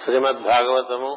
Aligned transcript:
శ్రీమద్ 0.00 0.40
భాగవతము 0.42 1.10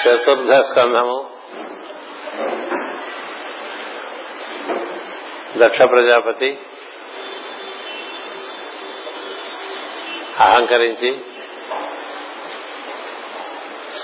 చతుర్థ 0.00 0.52
స్కంధము 0.60 1.18
దక్ష 5.56 5.80
ప్రజాపతి 5.90 6.50
అహంకరించి 10.40 11.10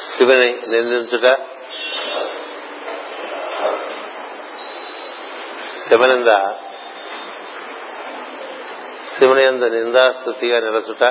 శివుని 0.09 0.50
నిందించుట 0.68 1.27
శివనింద 5.82 6.32
శివుని 9.13 9.43
ఎందు 9.45 9.67
నిందాస్తుతిగా 9.67 10.59
నిలచుట 10.61 11.04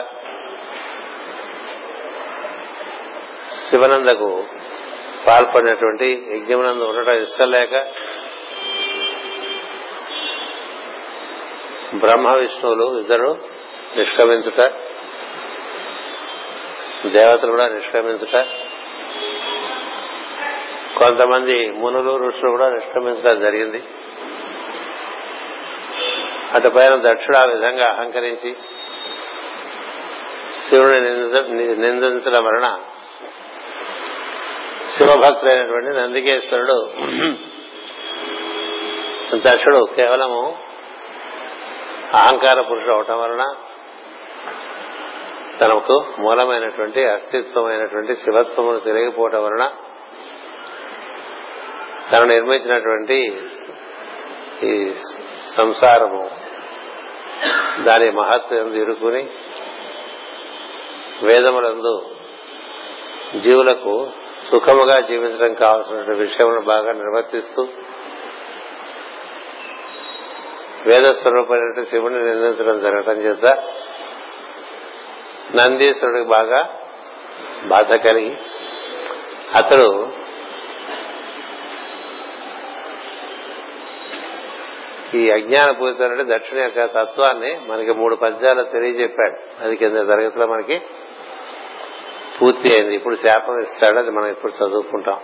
శివనందకు 3.71 4.43
పాల్పడినటువంటి 5.27 6.27
యజ్ఞమునందు 6.31 6.83
ఉండటం 6.83 7.21
ఇష్టం 7.21 7.51
లేక 7.51 7.73
బ్రహ్మ 11.95 12.33
విష్ణువులు 12.33 12.99
ఇద్దరు 12.99 13.37
నిష్క్రమించుట 13.97 14.61
దేవతలు 17.07 17.51
కూడా 17.51 17.67
నిష్క్రమించుట 17.67 18.45
కొంతమంది 20.97 21.69
మునులు 21.69 22.27
ఋషులు 22.27 22.49
కూడా 22.49 22.69
నిష్క్రమించడం 22.69 23.39
జరిగింది. 23.41 23.83
అటు 26.53 26.67
పైన 26.67 26.95
దక్షుడు 26.95 27.37
ఆ 27.37 27.45
విధంగా 27.45 27.85
అహంకరించి 27.85 28.55
శివుని 30.51 31.01
నిందించడం 31.75 32.43
వలన 32.43 32.67
శివభక్తులైనటువంటి 34.97 35.97
నందికేశ్వరుడు. 35.97 36.77
దక్షుడు 39.35 39.85
కేవలము 39.95 40.41
అహంకార 42.13 42.61
పురుషుడు 42.61 42.91
అవటం 42.91 43.19
వలన 43.21 43.43
తనకు 45.59 46.05
మూలమైనటువంటి 46.19 47.05
అస్తిత్వమైనటువంటి 47.05 48.15
శివత్వమును 48.15 48.79
తెలియకపోవటం 48.79 49.43
వలన 49.43 49.69
తను 52.11 52.25
నిర్మించినటువంటి 52.25 53.17
ఈ 54.63 54.91
సంసారము 55.57 56.29
దాని 57.83 58.11
మహత్వం 58.11 58.73
ఇరుకుని 58.73 59.27
వేదములందు 61.23 61.95
జీవులకు 63.37 64.11
సుఖముగా 64.51 64.99
జీవించడం 64.99 65.53
కావాల్సిన 65.53 66.13
విషయమును 66.13 66.61
బాగా 66.61 66.91
నిర్వర్తిస్తూ 66.91 67.67
వేద 70.85 71.03
స్వరూపమైన 71.03 71.81
శివుని 71.81 72.15
నిందించడం 72.15 72.81
జరగటం 72.81 73.13
చేత 73.13 73.45
నందీశ్వరుడికి 75.55 76.27
బాగా 76.27 76.75
బాధ 77.65 77.93
కలిగి 77.93 78.37
అతడు 79.55 80.07
ఈ 85.17 85.29
అజ్ఞాన 85.29 85.71
పూరితమైన 85.71 86.37
దక్షిణ 86.37 86.57
యొక్క 86.57 86.85
తత్వాన్ని 86.85 87.61
మనకి 87.67 87.91
మూడు 87.91 88.15
పద్యాలు 88.15 88.63
తెలియజెప్పాడు. 88.63 89.63
అది 89.63 89.75
కింద 89.75 89.95
తరగతిలో 89.95 90.47
మనకి 90.47 90.81
పూర్తి 92.41 92.73
అయింది. 92.73 92.95
ఇప్పుడు 92.95 93.15
శాపం 93.15 93.59
ఇస్తాడు 93.59 93.97
అది 93.99 94.11
మనం 94.11 94.27
ఇప్పుడు 94.27 94.51
చదువుకుంటాం. 94.51 95.19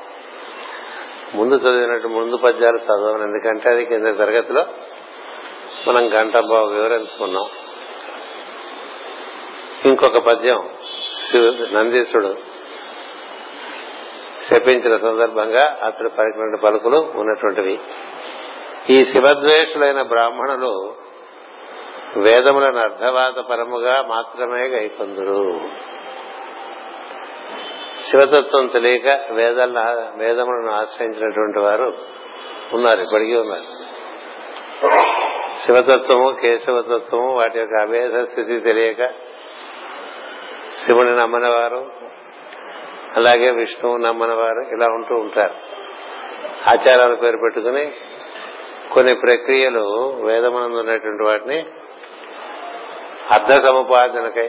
ముందు 1.36 1.56
చదివినట్టు 1.56 2.08
ముందు 2.08 2.38
పద్యాలు 2.38 2.78
చదవను. 2.78 3.24
ఎందుకంటే 3.24 3.70
అది 3.70 3.86
కింద 3.86 4.06
తరగతిలో 4.06 4.66
మనం 5.88 6.14
గంట 6.14 6.38
బాగు 6.38 6.68
వివరించుకున్నాం. 6.68 7.46
ఇంకొక 9.86 10.18
పద్యం 10.18 10.70
నందీశుడు 11.74 12.36
శపించిన 14.50 14.98
సందర్భంగా 14.98 15.80
అతడు 15.84 16.10
పలికినటువంటి 16.10 16.62
పలుకులు 16.64 17.20
ఉన్నటువంటివి. 17.20 17.80
ఈ 18.90 19.06
శివద్వేషులైన 19.06 20.02
బ్రాహ్మణులు 20.02 20.94
వేదములను 22.18 22.80
అర్థవాద 22.80 23.34
పరముగా 23.34 24.02
మాత్రమే 24.02 24.68
గైకొందురు. 24.68 25.60
శివతత్వం 28.10 28.68
తెలియక 28.68 29.20
వేదాలను 29.32 30.18
వేదములను 30.18 30.72
ఆశ్రయించినటువంటి 30.72 31.60
వారు 31.60 31.94
ఉన్నారు 32.74 33.02
ఇప్పటికీ 33.02 33.36
ఉన్నారు. 33.36 33.68
శివతత్వము 35.66 36.32
కేశవతత్వము 36.42 37.36
వాటి 37.36 37.60
యొక్క 37.60 37.82
అభేద 37.82 38.24
స్థితి 38.24 38.60
తెలియక 38.60 39.08
శివుని 40.86 41.16
నమ్మనవారు 41.16 41.92
అలాగే 43.16 43.50
విష్ణువు 43.52 43.98
నమ్మనవారు 43.98 44.62
ఇలా 44.76 44.86
ఉంటూ 44.86 45.16
ఉంటారు. 45.16 45.56
ఆచారాల 46.70 47.14
పేరు 47.14 47.38
పెట్టుకుని 47.38 47.92
కొన్ని 48.94 49.14
ప్రక్రియలు 49.14 50.14
వేదమనందు 50.24 50.78
ఉన్నటువంటి 50.78 51.24
వాటిని 51.24 51.66
అర్థ 53.32 53.52
సముపాదనకై 53.68 54.48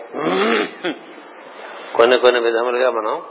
కొన్ని 1.96 2.18
కొన్ని 2.18 2.40
విధములుగా 2.40 2.90
మనం 2.90 3.22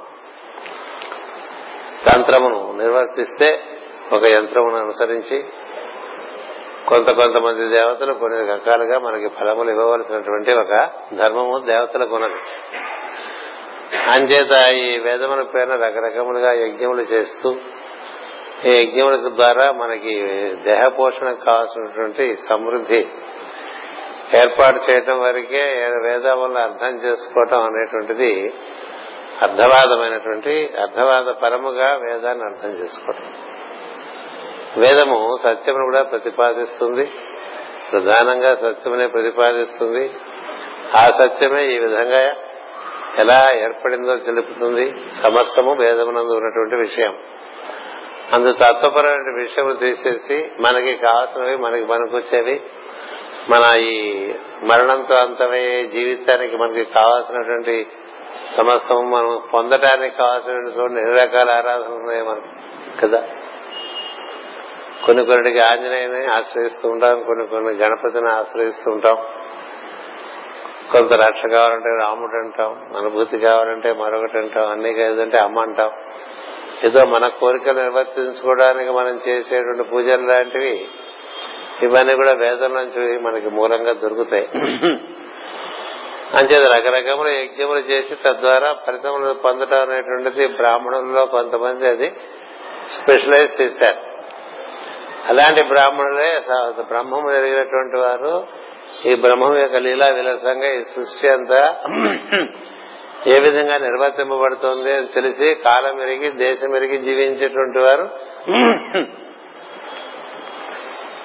తంత్రమును 2.08 2.74
నిర్వర్తిస్తే 2.78 3.50
ఒక 4.12 4.24
యంత్రమును 4.24 4.76
అనుసరించి 4.76 5.38
కొంత 6.88 7.10
కొంతమంది 7.12 7.70
దేవతలు 7.70 8.14
కొన్ని 8.14 8.48
రకాలుగా 8.52 9.00
మనకి 9.00 9.28
ఫలములు 9.30 9.70
ఇవ్వవలసినటువంటి 9.70 10.52
ఒక 10.54 10.74
ధర్మము 11.14 11.66
దేవతలకు 11.66 12.16
ఉన్నది. 12.16 12.40
అంచేత 14.12 14.72
ఈ 14.74 15.00
వేదముల 15.00 15.42
పేరున 15.42 15.76
రకరకములుగా 15.76 16.54
యజ్ఞములు 16.54 17.02
చేస్తూ 17.02 17.50
ఈ 18.66 18.82
యజ్ఞముల 18.82 19.30
ద్వారా 19.30 19.72
మనకి 19.72 20.14
దేహ 20.64 20.88
పోషణకు 20.88 21.46
కావాల్సినటువంటి 21.46 22.36
సమృద్ధి 22.50 23.08
ఏర్పాటు 24.34 24.92
చేయటం 24.92 25.20
వరకే 25.20 25.64
వేదములను 26.04 26.60
అర్థం 26.60 26.96
చేసుకోవటం 27.06 27.62
అనేటువంటిది 27.64 28.32
అర్థవాదమైనటువంటి 29.42 30.74
అర్థవాద 30.82 31.24
పరముగా 31.24 31.96
వేదాన్ని 31.96 32.44
అర్థం 32.44 32.70
చేసుకోవడం 32.70 33.34
వేదము 34.78 35.36
సత్యమును 35.44 35.84
కూడా 35.84 36.04
ప్రతిపాదిస్తుంది. 36.04 37.12
ప్రధానంగా 37.92 38.56
సత్యమునే 38.56 39.08
ప్రతిపాదిస్తుంది. 39.08 40.12
ఆ 40.98 41.10
సత్యమే 41.10 41.66
ఈ 41.66 41.80
విధంగా 41.80 42.34
ఎలా 43.18 43.52
ఏర్పడిందో 43.56 44.16
తెలుపుతుంది. 44.16 44.94
సమస్తము 45.24 45.74
వేదమునందు 45.74 46.34
ఉన్నటువంటి 46.34 46.76
విషయం. 46.76 47.18
అందు 48.34 48.52
తత్వపరమైన 48.52 49.42
విషయం 49.42 49.78
తీసేసి 49.80 50.52
మనకి 50.62 50.96
కావాల్సినవి 50.96 51.56
మనకి 51.56 51.86
మనకొచ్చేవి 51.86 52.62
మన 53.50 53.80
ఈ 53.80 54.28
మరణంతో 54.64 55.16
అంతమయ్యే 55.16 55.86
జీవితానికి 55.86 56.58
మనకి 56.58 56.84
కావాల్సినటువంటి 56.84 57.88
సమస్తం 58.58 59.12
మనం 59.12 59.42
పొందటానికి 59.54 60.18
కావాల్సినటువంటి 60.18 60.80
చూడండి 60.80 61.02
ఎన్ని 61.02 61.22
రకాల 61.22 61.52
ఆరాధనలు 61.52 61.96
ఉన్నాయి 61.96 62.24
మనం 62.24 62.42
కదా? 63.04 63.24
కొన్ని 65.06 65.26
కొన్నిటికి 65.26 65.60
ఆంజనేయుని 65.60 66.26
ఆశ్రయిస్తూ 66.26 66.90
ఉంటాం 66.90 67.24
కొన్ని 67.24 67.48
కొన్ని 67.48 67.72
గణపతిని 67.72 68.30
ఆశ్రయిస్తూ 68.30 68.92
ఉంటాం. 68.92 69.18
కొంత 70.92 71.14
రక్ష 71.14 71.42
కావాలంటే 71.54 71.90
రాముడు 71.90 72.46
అంటాం 72.46 72.98
అనుభూతి 72.98 73.38
కావాలంటే 73.38 73.94
మరొకటి 73.94 74.38
అంటాం 74.38 74.70
అన్ని 74.70 75.02
ఏదంటే 75.02 75.38
అమ్మ 75.38 75.60
అంటాం. 75.60 75.92
ఏదో 76.84 77.06
మన 77.06 77.28
కోరికలు 77.28 77.80
నిర్వర్తించుకోవడానికి 77.80 78.92
మనం 78.92 79.20
చేసేటువంటి 79.28 79.84
పూజలు 79.84 80.28
లాంటివి 80.28 80.88
ఇవన్నీ 81.84 82.16
కూడా 82.16 82.34
వేదం 82.34 82.74
నుంచి 82.76 83.20
మనకి 83.20 83.50
మూలంగా 83.50 83.94
దొరుకుతాయి. 83.94 84.50
అంచేత 86.34 86.64
రకరకముల 86.74 87.28
యజ్ఞములు 87.28 87.80
చేసి 87.80 88.16
తద్వారా 88.16 88.74
ఫలితములు 88.74 89.34
పొందడం 89.34 89.82
అనేటువంటిది 89.82 90.48
బ్రాహ్మణుల్లో 90.48 91.26
కొంతమంది 91.26 91.88
అది 91.88 92.12
స్పెషలైజ్ 92.96 93.62
చేశారు. 93.62 93.98
అలాంటి 95.28 95.64
బ్రాహ్మణులే 95.64 96.40
బ్రహ్మము 96.82 97.32
ఎరిగినటువంటి 97.32 97.98
వారు 97.98 98.48
ఈ 99.06 99.16
బ్రహ్మం 99.16 99.60
యొక్క 99.60 99.76
లీలా 99.76 100.06
విలసంగా 100.06 100.74
ఈ 100.74 100.82
సృష్టి 100.82 101.30
అంతా 101.30 101.76
ఏ 103.28 103.40
విధంగా 103.40 103.78
నిర్వర్తింపబడుతుంది 103.78 104.94
అని 104.94 105.08
తెలిసి 105.08 105.56
కాలం 105.56 106.02
ఎరిగి 106.02 106.32
దేశం 106.32 106.76
ఎరిగి 106.76 106.98
జీవించేటువంటి 106.98 107.80
వారు 107.80 108.10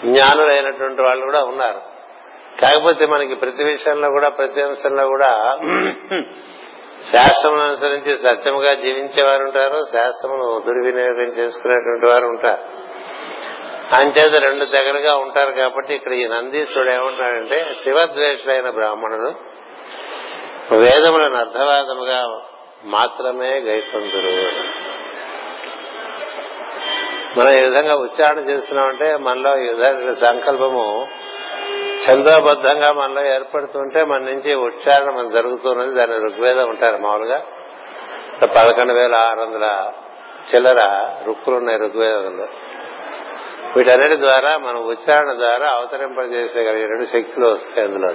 జ్ఞానులైనటువంటి 0.05 1.03
వాళ్ళు 1.03 1.25
కూడా 1.25 1.45
ఉన్నారు. 1.45 1.92
కాకపోతే 2.61 3.07
మనకి 3.07 3.35
ప్రతి 3.35 3.65
విషయంలో 3.65 4.11
కూడా 4.11 4.29
ప్రతి 4.29 4.63
అంశంలో 4.63 5.07
కూడా 5.07 5.31
శాస్త్రమును 7.13 7.63
అనుసరించి 7.63 8.17
సత్యముగా 8.17 8.75
జీవించేవారు 8.75 9.43
ఉంటారు 9.45 9.85
శాస్త్రమును 9.93 10.61
దుర్వినియోగం 10.67 11.31
చేసుకునేటువంటి 11.39 12.07
వారు 12.07 12.27
ఉంటారు. 12.27 12.63
అంచేత 13.95 14.35
రెండు 14.43 14.65
దగ్గరగా 14.65 15.17
ఉంటారు 15.17 15.51
కాబట్టి 15.53 15.95
ఇక్కడ 15.95 16.13
ఈ 16.13 16.29
నందీశ్వరుడు 16.29 16.91
ఏమంటాడంటే 16.91 17.75
శివద్వేషులైన 17.83 18.71
బ్రాహ్మణులు 18.71 19.31
వేదములను 20.77 21.37
అర్థవాదముగా 21.37 22.21
మాత్రమే 22.85 23.51
గైపొందురు 23.61 24.33
మనం 27.39 27.53
ఈ 27.53 27.61
విధంగా 27.61 27.95
ఉచ్చారణ 27.97 28.39
చేస్తున్నామంటే 28.51 29.17
మనలో 29.17 29.59
ఈ 29.59 29.69
విధంగా 29.69 30.15
సంకల్పము 30.15 30.87
చందోబద్ధంగా 32.11 32.93
మనలో 32.93 33.35
ఏర్పడుతుంటే 33.35 34.05
మన 34.05 34.19
నుంచి 34.19 34.55
ఉచ్చారణ 34.55 35.11
మనం 35.11 35.31
జరుగుతున్నది. 35.31 35.95
దాని 35.95 36.17
ఋగ్వేదం 36.17 36.69
ఉంటారు 36.69 36.97
మామూలుగా. 36.97 37.43
పదకొండు 38.47 38.93
వేల 38.93 39.15
ఆరు 39.15 39.41
వందల 39.41 39.93
చిల్లర 40.55 41.11
రుక్కులు 41.27 41.57
ఉన్నాయి 41.57 41.79
ఋగ్వేదంలో. 41.79 42.47
వీటన్నిటి 43.77 44.21
ద్వారా 44.21 44.59
మనం 44.59 44.81
ఉచ్చారణ 44.81 45.33
ద్వారా 45.33 45.69
అవతరింపజేసేగలిగే 45.71 46.87
రెండు 46.87 47.05
శక్తులు 47.05 47.47
వస్తాయి 47.49 47.87
అందులో 47.87 48.13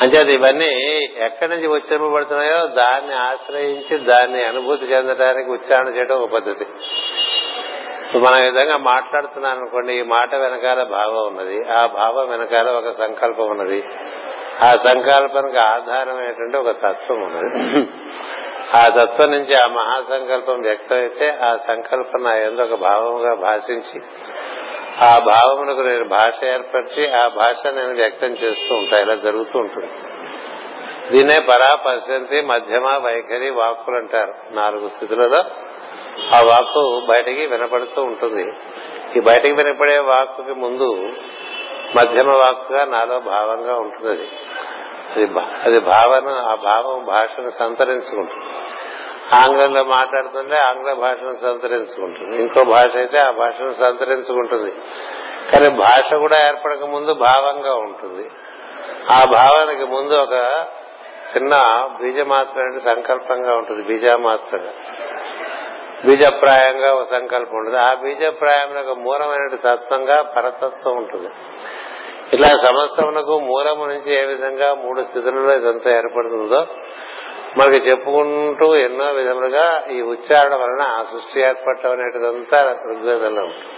అంచేత 0.00 0.28
ఇవన్నీ 0.28 1.08
ఎక్కడి 1.16 1.50
నుంచి 1.50 1.66
ఉచ్చరింపబడుతున్నాయో 1.66 2.66
దాన్ని 2.66 3.14
ఆశ్రయించి 3.14 3.98
దాన్ని 3.98 4.44
అనుభూతి 4.44 4.84
చెందడానికి 4.84 5.50
ఉచ్చారణ 5.50 5.88
చేయడం 5.88 6.16
ఒక 6.16 6.30
పద్ధతి. 6.30 6.66
మనం 8.18 8.38
ఈ 8.38 8.44
విధంగా 8.44 8.76
మాట్లాడుతున్నాను 8.76 9.60
అనుకోండి 9.60 9.92
ఈ 9.94 10.02
మాట 10.02 10.34
వెనకాల 10.34 10.82
భావం 10.82 11.26
ఉన్నది. 11.26 11.72
ఆ 11.72 11.86
భావం 11.86 12.28
వెనకాల 12.28 12.70
ఒక 12.70 12.88
సంకల్పం 12.88 13.46
ఉన్నది. 13.46 13.84
ఆ 14.62 14.74
సంకల్పానికి 14.74 15.58
ఆధారమైనటువంటి 15.58 16.56
ఒక 16.56 16.70
తత్వం 16.70 17.22
ఉన్నది. 17.22 17.86
ఆ 18.74 18.88
తత్వం 18.88 19.30
నుంచి 19.30 19.54
ఆ 19.54 19.66
మహాసంకల్పం 19.66 20.60
వ్యక్తమైతే 20.60 21.30
ఆ 21.30 21.56
సంకల్పన 21.56 22.26
ఎందు 22.26 22.62
ఒక 22.62 22.80
భావముగా 22.80 23.34
భాషించి 23.34 24.00
ఆ 25.00 25.18
భావమునకు 25.18 25.80
నేను 25.80 26.08
భాష 26.08 26.44
ఏర్పరిచి 26.44 27.12
ఆ 27.12 27.28
భాష 27.28 27.66
నేను 27.66 27.94
వ్యక్తం 27.94 28.28
చేస్తూ 28.28 28.74
ఉంటా. 28.74 28.98
ఇలా 28.98 29.14
జరుగుతూ 29.14 29.58
ఉంటుంది. 29.58 29.90
దీన్నే 31.12 31.40
పరా 31.40 31.74
పశ్యంతి 31.86 32.40
మధ్యమ 32.40 32.88
వైఖరి 32.88 33.50
వాక్కులు 33.50 33.96
అంటారు. 33.96 34.34
నాలుగు 34.50 34.88
స్థితులలో 34.88 35.44
ఆ 36.34 36.40
వాక్కు 36.40 37.06
బయటికి 37.08 37.46
వినపడుతూ 37.46 38.02
ఉంటుంది. 38.02 38.52
ఈ 39.16 39.20
బయటికి 39.20 39.54
వినపడే 39.54 39.98
వాక్కుకి 39.98 40.54
ముందు 40.54 41.08
మధ్యమ 41.96 42.30
వాక్కుగా 42.30 42.84
నాలో 42.84 43.18
భావంగా 43.18 43.74
ఉంటుంది 43.74 44.28
అది 45.12 45.40
అది 45.62 45.80
భావన 45.80 46.28
ఆ 46.28 46.54
భావం 46.54 47.04
భాషను 47.04 47.50
సంతరించుకుంటుంది. 47.50 48.44
ఆంగ్లంలో 49.34 49.84
మాట్లాడుతుంటే 49.84 50.56
ఆంగ్ల 50.56 50.92
భాషను 50.92 51.34
సంతరించుకుంటుంది. 51.42 52.42
ఇంకో 52.42 52.64
భాష 52.64 52.96
అయితే 52.96 53.18
ఆ 53.18 53.30
భాషను 53.30 53.72
సంతరించుకుంటుంది. 53.72 54.72
కానీ 55.52 55.68
భాష 55.68 56.14
కూడా 56.14 56.48
ఏర్పడక 56.48 56.84
ముందు 56.84 57.14
భావంగా 57.14 57.74
ఉంటుంది. 57.74 58.30
ఆ 59.10 59.24
భావానికి 59.24 59.84
ముందు 59.84 60.14
ఒక 60.14 60.66
చిన్న 61.36 61.58
బీజమాత్ర 62.02 62.78
సంకల్పంగా 62.84 63.56
ఉంటుంది. 63.56 63.82
బీజమాత్రగా 63.82 64.72
బీజప్రాయంగా 66.06 66.94
ఒక 66.94 67.02
సంకల్పం 67.02 67.56
ఉంటుంది 67.56 67.78
ఆ 67.78 67.94
బీజప్రాయంలో 67.94 68.94
మూలమైన 68.94 69.56
తత్వంగా 69.56 70.22
పరతత్వం 70.22 70.96
ఉంటుంది. 70.96 71.30
ఇలా 72.32 72.48
సమస్తమునకు 72.48 73.34
మూలము 73.40 73.86
నుంచి 73.86 74.10
ఏ 74.14 74.24
విధంగా 74.24 74.74
మూడు 74.74 75.00
స్థితులలో 75.02 75.54
ఇదంతా 75.56 75.90
ఏర్పడుతుందో 75.90 76.60
మనకి 77.58 77.88
చెప్పుకుంటూ 77.88 78.74
ఎన్నో 78.74 79.12
విధములుగా 79.12 79.64
ఈ 79.90 80.02
ఉచ్చారణ 80.02 80.54
వలన 80.54 80.82
ఆ 80.98 81.02
సృష్టి 81.02 81.40
ఏర్పడటం 81.40 81.90
అనేటిదంతా 81.90 82.58
ఋగ్వేదంలో 82.92 83.42
ఉంటుంది. 83.44 83.68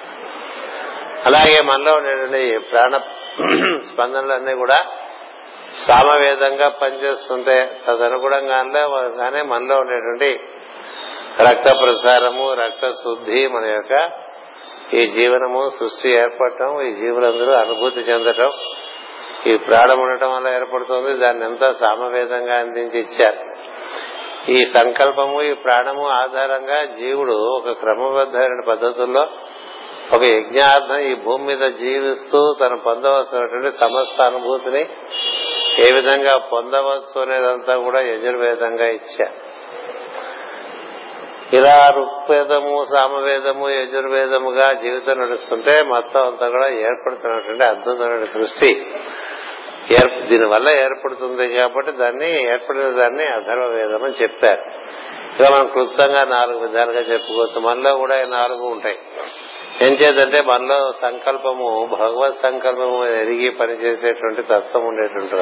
అలాగే 1.27 1.63
మనలో 1.63 1.93
ఉండేటువంటి 1.95 2.59
ప్రాణ 2.71 3.01
స్పందనలన్నీ 3.89 4.55
కూడా 4.55 4.79
సామవేదంగా 5.87 6.69
పనిచేస్తుంటే 6.69 7.81
తదనుగుణంగానే 7.87 9.43
మనలో 9.43 9.77
ఉండేటువంటి 9.79 10.31
రక్త 11.41 11.65
ప్రసారము 11.83 12.53
రక్త 12.53 12.89
శుద్ధి 12.89 13.47
మన 13.47 13.65
యొక్క 13.65 14.11
ఈ 14.95 15.07
జీవనము 15.07 15.71
సృష్టి 15.81 16.11
ఏర్పడటం 16.11 16.81
ఈ 16.81 16.93
జీవులందరూ 16.93 17.53
అనుభూతి 17.53 18.01
చెందటం 18.01 18.51
ఈ 19.47 19.57
ప్రాణం 19.57 20.01
ఉండటం 20.01 20.35
వల్ల 20.35 20.49
ఏర్పడుతుంది. 20.49 21.19
దాన్ని 21.19 21.45
ఎంత 21.45 21.69
సామవేదంగా 21.69 22.55
అందించి 22.55 23.01
ఇచ్చారు. 23.01 23.39
ఈ 24.51 24.65
సంకల్పము 24.65 25.43
ఈ 25.43 25.53
ప్రాణము 25.53 26.09
ఆధారంగా 26.09 26.85
జీవుడు 26.85 27.33
ఒక 27.33 27.71
క్రమబద్ధమైన 27.71 28.63
పద్ధతుల్లో 28.69 29.27
ఒక 30.13 30.23
యజ్ఞార్థం 30.23 30.99
ఈ 30.99 31.15
భూమి 31.15 31.45
మీద 31.45 31.73
జీవిస్తూ 31.73 32.55
తను 32.61 32.77
పొందవలసినటువంటి 32.87 33.71
సమస్త 33.71 34.21
అనుభూతిని 34.21 34.83
ఏ 35.85 35.93
విధంగా 35.97 36.37
పొందవచ్చు 36.37 37.21
అనేదంతా 37.21 37.77
కూడా 37.77 38.01
యజుర్వేదంగా 38.01 38.87
ఇచ్చారు. 38.87 39.44
ఇలా 41.55 41.95
ఋగ్వేదము 41.97 42.85
సామవేదము 42.93 43.71
యజుర్వేదముగా 43.71 44.73
జీవితం 44.73 45.21
నడుస్తుంటే 45.21 45.83
మొత్తం 45.83 46.27
అంతా 46.27 46.49
కూడా 46.49 46.69
ఏర్పడుతున్నటువంటి 46.69 47.65
అద్భుతమైన 47.65 48.25
సృష్టి. 48.25 48.95
దీనివల్ల 50.29 50.69
ఏర్పడుతుంది 50.69 51.55
కాబట్టి 51.55 51.93
దాన్ని 51.93 52.53
ఏర్పడిన 52.53 52.83
దాన్ని 52.83 53.27
అధర్వ 53.27 53.67
వేదం 53.67 54.05
అని 54.05 54.15
చెప్పారు. 54.23 54.63
ఇలా 55.41 55.51
మనం 55.51 55.67
క్లుప్తంగా 55.67 56.25
నాలుగు 56.25 56.59
విధాలుగా 56.59 57.01
చెప్పుకోవచ్చు. 57.01 57.61
మనలో 57.61 57.97
కూడా 57.97 58.23
ఈ 58.23 58.27
నాలుగు 58.27 58.67
ఉంటాయి. 58.67 58.99
ఏం 59.83 59.93
చేద్దంటే 59.93 60.41
మనలో 60.41 60.93
సంకల్పము 61.03 61.89
భగవత్ 61.93 62.35
సంకల్పము 62.43 63.07
ఎరిగి 63.07 63.51
పనిచేసేటువంటి 63.51 64.43
తత్వం 64.43 64.85
ఉండేటువంటి 64.87 65.35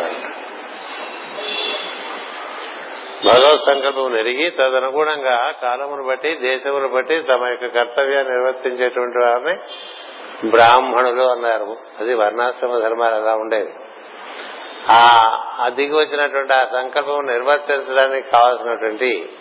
భగవత్ 3.24 3.60
సంకల్పం 3.60 4.18
ఎరిగి 4.18 4.50
తదనుగుణంగా 4.50 5.52
కాలమును 5.62 6.06
బట్టి 6.06 6.34
దేశమును 6.34 6.88
బట్టి 6.88 7.22
తమ 7.22 7.46
యొక్క 7.46 7.66
కర్తవ్యాన్ని 7.66 8.32
నిర్వర్తించేటువంటి 8.32 9.18
వారిని 9.18 9.58
బ్రాహ్మణులు 10.50 11.22
అన్నారు. 11.22 11.76
అది 12.00 12.14
వర్ణాశ్రమ 12.14 12.78
ధర్మాలు 12.78 13.14
అలా 13.14 13.34
ఉండేవి. 13.34 13.74
ఆ 14.90 15.68
దిగి 15.68 15.94
వచ్చినటువంటి 15.94 16.52
ఆ 16.52 16.64
సంకల్పం 16.64 17.26
నిర్వర్తించడానికి 17.26 18.30
కావాల్సినటువంటి 18.30 19.32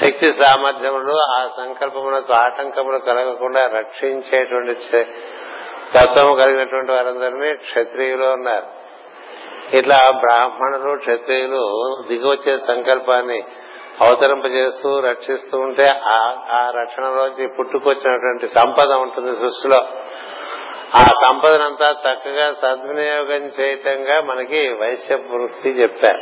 శక్తి 0.00 0.32
సామర్థ్యములు 0.32 1.12
ఆ 1.12 1.46
సంకల్పములకు 1.46 2.32
ఆటంకములు 2.32 2.98
కలగకుండా 2.98 3.66
రక్షించేటువంటి 3.66 4.74
తత్వము 5.94 6.34
కలిగినటువంటి 6.34 6.92
వారందరినీ 6.92 7.56
క్షత్రియులు 7.56 8.24
అన్నారు. 8.24 8.85
ఇట్లా 9.74 10.12
బ్రాహ్మణులు 10.20 10.98
క్షత్రియులు 10.98 11.96
దిగొచ్చే 12.08 12.56
సంకల్పాన్ని 12.56 13.44
అవతరింపజేస్తూ 14.00 15.00
రక్షిస్తూ 15.00 15.58
ఉంటే 15.58 15.88
ఆ 15.88 16.72
రక్షణలోంచి 16.74 17.48
పుట్టుకొచ్చినటువంటి 17.58 18.48
సంపద 18.48 18.92
ఉంటుంది 18.92 19.32
సృష్టిలో. 19.32 19.86
ఆ 20.94 21.04
సంపదనంతా 21.22 21.90
చక్కగా 21.90 22.52
సద్వినియోగం 22.52 23.42
చేయటంగా 23.42 24.20
మనకి 24.20 24.72
వైశ్య 24.72 25.14
వృత్తి 25.14 25.70
చెప్పారు 25.70 26.20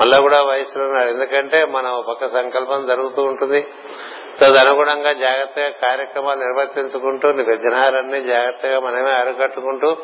మళ్ళా 0.00 0.20
కూడా 0.20 0.42
వయసులో 0.42 0.84
ఉన్నారు. 0.84 1.08
ఎందుకంటే 1.08 1.64
మన 1.64 2.02
పక్క 2.08 2.26
సంకల్పం 2.26 2.86
జరుగుతూ 2.86 3.22
ఉంటుంది. 3.22 3.66
తదనుగుణంగా 4.40 5.12
జాగ్రత్తగా 5.12 5.68
కార్యక్రమాలు 5.68 6.38
నిర్వర్తించుకుంటూ 6.38 7.28
విఘ్నాలన్నీ 7.28 8.22
జాగ్రత్తగా 8.22 8.80
మనమే 8.80 9.10
అరికట్టుకుంటూ 9.10 9.96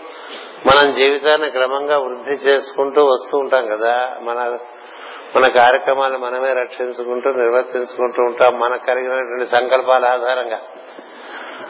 మనం 0.66 0.94
జీవితాన్ని 0.94 1.50
క్రమంగా 1.50 1.98
వృద్ధి 1.98 2.34
చేసుకుంటూ 2.34 3.04
వస్తూ 3.04 3.38
ఉంటాం 3.38 3.66
కదా. 3.66 4.16
మన 4.22 4.58
మన 5.36 5.46
కార్యక్రమాలు 5.46 6.18
మనమే 6.18 6.52
రక్షించుకుంటూ 6.52 7.30
నిర్వర్తించుకుంటూ 7.30 8.22
ఉంటాం. 8.22 8.60
మనకు 8.60 8.86
కలిగినటువంటి 8.86 9.46
సంకల్పాల 9.46 10.04
ఆధారంగా. 10.04 10.60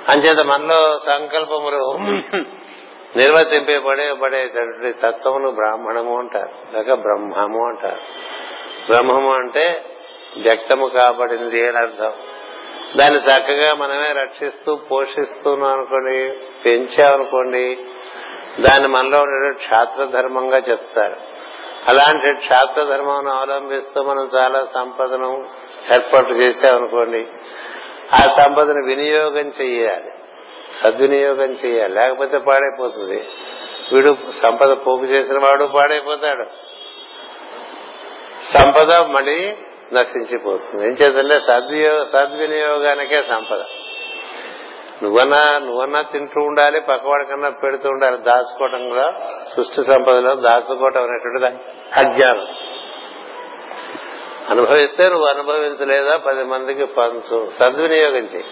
అంచేత 0.08 0.46
మనలో 0.46 0.96
సంకల్పములు 1.06 1.98
నిర్వర్తింపబడే 3.16 4.46
తత్వములు 4.46 4.92
తత్వమును 4.92 5.50
బ్రాహ్మణము 5.50 6.18
అంటారు. 6.18 6.76
లేక 6.76 6.94
బ్రహ్మము 6.94 7.66
అంటారు. 7.66 8.00
బ్రహ్మము 8.92 9.34
అంటే 9.34 9.84
వ్యక్తము 10.42 10.86
కాబడింది 10.86 11.68
అని 11.68 11.76
అర్థం. 11.76 12.12
దాన్ని 12.96 13.20
చక్కగా 13.20 13.74
మనమే 13.74 14.12
రక్షిస్తూ 14.12 14.74
పోషిస్తున్నాం 14.76 15.72
అనుకోండి 15.72 16.32
పెంచామనుకోండి 16.64 17.78
దాన్ని 18.60 18.88
మనలో 18.88 19.18
ఉండే 19.18 19.58
క్షాత్ర 19.58 20.04
ధర్మంగా 20.04 20.56
చెప్తారు. 20.56 21.16
అలాంటి 21.88 22.40
క్షాత్ర 22.40 22.84
ధర్మం 22.84 23.28
అవలంబిస్తూ 23.28 24.02
మనం 24.02 24.30
చాలా 24.34 24.64
సంపదను 24.64 25.46
ఏర్పాటు 25.92 26.32
చేసామనుకోండి 26.32 27.26
ఆ 28.12 28.34
సంపదను 28.36 28.86
వినియోగం 28.86 29.52
చెయ్యాలి. 29.60 30.10
సద్వినియోగం 30.82 31.50
చేయాలి 31.50 31.94
లేకపోతే 31.94 32.38
పాడైపోతుంది. 32.38 33.28
వీడు 33.92 34.16
సంపద 34.42 34.76
పోగు 34.86 35.04
చేసిన 35.04 35.38
వాడు 35.38 35.64
పాడైపోతాడు. 35.64 36.44
సంపద 38.52 38.92
మళ్ళీ 38.92 39.56
నశించిపోతుంది. 39.94 40.86
ఏం 40.86 40.92
చేద్దంటే 40.92 41.38
సద్వియో 41.38 42.04
సద్వినియోగానికే 42.04 43.22
సంపద. 43.22 43.62
నువ్వన్నా 45.02 45.58
నువ్వన్నా 45.58 46.02
తింటూ 46.02 46.40
ఉండాలి 46.40 46.80
పక్కవాడికన్నా 46.80 47.50
పెడుతూ 47.50 47.88
ఉండాలి. 47.88 48.18
దాచుకోవటం 48.18 48.88
కూడా 48.88 49.12
సృష్టి 49.56 49.84
సంపదలో 49.84 50.34
దాచుకోవటం 50.34 51.02
అనేటువంటిది 51.02 51.46
అజ్ఞానం. 51.96 52.46
అనుభవిస్తే 54.50 55.08
నువ్వు 55.08 55.26
అనుభవించలేదా? 55.26 56.16
పది 56.16 56.42
మందికి 56.42 56.84
పంచు. 56.84 57.50
సద్వినియోగం 57.58 58.24
చేయి. 58.24 58.44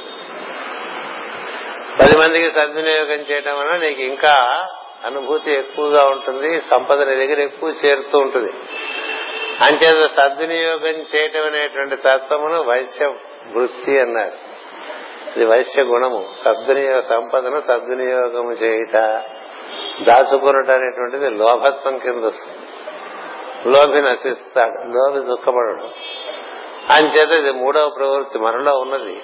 పది 2.00 2.16
మందికి 2.16 2.50
సద్వినియోగం 2.50 3.20
చేయడం 3.30 3.58
వలన 3.58 3.76
నీకు 3.76 4.00
ఇంకా 4.00 4.68
అనుభూతి 5.04 5.52
ఎక్కువగా 5.52 6.04
ఉంటుంది 6.04 6.60
సంపద 6.60 7.08
నీ 7.08 7.26
దగ్గర 7.26 7.40
ఎక్కువ 7.40 7.74
చేరుతూ 7.84 8.18
ఉంటుంది. 8.18 8.52
అంచేత 9.62 10.10
సద్వినియోగం 10.10 11.04
చేయటం 11.16 11.46
అనేటువంటి 11.46 11.96
తత్వమును 11.96 12.62
వైశ్య 12.62 13.06
వృత్తి 13.56 14.00
అన్నారు. 14.00 14.48
ఇది 15.36 15.44
వైశ్య 15.44 15.82
గుణము. 15.82 16.28
సద్వినియోగ 16.44 16.98
సంపదను 16.98 17.60
సద్వినియోగము 17.60 18.52
చేయుట. 18.52 18.92
దాచుకున్నట 20.02 20.70
అనేటువంటిది 20.70 21.30
లోభత్వం 21.30 21.98
కింద 21.98 22.24
వస్తుంది. 22.24 22.68
లోభి 23.76 24.02
నశిస్తాడు. 24.02 24.78
లోభి 24.78 25.26
దుఃఖపడడు. 25.26 25.88
అంచేత 26.92 27.30
ఇది 27.30 27.52
మూడవ 27.52 27.88
ప్రవృత్తి. 27.88 28.38
మనలో 28.38 28.78
ఉన్నది. 28.78 29.22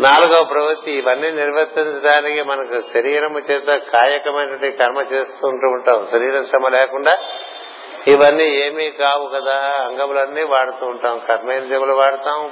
నాలుగవ 0.00 0.44
ప్రవృత్తి. 0.44 0.92
ఇవన్నీ 0.92 1.30
నిర్వర్తించడానికి 1.30 2.42
మనకు 2.42 2.78
శరీరము 2.92 3.38
చేత 3.38 3.66
కాయకమైనటువంటి 3.66 4.70
కర్మ 4.70 4.98
చేస్తూ 5.12 5.48
ఉంటూ 5.48 5.68
ఉంటాం. 5.70 6.04
శరీర 6.04 6.40
శ్రమ 6.40 6.68
లేకుండా 6.68 7.18
ఇవన్నీ 8.06 8.44
ఏమీ 8.44 8.90
కావు 8.90 9.26
కదా. 9.28 9.74
అంగములన్నీ 9.80 10.42
వాడుతూ 10.42 10.86
ఉంటాం. 10.86 11.20
కర్మేంద్రియములు 11.28 11.92
వాడతాం 11.92 12.50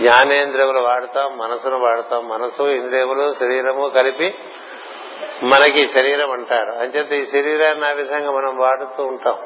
జ్ఞానేంద్రియములు 0.00 0.78
వాడతాం 0.78 1.38
మనసును 1.38 1.78
వాడతాం. 1.78 2.28
మనసు 2.28 2.62
ఇంద్రియములు 2.62 3.34
శరీరము 3.40 3.88
కలిపి 3.88 4.34
మనకి 5.42 5.88
శరీరం 5.88 6.30
అంటారు. 6.30 6.72
అంచేత 6.78 7.12
ఈ 7.12 7.24
శరీరాన్ని 7.24 7.86
ఆ 7.86 7.90
విధంగా 7.90 8.30
మనం 8.30 8.58
వాడుతూ 8.58 9.04
ఉంటాం. 9.04 9.38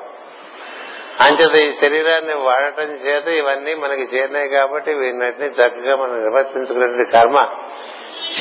అంచేత 1.20 1.68
ఈ 1.68 1.70
శరీరాన్ని 1.70 2.34
వాడటం 2.34 2.92
చేత 2.92 3.28
ఇవన్నీ 3.28 3.74
మనకి 3.74 4.16
చేరినాయి 4.16 4.48
కాబట్టి 4.48 4.94
వీటిని 4.94 5.46
చక్కగా 5.46 5.96
మనం 5.96 6.24
నిర్వర్తించుకునే 6.24 7.10
కర్మ 7.12 7.40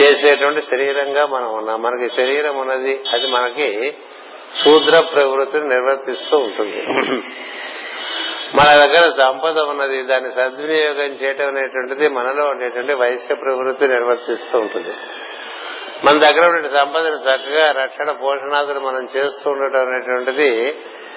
చేసేటువంటి 0.01 0.62
శరీరంగా 0.62 1.25
మనం 1.25 1.53
ఉన్నాం. 1.53 1.82
మనకి 1.82 2.10
శరీరం 2.10 2.58
ఉన్నది. 2.58 3.03
అది 3.13 3.27
మనకి 3.27 3.98
శూద్ర 4.62 5.00
ప్రవృత్తిని 5.00 5.67
నిర్వర్తిస్తూ 5.67 6.38
ఉంటుంది. 6.38 6.79
మన 8.57 8.69
దగ్గర 8.83 9.05
సంపద 9.17 9.60
ఉన్నది 9.60 10.03
దాన్ని 10.03 10.31
సద్వినియోగం 10.31 11.13
చేయటం 11.22 11.48
అనేటువంటిది 11.48 12.07
మనలో 12.07 12.43
ఉండేటువంటి 12.48 12.93
వైశ్య 12.93 13.36
ప్రవృత్తి 13.36 13.88
నిర్వర్తిస్తూ 13.88 14.55
ఉంటుంది. 14.57 14.93
మన 16.05 16.15
దగ్గర 16.17 16.43
ఉన్న 16.50 16.67
సంపదను 16.67 17.19
చక్కగా 17.25 17.65
రక్షణ 17.72 18.12
పోషణాదులు 18.12 18.79
మనం 18.79 19.03
చేస్తూ 19.15 19.51
ఉండటం 19.51 19.79
అనేటువంటిది 19.79 20.50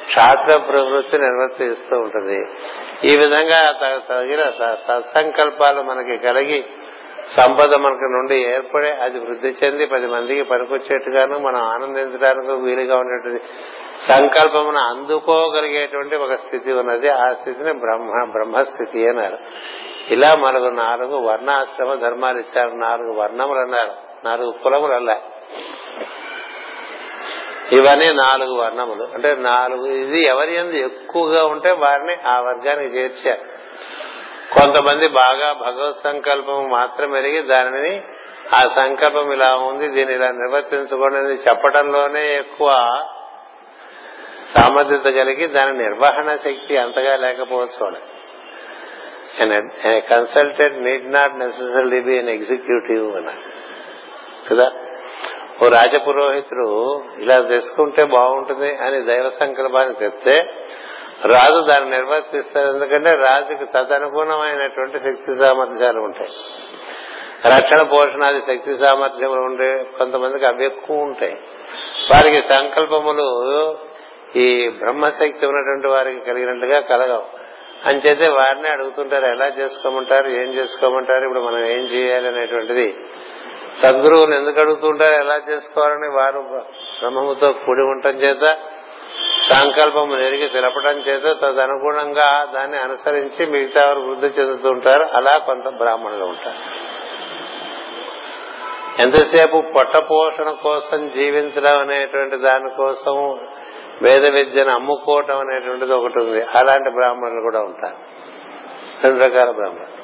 క్షాత్ర 0.09 0.57
ప్రవృత్తి 0.57 1.19
నిర్వర్తిస్తూ 1.19 1.95
ఉంటుంది. 1.97 2.39
ఈ 3.11 3.17
విధంగా 3.17 3.61
తగిన 4.11 4.43
సత్సంకల్పాలు 4.87 5.83
మనకి 5.83 6.17
కలిగి 6.19 6.61
సంపద 7.29 7.75
మనకు 7.75 8.05
నుండి 8.05 8.37
ఏర్పడే 8.37 8.91
అది 8.91 9.19
వృద్ధి 9.19 9.49
చెంది 9.49 9.87
పది 9.87 10.07
మందికి 10.07 10.43
పనికొచ్చేట్టుగాను 10.43 11.39
మనం 11.39 11.63
ఆనందించడానికి 11.63 12.53
వీలుగా 12.53 12.97
ఉండేటువంటి 12.97 13.45
సంకల్పమును 14.09 14.79
అందుకోగలిగేటువంటి 14.79 16.17
ఒక 16.17 16.35
స్థితి 16.35 16.73
ఉన్నది. 16.73 17.09
ఆ 17.09 17.35
స్థితిని 17.35 17.73
బ్రహ్మ 17.73 18.25
బ్రహ్మస్థితి 18.25 19.09
అన్నారు. 19.09 19.39
ఇలా 20.11 20.35
మనకు 20.35 20.65
నాలుగు 20.65 21.19
వర్ణాశ్రమ 21.19 21.95
ధర్మాలు 21.95 22.39
ఇచ్చారు 22.39 22.71
నాలుగు 22.71 23.13
వర్ణములు 23.13 23.59
అన్నారు. 23.59 23.93
నాలుగు 24.25 24.51
కులములు 24.51 24.93
అలా 24.93 25.21
ఇవన్నీ 27.73 28.15
నాలుగు 28.15 28.55
వర్ణములు. 28.55 29.09
అంటే 29.15 29.35
నాలుగు 29.35 29.87
ఇది 29.87 30.23
ఎవరి 30.23 30.55
ఎందు 30.55 30.75
ఎక్కువగా 30.75 31.47
ఉంటే 31.47 31.73
వారిని 31.73 32.29
ఆ 32.29 32.41
వర్గానికి 32.41 32.97
చేర్చారు. 32.97 33.56
కొంతమంది 34.55 35.09
బాగా 35.09 35.53
భగవత్ 35.53 35.97
సంకల్పం 36.03 36.71
మాత్రం 36.71 37.17
ఎరిగి 37.17 37.43
దానిని 37.43 38.03
ఆ 38.55 38.69
సంకల్పం 38.69 39.33
ఇలా 39.33 39.57
ఉంది 39.57 39.89
దీన్ని 39.89 40.15
ఇలా 40.15 40.31
నిర్వర్తించుకోండి 40.33 41.19
చెప్పడంలోనే 41.19 42.35
ఎక్కువ 42.35 42.71
సామర్థ్యత 44.49 45.03
కలిగి 45.03 45.47
దాని 45.47 45.79
నిర్వహణ 45.79 46.37
శక్తి 46.37 46.77
అంతగా 46.77 47.17
లేకపోవచ్చు 47.17 48.01
consultant 50.09 50.79
need 50.83 51.13
not 51.13 51.39
necessary 51.39 52.01
be 52.01 52.19
an 52.19 52.29
executive 52.29 53.17
అన్నారు 53.17 53.43
కదా? 54.49 54.73
ఓ 55.61 55.69
రాజపురోహితుడు 55.69 56.69
ఇలా 57.19 57.37
చేసుకుంటే 57.37 58.05
బాగుంటుంది 58.05 58.77
అని 58.77 59.03
దైవ 59.03 59.29
సంకల్పాన్ని 59.29 60.05
చెప్తే 60.05 60.37
రాజు 61.25 61.67
దాన్ని 61.67 61.91
నిర్వర్తిస్తారు. 61.91 62.69
ఎందుకంటే 62.69 63.15
రాజుకి 63.15 63.65
తదనుగుణమైనటువంటి 63.65 64.99
శక్తి 64.99 65.41
సామర్థ్యాలు 65.41 66.01
ఉంటాయి. 66.01 66.31
రక్షణ 67.57 67.83
పోషణాది 67.83 68.41
శక్తి 68.41 68.77
సామర్థ్యములు 68.77 69.41
ఉండే 69.41 69.85
కొంతమందికి 69.99 70.47
అవి 70.47 70.65
ఎక్కువ 70.65 70.97
ఉంటాయి. 70.97 71.39
వారికి 72.13 72.43
సంకల్పములు 72.49 73.79
ఈ 74.37 74.69
బ్రహ్మశక్తి 74.69 75.47
ఉన్నటువంటి 75.47 75.87
వారికి 75.87 76.21
కలిగినట్టుగా 76.21 76.81
కలగవు. 76.81 77.25
అంచేతే 77.87 78.29
వారిని 78.29 78.69
అడుగుతుంటారు 78.69 79.27
ఎలా 79.27 79.47
చేసుకోమంటారు 79.47 80.29
ఏం 80.29 80.55
చేసుకోమంటారు 80.55 81.25
ఇప్పుడు 81.25 81.41
మనం 81.41 81.65
ఏం 81.67 81.79
చేయాలి 81.79 82.29
అనేటువంటిది. 82.29 82.97
సద్గురువుని 83.83 84.37
ఎందుకు 84.37 84.61
అడుగుతుంటారు 84.61 85.21
ఎలా 85.21 85.41
చేసుకోవాలని 85.51 86.09
వారు 86.17 86.41
బ్రహ్మముతో 86.41 87.53
కూడి 87.53 87.81
ఉండటం 87.81 88.11
చేత 88.11 88.59
సంకల్పం 89.53 90.21
ఎరిగి 90.21 90.49
తెలపడం 90.49 90.99
చేత 90.99 91.23
తదనుగుణంగా 91.23 92.49
దాన్ని 92.55 92.79
అనుసరించి 92.79 93.47
మిగతా 93.47 93.87
వారు 93.87 94.01
వృద్ధి 94.01 94.27
చెందుతుంటారు 94.27 95.03
అలా 95.03 95.39
కొంత 95.39 95.69
బ్రాహ్మణులు 95.69 96.25
ఉంటారు. 96.25 96.87
ఎంతసేపు 99.03 99.65
పొట్ట 99.77 99.97
పోషణ 99.97 100.51
కోసం 100.51 101.09
జీవించడం 101.09 101.79
అనేటువంటి 101.79 102.37
దానికోసం 102.37 103.39
వేద 104.03 104.27
విద్యను 104.27 104.75
అమ్ముకోవటం 104.75 105.39
అనేటువంటిది 105.39 105.93
ఒకటి 105.93 106.19
ఉంది. 106.19 106.43
అలాంటి 106.43 106.91
బ్రాహ్మణులు 106.91 107.41
కూడా 107.41 107.61
ఉంటారు. 107.61 107.97
రెండు 109.07 109.25
రకాల 109.25 109.51
బ్రాహ్మణులు. 109.51 109.97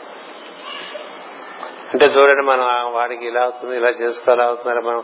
అంటే 1.92 2.06
చూడండి 2.06 2.42
మనం 2.46 2.92
వాడికి 2.92 3.26
ఇలా 3.26 3.40
అవుతుంది 3.40 3.76
ఇలా 3.76 3.88
చేసుకోవాలి 3.88 4.42
అవుతున్నారు 4.42 4.80
మనం 4.80 5.02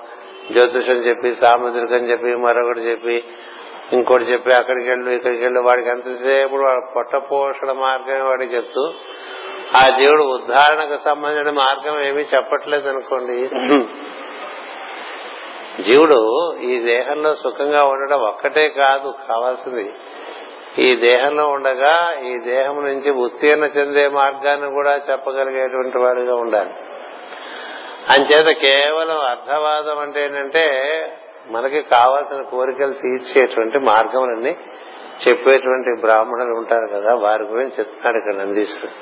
జ్యోతిషం 0.52 0.92
చెప్పి 0.92 1.32
సాముద్రికం 1.32 2.04
చెప్పి 2.04 2.34
మరొకటి 2.34 2.80
చెప్పి 2.80 3.24
ఇంకోటి 3.92 4.24
చెప్పి 4.24 4.52
అక్కడికి 4.52 4.88
వెళ్ళు 4.88 5.10
ఇక్కడికి 5.10 5.42
వెళ్ళు 5.42 5.60
వాడికి 5.60 5.88
ఎంతసేపు 5.88 6.56
పొట్ట 6.96 7.16
పోషణ 7.16 7.72
మార్గమే 7.72 8.20
వాడికి 8.20 8.56
చెప్తూ 8.56 8.92
ఆ 9.76 9.98
దేవుడు 9.98 10.22
ఉద్ధారణకు 10.22 10.96
సంబంధించిన 10.96 11.50
మార్గం 11.50 12.04
ఏమీ 12.04 12.22
చెప్పట్లేదు 12.22 12.88
అనుకోండి 12.88 13.48
జీవుడు 15.82 16.20
ఈ 16.60 16.78
దేహంలో 16.78 17.34
సుఖంగా 17.34 17.84
ఉండడం 17.84 18.20
ఒక్కటే 18.20 18.68
కాదు 18.68 19.14
కావాల్సింది. 19.28 19.92
ఈ 20.78 20.96
దేహంలో 20.96 21.46
ఉండగా 21.48 22.20
ఈ 22.24 22.38
దేహం 22.44 22.84
నుంచి 22.84 23.10
ఉత్తీర్ణ 23.10 23.64
చెందే 23.64 24.08
మార్గాన్ని 24.08 24.70
కూడా 24.70 25.00
చెప్పగలిగేటువంటి 25.10 25.98
వాడిగా 25.98 26.34
ఉండాలి. 26.34 26.70
అంచేత 28.10 28.56
కేవలం 28.56 29.18
అర్థవాదం 29.18 29.98
అంటే 29.98 30.24
ఏంటంటే 30.24 30.66
మనకి 31.48 31.82
కావాల్సిన 31.82 32.42
కోరికలు 32.42 32.92
తీర్చేటువంటి 32.92 33.78
మార్గములన్నీ 33.78 34.56
చెప్పేటువంటి 35.28 36.00
బ్రాహ్మణులు 36.00 36.54
ఉంటారు 36.54 36.88
కదా 36.94 37.14
వారి 37.14 37.42
గురించి 37.42 37.70
చెప్తున్నాడు 37.70 38.16
ఇక్కడ 38.16 38.34
నందీశ్వరుడు. 38.34 38.96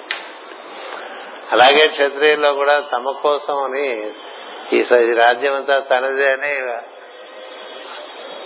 అలాగే 1.53 1.89
క్షత్రియుల్లో 1.89 2.53
కూడా 2.53 2.81
తమ 2.93 3.11
కోసం 3.23 3.63
అని 3.65 4.11
ఈ 4.73 4.81
రాజ్యం 5.15 5.55
అంతా 5.55 5.79
తనదే 5.79 6.33
అని 6.33 6.53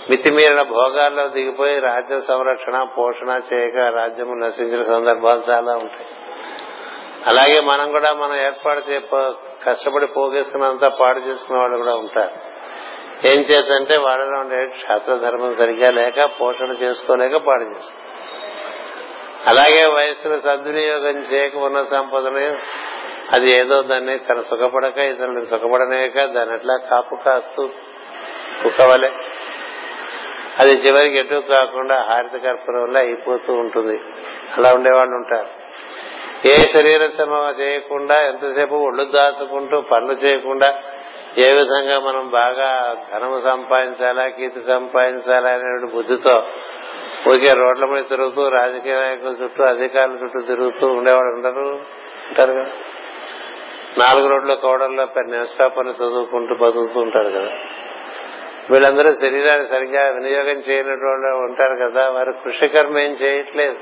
మితిమీరిన 0.09 0.61
భోగాల్లో 0.61 1.27
దిగిపోయి 1.27 1.79
రాజ్య 1.79 2.19
సంరక్షణ 2.19 2.83
పోషణ 2.83 3.41
చేయక 3.53 3.75
రాజ్యము 3.75 4.33
నశించిన 4.33 4.81
సందర్భాలు 4.83 5.41
చాలా 5.51 5.73
ఉంటాయి. 5.73 6.07
అలాగే 7.27 7.59
మనం 7.61 7.91
కూడా 7.91 8.13
మనం 8.13 8.35
ఏర్పాటు 8.35 8.89
చే 8.89 9.01
కష్టపడి 9.63 10.07
పోగేసుకున్నంత 10.07 10.81
పాడు 10.81 11.19
చేసుకున్న 11.19 11.59
వాళ్ళు 11.59 11.77
కూడా 11.77 11.95
ఉంటారు. 11.95 12.50
ఏం 13.25 13.39
చేతంటే 13.39 13.97
వాళ్ళలో 13.97 14.39
ఉండే 14.39 14.65
క్షాత్ర 14.65 15.15
ధర్మం 15.15 15.55
సరిగ్గా 15.55 15.91
లేక 15.91 16.29
పోషణ 16.41 16.71
చేసుకోలేక 16.81 17.35
పాడు 17.35 17.63
చేసుకో 17.63 17.97
అలాగే 19.47 19.85
వయసును 19.85 20.37
సద్వినియోగం 20.37 21.17
చేయక 21.17 21.55
ఉన్న 21.55 21.81
సంపదని 21.81 22.51
అది 23.31 23.51
ఏదో 23.51 23.81
దాన్ని 23.81 24.19
తన 24.19 24.39
సుఖపడక 24.39 24.97
ఇతరులకు 24.97 25.45
సుఖపడనేక 25.45 26.25
దాని 26.25 26.51
అట్లా 26.51 26.77
కాపు 26.77 27.15
కాస్తూ 27.15 27.67
కుక్కవలే. 28.63 29.11
అది 30.59 30.71
చివరికి 30.71 31.17
ఎటు 31.17 31.35
కాకుండా 31.35 32.01
హారిత 32.01 32.43
కర్పూరం 32.43 32.83
వల్ల 32.83 32.97
అయిపోతూ 32.97 33.53
ఉంటుంది. 33.53 34.01
అలా 34.57 34.73
ఉండేవాళ్ళు 34.73 35.15
ఉంటారు. 35.15 35.47
ఏ 36.47 36.57
శరీర 36.57 37.05
శ్రమ 37.05 37.53
చేయకుండా 37.59 38.21
ఎంతసేపు 38.21 38.75
ఒళ్ళు 38.75 39.03
దాచుకుంటూ 39.03 39.81
పనులు 39.81 40.13
చేయకుండా 40.13 40.81
ఏ 41.37 41.53
విధంగా 41.53 41.99
మనం 41.99 42.29
బాగా 42.29 42.95
ధనము 43.13 43.41
సంపాదించాలా 43.43 44.27
కీర్తి 44.27 44.61
సంపాదించాలా 44.61 45.49
అనే 45.49 45.87
బుద్ధితో 45.93 46.43
ఊరికే 47.29 47.53
రోడ్ల 47.53 47.85
మీద 47.85 48.03
తిరుగుతూ 48.09 48.49
రాజకీయ 48.49 48.95
నాయకుల 48.95 49.35
చుట్టూ 49.43 49.63
అధికారుల 49.63 50.13
చుట్టూ 50.23 50.41
తిరుగుతూ 50.41 50.87
ఉండేవాడు 50.87 51.35
ఉండరు 51.35 51.61
ఉంటారు 52.27 52.53
కదా? 52.53 52.65
నాలుగు 53.97 54.27
రోడ్ల 54.27 54.53
కోడల్లో 54.53 55.07
న్యూస్ 55.19 55.61
చదువుకుంటూ 55.97 56.55
బతుకుతూ 56.55 56.99
ఉంటారు 56.99 57.29
కదా? 57.29 57.49
వీళ్ళందరూ 58.69 59.13
శరీరాన్ని 59.13 59.67
సరిగ్గా 59.67 60.09
వినియోగం 60.09 60.59
చేయనటువంటి 60.59 61.27
ఉంటారు 61.27 61.89
కదా 61.89 62.09
వారు 62.09 62.31
కృషికర్మ 62.31 62.97
ఏం 62.99 63.11
చేయట్లేదు. 63.11 63.75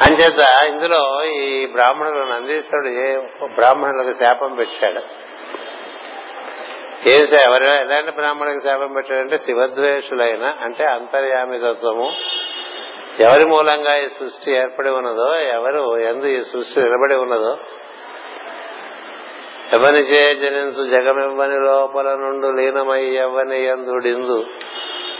అంచేత 0.00 0.64
ఇందులో 0.66 1.24
ఈ 1.24 1.66
బ్రాహ్మణులు 1.66 2.24
నందీశ్వరుడు 2.24 2.88
ఏ 2.88 3.16
బ్రాహ్మణులకు 3.54 4.12
శాపం 4.12 4.54
పెట్టాడు? 4.54 5.25
ఏ 7.06 7.14
ఎవరైనా 7.40 7.74
ఎలాంటి 7.82 8.12
బ్రాహ్మణులకు 8.12 8.62
శాపం 8.64 8.92
పెట్టాడంటే 8.94 9.36
శివద్వేషులైన 9.44 10.44
అంటే 10.62 10.84
అంతర్యామి 10.94 11.58
తత్వము 11.58 12.06
ఎవరి 13.20 13.44
మూలంగా 13.46 13.92
ఈ 13.96 14.06
సృష్టి 14.16 14.48
ఏర్పడి 14.52 14.90
ఉన్నదో 14.90 15.28
ఎవరు 15.50 15.82
ఎందు 16.08 16.26
ఈ 16.28 16.40
సృష్టి 16.50 16.78
నిలబడి 16.80 17.16
ఉన్నదో 17.16 17.52
ఎవని 19.72 20.00
చే 20.10 20.22
జనించు 20.34 20.82
జగమెవ్వని 20.90 21.58
లోపల 21.66 22.08
నుండి 22.16 22.48
లీనమై 22.58 23.02
ఎవ్వని 23.18 23.58
ఎందుడిందు 23.66 24.36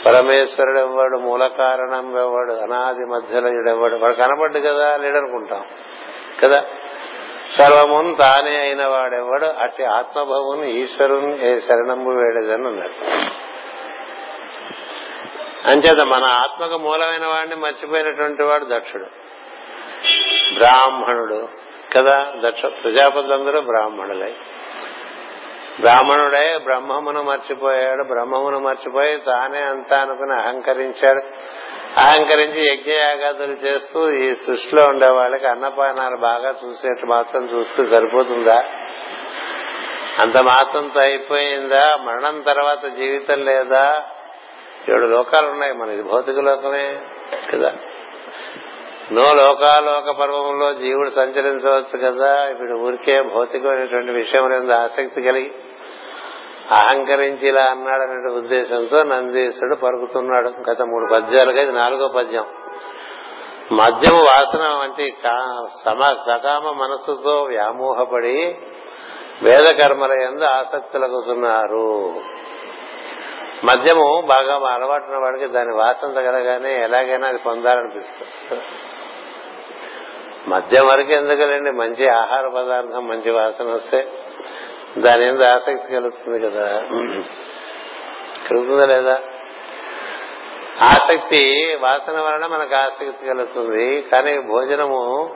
పరమేశ్వరుడు 0.05 0.81
ఎవ్వడు 0.81 1.17
మూల 1.19 1.45
కారణం 1.57 2.07
ఎవ్వడు 2.19 2.55
అనాది 2.63 3.05
మధ్యలో 3.13 3.51
ఎవ్వడు 3.71 3.97
వాడు 3.97 4.15
కనపడ్డు 4.15 4.59
కదా 4.61 4.89
లేడనుకుంటాం 4.97 5.63
కదా? 6.43 6.61
సర్వమున్ 7.51 8.17
తానే 8.17 8.59
అయిన 8.59 8.87
వాడెవడు 8.87 9.45
అట్టి 9.45 9.85
ఆత్మభవుని 9.85 10.83
ఈశ్వరుని 10.83 11.51
ఏ 11.51 11.59
శరణంబు 11.59 12.11
వేడదని 12.11 12.67
అన్నాడు 12.67 12.93
అంచేత 15.69 16.01
మన 16.01 16.25
ఆత్మకు 16.25 16.79
మూలమైన 16.79 17.27
వాడిని 17.27 17.57
మర్చిపోయినటువంటి 17.57 18.43
వాడు 18.43 18.67
దక్షుడు. 18.71 19.05
బ్రాహ్మణుడు 20.55 21.49
కదా 21.97 22.33
దక్ష 22.41 22.63
ప్రజాపతులందరూ 22.63 23.61
బ్రాహ్మణులై. 23.61 24.35
బ్రాహ్మణుడే 25.81 26.59
బ్రహ్మమును 26.59 27.23
మర్చిపోయాడు 27.23 28.05
బ్రహ్మమును 28.05 28.59
మర్చిపోయి 28.59 29.19
తానే 29.19 29.61
అంతా 29.61 29.99
అనుకుని 29.99 30.33
అహంకరించాడు. 30.33 31.21
అహంకరించి 31.97 32.73
యజ్ఞయాగాదులు 32.73 33.53
చేస్తూ 33.53 34.11
ఈ 34.11 34.35
సృష్టిలో 34.35 34.83
ఉండే 34.83 35.07
వాళ్ళకి 35.07 35.47
అన్నపానాలు 35.47 36.17
బాగా 36.17 36.55
చూసేట్టు 36.65 37.07
మాత్రం 37.07 37.45
చూస్తే 37.45 37.85
సరిపోతుందా? 37.85 38.65
అంత 40.19 40.37
మాత్రంతో 40.37 41.01
అయిపోయిందా? 41.01 41.97
మరణం 41.97 42.41
తర్వాత 42.41 42.87
జీవితం 42.87 43.45
లేదా? 43.45 44.05
ఏడు 44.91 45.07
లోకాలు 45.07 45.47
ఉన్నాయి 45.47 45.73
మనది 45.73 46.03
భౌతిక 46.03 46.39
లోకమే 46.39 47.01
కదా. 47.53 47.75
నో 49.13 49.35
లోకాలోక 49.35 50.11
పర్వంలో 50.11 50.75
జీవుడు 50.75 51.11
సంచరించవచ్చు 51.11 51.99
కదా. 51.99 52.49
ఇప్పుడు 52.49 52.79
ఊరికే 52.79 53.23
భౌతికమైనటువంటి 53.23 54.13
విషయం 54.13 54.73
ఆసక్తి 54.73 55.23
కలిగి 55.23 55.53
అహంకరించి 56.71 57.49
ఇలా 57.49 57.63
అన్నాడనే 57.63 58.35
ఉద్దేశంతో 58.35 59.03
నందీశ్వరుడు 59.03 59.77
పరుగుతున్నాడు 59.77 60.71
గత 60.71 60.83
మూడు 60.83 61.13
పద్యాలుగా 61.13 61.63
ఇది 61.63 61.73
నాలుగో 61.73 62.09
పద్యం. 62.09 62.45
మద్యము 63.73 64.23
వాసన 64.23 64.79
వంటి 64.81 65.17
సకామ 66.31 66.71
మనసుతో 66.71 67.43
వ్యామోహపడి 67.43 68.57
వేద 69.43 69.75
కర్మల 69.79 70.13
ఎందు 70.13 70.45
ఆసక్తులగుతున్నారు 70.45 72.15
మద్యము 73.65 74.23
బాగా 74.27 74.75
అలవాటున్న 74.75 75.17
వాడికి 75.17 75.47
దాని 75.47 75.75
వాసన 75.75 76.09
తగలగానే 76.09 76.83
ఎలాగైనా 76.83 77.29
అది 77.29 77.39
పొందాలనిపిస్తుంది. 77.39 78.63
మద్యం 80.49 80.87
వరకు 80.87 81.13
ఎందుకండి 81.13 81.71
మంచి 81.71 82.09
ఆహార 82.09 82.49
పదార్థం 82.49 83.09
మంచి 83.09 83.31
వాసన 83.31 83.65
వస్తే 83.65 84.09
దాని 84.99 85.33
మీద 85.33 85.43
ఆసక్తి 85.43 85.95
కలుగుతుంది 85.95 86.41
కదా. 86.41 86.83
కలుగుతుందా 88.51 88.85
లేదా? 88.85 89.19
ఆసక్తి 90.83 91.75
వాసన 91.81 92.21
వలన 92.21 92.47
మనకు 92.47 92.75
ఆసక్తి 92.75 93.27
కలుగుతుంది. 93.27 94.03
కానీ 94.03 94.39
భోజనము 94.39 95.35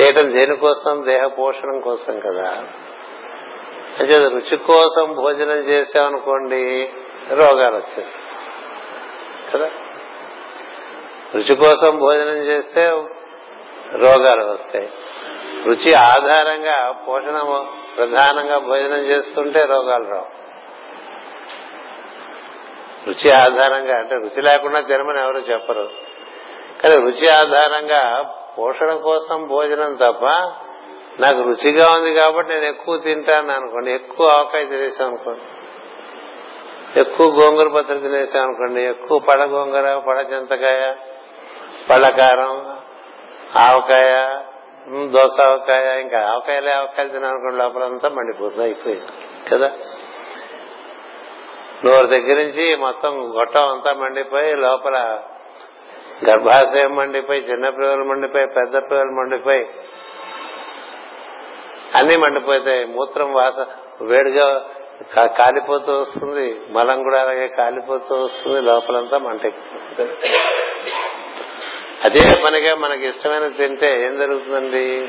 చేయటం 0.00 0.32
దేనికోసం 0.32 1.04
దేహ 1.06 1.26
పోషణం 1.26 1.80
కోసం 1.80 2.20
కదా. 2.20 2.64
అంటే 3.98 4.18
రుచి 4.18 4.56
కోసం 4.56 5.14
భోజనం 5.14 5.56
చేసామనుకోండి 5.56 6.90
రోగాలు 7.30 7.76
వచ్చేస్తాయి. 7.76 8.36
కదా? 9.54 9.70
రుచి 11.34 11.54
కోసం 11.54 11.98
భోజనం 11.98 12.36
చేస్తే 12.36 12.90
రోగాలు 13.92 14.44
వస్తాయి. 14.44 14.90
రుచి 15.66 15.94
ఆధారంగా 15.94 16.92
పోషణ 17.08 17.64
ప్రధానంగా 17.96 18.58
భోజనం 18.58 18.98
చేస్తుంటే 18.98 19.64
రోగాలు 19.64 20.04
రావు. 20.04 20.40
రుచి 23.06 23.30
ఆధారంగా 23.30 23.98
అంటే 23.98 24.14
రుచి 24.14 24.42
లేకుండా 24.42 24.80
తినమని 24.80 25.20
ఎవరు 25.20 25.38
చెప్పరు. 25.38 25.90
కానీ 26.82 26.96
రుచి 26.96 27.28
ఆధారంగా 27.28 28.34
పోషణ 28.58 28.94
కోసం 28.94 29.46
భోజనం 29.46 29.94
తప్ప 29.94 30.24
నాకు 31.20 31.42
రుచిగా 31.42 31.92
ఉంది 31.92 32.14
కాబట్టి 32.14 32.54
నేను 32.54 32.64
ఎక్కువ 32.64 32.96
తింటాను 32.96 33.52
అనుకోండి. 33.52 33.92
ఎక్కువ 33.92 34.28
ఆవకాయ 34.28 34.64
తినేసాం 34.64 35.08
అనుకోండి. 35.08 35.40
ఎక్కువ 37.00 37.26
గోంగూర 37.26 37.68
పచ్చడి 37.68 38.00
తినేసాం 38.00 38.42
అనుకోండి. 38.42 38.82
ఎక్కువ 38.82 39.18
పడ 39.18 39.42
గోంగూర 39.42 39.98
పడ 39.98 40.26
చింతకాయ 40.32 40.94
పళ్ళకారం 41.90 42.76
ఆవకాయ 43.56 44.40
దోస 44.90 45.40
ఆవకాయ 45.40 46.00
ఇంకా 46.00 46.18
ఆవకాయలే 46.20 46.70
ఆవకాయలు 46.72 47.08
తినాలనుకోండి 47.08 47.56
లోపలంతా 47.56 48.08
మండిపోతుంది 48.08 48.64
అయిపోయింది 48.64 49.06
కదా? 49.50 49.70
నోరు 51.84 52.06
దగ్గర 52.06 52.34
నుంచి 52.36 52.76
మొత్తం 52.76 53.36
గొట్టం 53.38 53.68
అంతా 53.68 53.94
మండిపోయి 53.94 54.56
లోపల 54.56 55.22
గర్భాశయం 56.24 56.96
మండిపోయి 56.96 57.40
చిన్న 57.40 57.70
పిల్లలు 57.70 58.04
మండిపోయి 58.04 58.46
పెద్ద 58.46 58.76
పిల్లలు 58.90 59.10
మండిపోయి 59.10 59.68
అన్ని 61.94 62.16
మండిపోతాయి. 62.16 62.84
మూత్రం 62.84 63.32
వాస 63.32 63.58
వేడిగా 64.02 64.66
కాలిపోతూ 65.36 66.00
వస్తుంది 66.00 66.72
మలం 66.72 67.02
కూడా 67.02 67.20
అలాగే 67.20 67.48
కాలిపోతూ 67.48 68.24
వస్తుంది 68.24 68.60
లోపలంతా 68.60 69.18
మంట 69.18 69.46
అదే 72.04 72.20
పనిగా 72.44 72.74
మనకి 72.74 73.06
ఇష్టమైన 73.06 73.48
తింటే 73.48 74.02
ఏం 74.02 74.18
జరుగుతుందండి? 74.18 75.08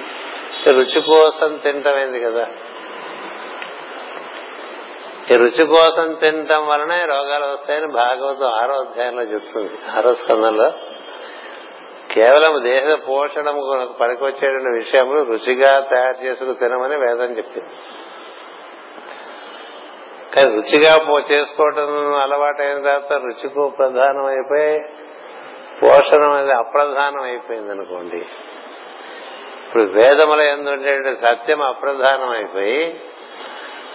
రుచి 0.67 1.01
కోసం 1.01 1.57
తింటమైంది 1.57 2.19
కదా? 2.19 2.47
ఈ 5.31 5.35
రుచి 5.35 5.65
కోసం 5.65 6.13
తినటం 6.13 6.67
వలన 6.67 7.05
రోగాలు 7.05 7.45
వస్తాయని 7.45 7.87
భాగవతం 7.87 8.47
ఆరో 8.47 8.73
అధ్యాయంలో 8.73 9.23
చెప్తుంది. 9.23 9.71
ఆరో 9.97 10.13
స్కందంలో 10.13 10.71
కేవలం 12.11 12.63
దేహ 12.63 12.95
పోషణము 13.09 13.93
పనికొచ్చేటువంటి 14.01 14.77
విషయములు 14.77 15.23
రుచిగా 15.23 15.79
తయారు 15.79 16.23
చేసుకు 16.23 16.53
తినమని 16.53 16.97
వేదం 16.97 17.37
చెప్పింది. 17.37 17.69
కానీ 20.35 20.55
రుచిగా 20.55 21.21
చేసుకోవటం 21.31 22.15
అలవాటైన 22.15 22.77
తర్వాత 22.77 23.13
రుచికు 23.13 23.69
ప్రధానం 23.69 24.25
అయిపోయి 24.25 24.79
పోషణం 25.83 26.31
అనేది 26.31 26.51
అప్రధానం 26.51 27.21
అయిపోయింది 27.21 27.71
అనుకోండి 27.71 28.17
ఇప్పుడు 28.17 29.83
వేదముల 29.83 30.41
ఎందుకంటే 30.41 31.15
సత్యం 31.15 31.61
అప్రధానం 31.61 32.29
అయిపోయి 32.29 33.01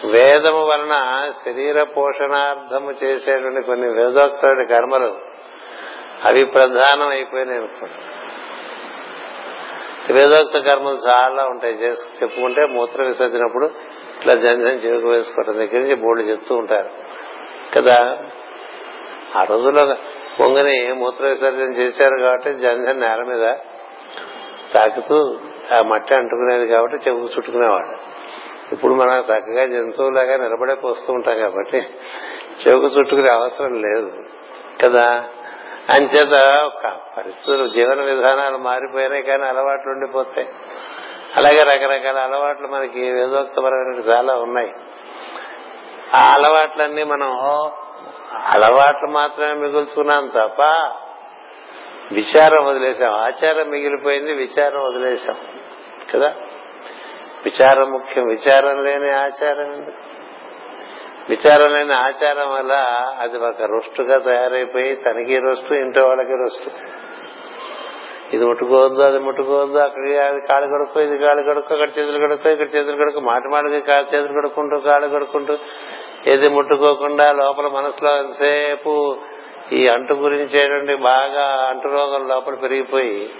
వేదము 0.05 0.64
వలన 0.64 1.29
శరీర 1.44 1.83
పోషణార్థము 1.83 2.90
చేసేటువంటి 3.05 3.66
కొన్ని 3.66 3.88
వేదోక్త 3.88 4.42
కర్మలు 4.75 5.18
అవి 6.25 6.44
ప్రధానం 6.44 7.09
అయిపోయినాయి 7.09 7.59
అనుకోండి. 7.59 7.94
వేదోక్త 10.12 10.59
కర్మలు 10.59 10.94
చాలా 10.94 11.44
ఉంటాయి. 11.44 11.75
చేసు 11.75 12.22
చెప్పుకుంటే 12.22 12.66
మూత్ర 12.66 13.03
విసర్జనప్పుడు 13.03 13.66
ఇట్లా 14.18 14.35
జంజం 14.35 14.68
చెరుకు 14.68 15.09
వేసుకోవటం 15.09 15.53
దగ్గర 15.53 15.79
నుంచి 15.79 15.94
బోర్డు 15.94 16.22
చెప్తూ 16.22 16.55
ఉంటారు. 16.55 16.90
కదా? 17.75 18.18
ఆ 19.37 19.44
రోజుల్లో 19.44 19.96
పొంగని 20.40 20.92
మూత్ర 20.92 21.27
విసర్జన 21.27 21.72
చేశారు 21.72 22.22
కాబట్టి 22.22 22.55
జంజం 22.55 23.01
నేల 23.01 23.22
మీద 23.22 23.55
తాకుతూ 24.75 25.38
ఆ 25.79 25.83
మట్టి 25.83 26.14
అంటుకునేది 26.14 26.68
కాబట్టి 26.68 26.96
చెవు 26.96 27.18
చుట్టుకునేవాడు 27.18 28.16
ఇప్పుడు 28.72 28.94
మనం 28.94 29.18
చక్కగా 29.18 29.66
జంతువులాగా 29.66 30.37
నిలబడే 30.37 30.75
పోస్తూ 30.75 31.12
ఉంటాం 31.12 31.38
కాబట్టి 31.38 31.87
చెవుకు 32.66 32.87
చుట్టుకునే 32.87 33.29
అవసరం 33.29 33.83
లేదు. 33.83 34.12
కదా? 34.85 35.25
అంచేత 35.92 36.62
ఒక 36.64 36.96
పరిస్థితులు 37.16 37.68
జీవన 37.68 38.01
విధానాలు 38.01 38.57
మారిపోయినాయి 38.57 39.22
కానీ 39.22 39.44
అలవాట్లు 39.44 39.92
ఉండిపోతాయి. 39.92 40.49
అలాగే 41.37 41.62
రకరకాల 41.62 42.18
అలవాట్లు 42.18 42.68
మనకి 42.68 43.12
వేదోక్తపరమైన 43.12 44.11
చాలా 44.11 44.35
ఉన్నాయి. 44.35 44.72
ఆ 46.14 46.33
అలవాట్లన్నీ 46.35 47.03
మనం 47.03 47.29
అలవాట్లు 48.32 49.08
మాత్రమే 49.08 49.54
మిగుల్చుకున్నాం 49.54 50.26
తప్ప 50.26 50.62
విచారం 52.12 52.64
వదిలేసాం. 52.64 53.12
ఆచారం 53.12 53.68
మిగిలిపోయింది 53.68 54.32
విచారం 54.32 54.80
వదిలేసాం. 54.80 55.36
కదా? 56.14 56.34
విచారం 57.44 57.90
ముఖ్యం. 57.90 58.24
విచారం 58.24 58.84
లేని 58.84 59.10
ఆచారం 59.10 59.86
విచారం 61.28 61.72
లేని 61.72 61.94
ఆచారం 61.94 62.50
వల్ల 62.50 62.72
అది 63.20 63.38
ఒక 63.38 63.62
రుష్టుగా 63.62 64.18
తయారైపోయి 64.18 64.96
తనకి 64.96 65.38
రొస్టు 65.38 65.74
ఇంట్లో 65.74 66.06
వాళ్ళకి 66.06 66.32
రొస్టు. 66.32 66.70
ఇది 68.34 68.46
ముట్టుకోవద్దు 68.46 69.00
అది 69.00 69.18
ముట్టుకోవద్దు 69.18 69.78
అక్కడికి 69.78 70.18
అది 70.18 70.46
కాళ్ళు 70.46 70.78
కడుక్కో 70.78 71.00
ఇది 71.00 71.18
కాళ్ళు 71.18 71.42
కడుక్కో 71.42 71.74
అక్కడ 71.74 71.88
చేతులు 71.88 72.26
కడుక్కో 72.26 72.50
ఇక్కడ 72.50 72.66
చేతులు 72.66 72.96
కడుక్కో 72.96 73.20
మాట 73.20 73.42
మాటకి 73.52 73.80
కాళ్ళు 73.80 74.16
చేతులు 74.16 74.40
కడుక్కుంటూ 74.40 74.78
కాళ్ళు 74.78 75.08
కడుక్కుంటూ 75.08 75.58
ఏది 76.28 76.48
ముట్టుకోకుండా 76.48 77.32
లోపల 77.32 77.66
మనసులో 77.66 78.18
ఎంతసేపు 78.18 79.16
ఈ 79.72 79.88
అంటు 79.88 80.12
గురించేటువంటి 80.12 80.96
బాగా 80.96 81.66
అంటు 81.68 81.88
రోగం 81.88 82.28
లోపల 82.28 82.54
పెరిగిపోయి 82.54 83.30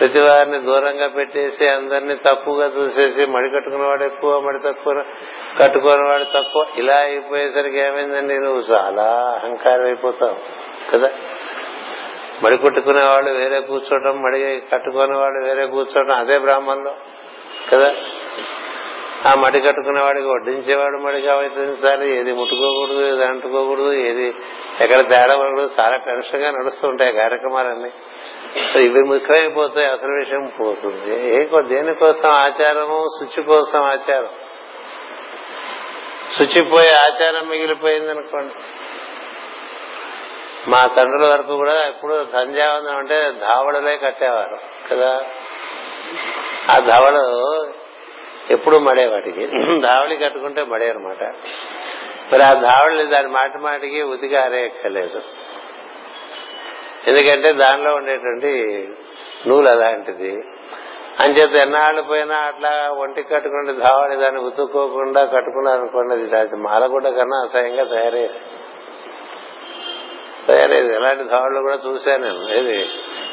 ప్రతి 0.00 0.20
వారిని 0.20 0.58
దూరంగా 0.58 1.08
పెట్టేసి 1.08 1.68
అందరినీ 1.68 2.14
తక్కువగా 2.14 2.66
చూసేసి 2.78 3.26
మడి 3.26 3.50
కట్టుకున్నవాడు 3.50 4.04
ఎక్కువ 4.04 4.40
మడి 4.40 4.58
తక్కువ 4.58 5.04
కట్టుకున్నవాడు 5.60 6.24
తక్కువ. 6.24 6.66
ఇలా 6.76 6.96
అయిపోయేసరికి 6.96 7.78
ఏమైందండి? 7.78 8.38
నువ్వు 8.38 8.60
చాలా 8.60 9.02
అహంకారం 9.42 9.84
అయిపోతావు 9.84 10.36
కదా? 10.92 11.10
మడి 12.42 12.56
కొట్టుకునే 12.56 13.04
వాళ్ళు 13.04 13.30
వేరే 13.30 13.60
కూర్చోవడం 13.60 14.22
మడి 14.22 14.62
కట్టుకునే 14.72 15.18
వాళ్ళు 15.18 15.46
వేరే 15.46 15.66
కూర్చోవడం 15.66 16.14
అదే 16.14 16.38
బ్రాహ్మణంలో 16.38 16.94
కదా? 17.72 17.94
ఆ 19.26 19.34
మడి 19.34 19.60
కట్టుకునే 19.60 20.00
వాడికి 20.02 20.28
వడ్డించేవాడు 20.28 20.98
మడిగా 20.98 21.36
వడ్డించాలి 21.36 22.18
ఏది 22.18 22.32
ముట్టుకోకూడదు 22.32 23.14
ఏది 23.14 23.24
అంటుకోకూడదు 23.24 23.92
ఏది 23.92 24.34
ఎక్కడ 24.80 25.10
తేడా 25.10 25.34
చాలా 25.80 25.96
టెన్షన్గా 25.96 26.50
నడుస్తుంటాయి 26.50 27.12
కార్యక్రమాలన్నీ. 27.12 27.90
ఇవి 28.82 29.00
ముఖ్యమైపోతాయి 29.00 29.86
అసలు 29.86 30.12
విషయం 30.18 30.52
పోతుంది. 30.60 31.36
ఏ 31.36 31.46
దేనికోసం 31.68 32.28
ఆచారము? 32.28 33.08
శుచి 33.20 33.42
కోసం 33.42 33.82
ఆచారం. 33.82 34.28
శుచిపోయే 36.38 36.90
ఆచారం 36.90 37.48
మిగిలిపోయింది 37.48 38.10
అనుకోండి 38.10 38.54
మా 40.70 40.86
తండ్రుల 40.86 41.32
వరకు 41.32 41.56
కూడా 41.56 41.86
ఎప్పుడు 41.86 42.26
సంధ్యావందనం 42.32 42.96
అంటే 42.96 43.32
ధావడలే 43.40 43.96
కట్టేవారు 43.96 44.58
కదా. 44.90 45.24
ఆ 46.70 46.78
ధావడు 46.78 47.83
ఎప్పుడు 48.50 48.76
మడే 48.76 49.06
వాటికి 49.06 49.46
దావళి 49.80 50.16
కట్టుకుంటే 50.16 50.64
మడే 50.64 50.90
అనమాట 50.90 51.24
మరి 52.32 52.42
ఆ 52.42 52.52
ధావళి 52.52 53.06
దాని 53.06 53.28
మాటి 53.28 53.58
మాటికి 53.58 54.02
ఉతికి 54.02 54.36
ఆరేయక్కర్లేదు. 54.36 55.22
ఎందుకంటే 57.06 57.52
దానిలో 57.52 57.94
ఉండేటువంటి 57.94 58.88
నూలు 59.46 59.68
అలాంటిది. 59.68 60.42
అంచేత 61.20 61.54
ఎన్నాళ్ళు 61.54 62.02
పోయినా 62.02 62.36
అట్లా 62.36 62.90
ఒంటికి 62.90 63.28
కట్టుకుంటే 63.28 63.72
ధావళి 63.72 64.16
దాన్ని 64.16 64.40
ఉతుక్కోకుండా 64.40 65.24
కట్టుకున్నారనుకోండి 65.24 66.36
అది 66.36 66.56
మాలగుడ్డ 66.56 67.08
కన్నా 67.08 67.36
అసహ్యంగా 67.36 67.84
తయారయ్యేది. 67.84 68.38
తయారయ్యేది. 70.46 70.94
ఎలాంటి 70.94 71.24
ధావళ్ళు 71.24 71.60
కూడా 71.60 71.78
చూశాను 71.86 72.24
నేను. 72.24 72.54
ఏది? 72.54 72.88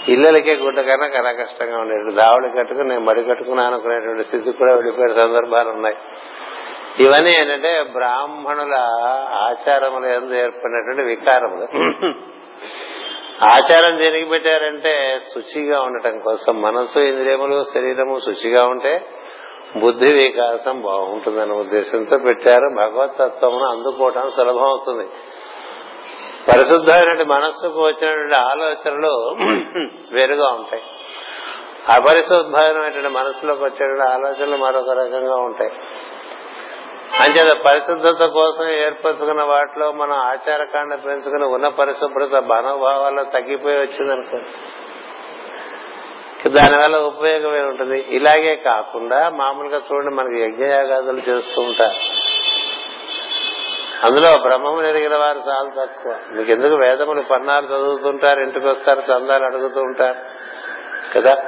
ఇళ్ళలకే 0.09 0.55
గుడ్డ 0.55 0.81
కన్నా 0.81 1.07
కన్నా 1.07 1.31
కష్టంగా 1.31 1.77
ఉండేది. 1.77 2.15
ధావళి 2.15 2.57
కట్టుకుని 2.57 2.89
నేను 2.89 3.01
మడి 3.01 3.23
కట్టుకున్నాను 3.23 3.73
అనుకునేటువంటి 3.73 4.23
స్థితికి 4.23 4.57
కూడా 4.57 4.75
వెళ్ళిపోయే 4.75 5.07
సందర్భాలు 5.07 5.69
ఉన్నాయి. 5.69 5.95
ఇవన్నీ 6.99 7.31
ఏంటంటే 7.31 7.83
బ్రాహ్మణుల 7.91 8.73
ఆచారముల 9.33 10.05
ఎందు 10.05 10.33
ఏర్పడినటువంటి 10.33 11.01
వికారములు. 11.01 11.67
ఆచారం 13.43 13.97
దేనికి 13.97 14.29
పెట్టారంటే 14.29 15.19
శుచిగా 15.19 15.81
ఉండటం 15.81 16.19
కోసం. 16.19 16.61
మనసు 16.61 16.99
ఇంద్రియములు 16.99 17.63
శరీరము 17.73 18.19
శుచిగా 18.19 18.65
ఉంటే 18.65 19.05
బుద్ధి 19.77 20.09
వికాసం 20.13 20.81
బాగుంటుందనే 20.81 21.53
ఉద్దేశంతో 21.53 22.17
పెట్టారు. 22.17 22.69
భగవతత్వమును 22.77 23.65
అందుకోవటం 23.65 24.31
సులభం 24.35 24.63
అవుతుంది. 24.63 25.07
పరిశుద్ధమైనటువంటి 26.49 27.23
మనస్సుకు 27.23 27.85
వచ్చినటువంటి 27.85 28.35
ఆలోచనలు 28.35 29.35
వేరుగా 30.11 30.47
ఉంటాయి. 30.49 30.83
అపరిశుద్ధమైనటువంటి 31.89 33.07
మనసులోకి 33.07 33.63
వచ్చేటువంటి 33.63 34.03
ఆలోచనలు 34.03 34.57
మరొక 34.57 34.89
రకంగా 34.89 35.35
ఉంటాయి. 35.35 35.71
అంచేత 37.19 37.51
పరిశుద్ధత 37.65 38.25
కోసం 38.25 38.69
ఏర్పరచుకున్న 38.69 39.43
వాటిలో 39.43 39.91
మనం 39.91 40.13
ఆచారకాండ 40.13 40.99
పెంచుకుని 41.05 41.45
ఉన్న 41.45 41.67
పరిశుభ్రత 41.67 42.43
మనోభావాల్లో 42.43 43.23
తగ్గిపోయి 43.23 43.77
వచ్చిందనుకో 43.77 44.37
దానివల్ల 46.49 46.97
ఉపయోగమే 46.97 47.59
ఉంటుంది 47.59 48.05
ఇలాగే 48.09 48.55
కాకుండా 48.55 49.29
మామూలుగా 49.29 49.77
చూడండి 49.77 50.15
మనకి 50.15 50.41
యజ్ఞయాగాదులు 50.41 51.17
చేస్తూ 51.29 51.61
ఉంటారు. 51.61 52.30
అందులో 54.03 54.37
బ్రహ్మము 54.41 54.83
ఎరిగిన 54.83 55.15
వారు 55.15 55.37
చాలా 55.49 55.85
తక్కువ. 55.85 56.15
మీకు 56.31 56.51
ఎందుకు 56.51 56.75
వేదములు 56.75 57.21
పన్నాలు 57.21 57.65
చదువుతుంటారు 57.65 58.39
ఇంటికి 58.39 58.67
వస్తారు 58.67 58.99
చందాలు 58.99 59.45
అడుగుతూ 59.45 59.81
ఉంటారు? 59.81 60.19
కదా? 61.17 61.43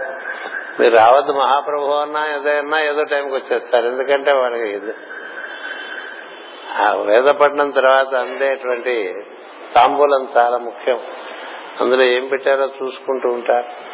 మీరు 0.80 0.96
రావద్దు 0.96 1.32
మహాప్రభు 1.32 1.92
అన్నా 1.92 2.36
ఏదైనా 2.36 2.84
ఏదో 2.84 3.04
టైంకి 3.04 3.36
వచ్చేస్తారు. 3.36 3.88
ఎందుకంటే 3.88 4.32
వాళ్ళకి 4.32 4.82
ఆ 6.76 6.94
వేద 6.94 7.24
పఠనం 7.24 7.70
తర్వాత 7.70 8.16
అందేటువంటి 8.16 9.14
తాంబూలం 9.76 10.28
చాలా 10.38 10.58
ముఖ్యం. 10.58 11.00
అందులో 11.82 12.04
ఏం 12.04 12.28
పెట్టారో 12.28 12.66
చూసుకుంటూ 12.66 13.30
ఉంటారు. 13.30 13.94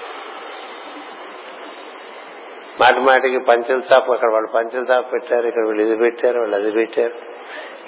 మాటి 2.82 3.00
మాటికి 3.00 3.40
పంచల్ 3.40 3.84
షాప్ 3.84 4.10
అక్కడ 4.10 4.32
వాళ్ళు 4.32 4.52
పంచల్ 4.52 4.86
షాప్ 4.86 5.14
పెట్టారు 5.14 5.48
ఇక్కడ 5.48 5.68
వీళ్ళు 5.68 5.84
ఇది 5.84 5.96
పెట్టారు 5.96 6.40
వాళ్ళు 6.40 6.56
అది 6.56 6.72
పెట్టారు. 6.72 7.29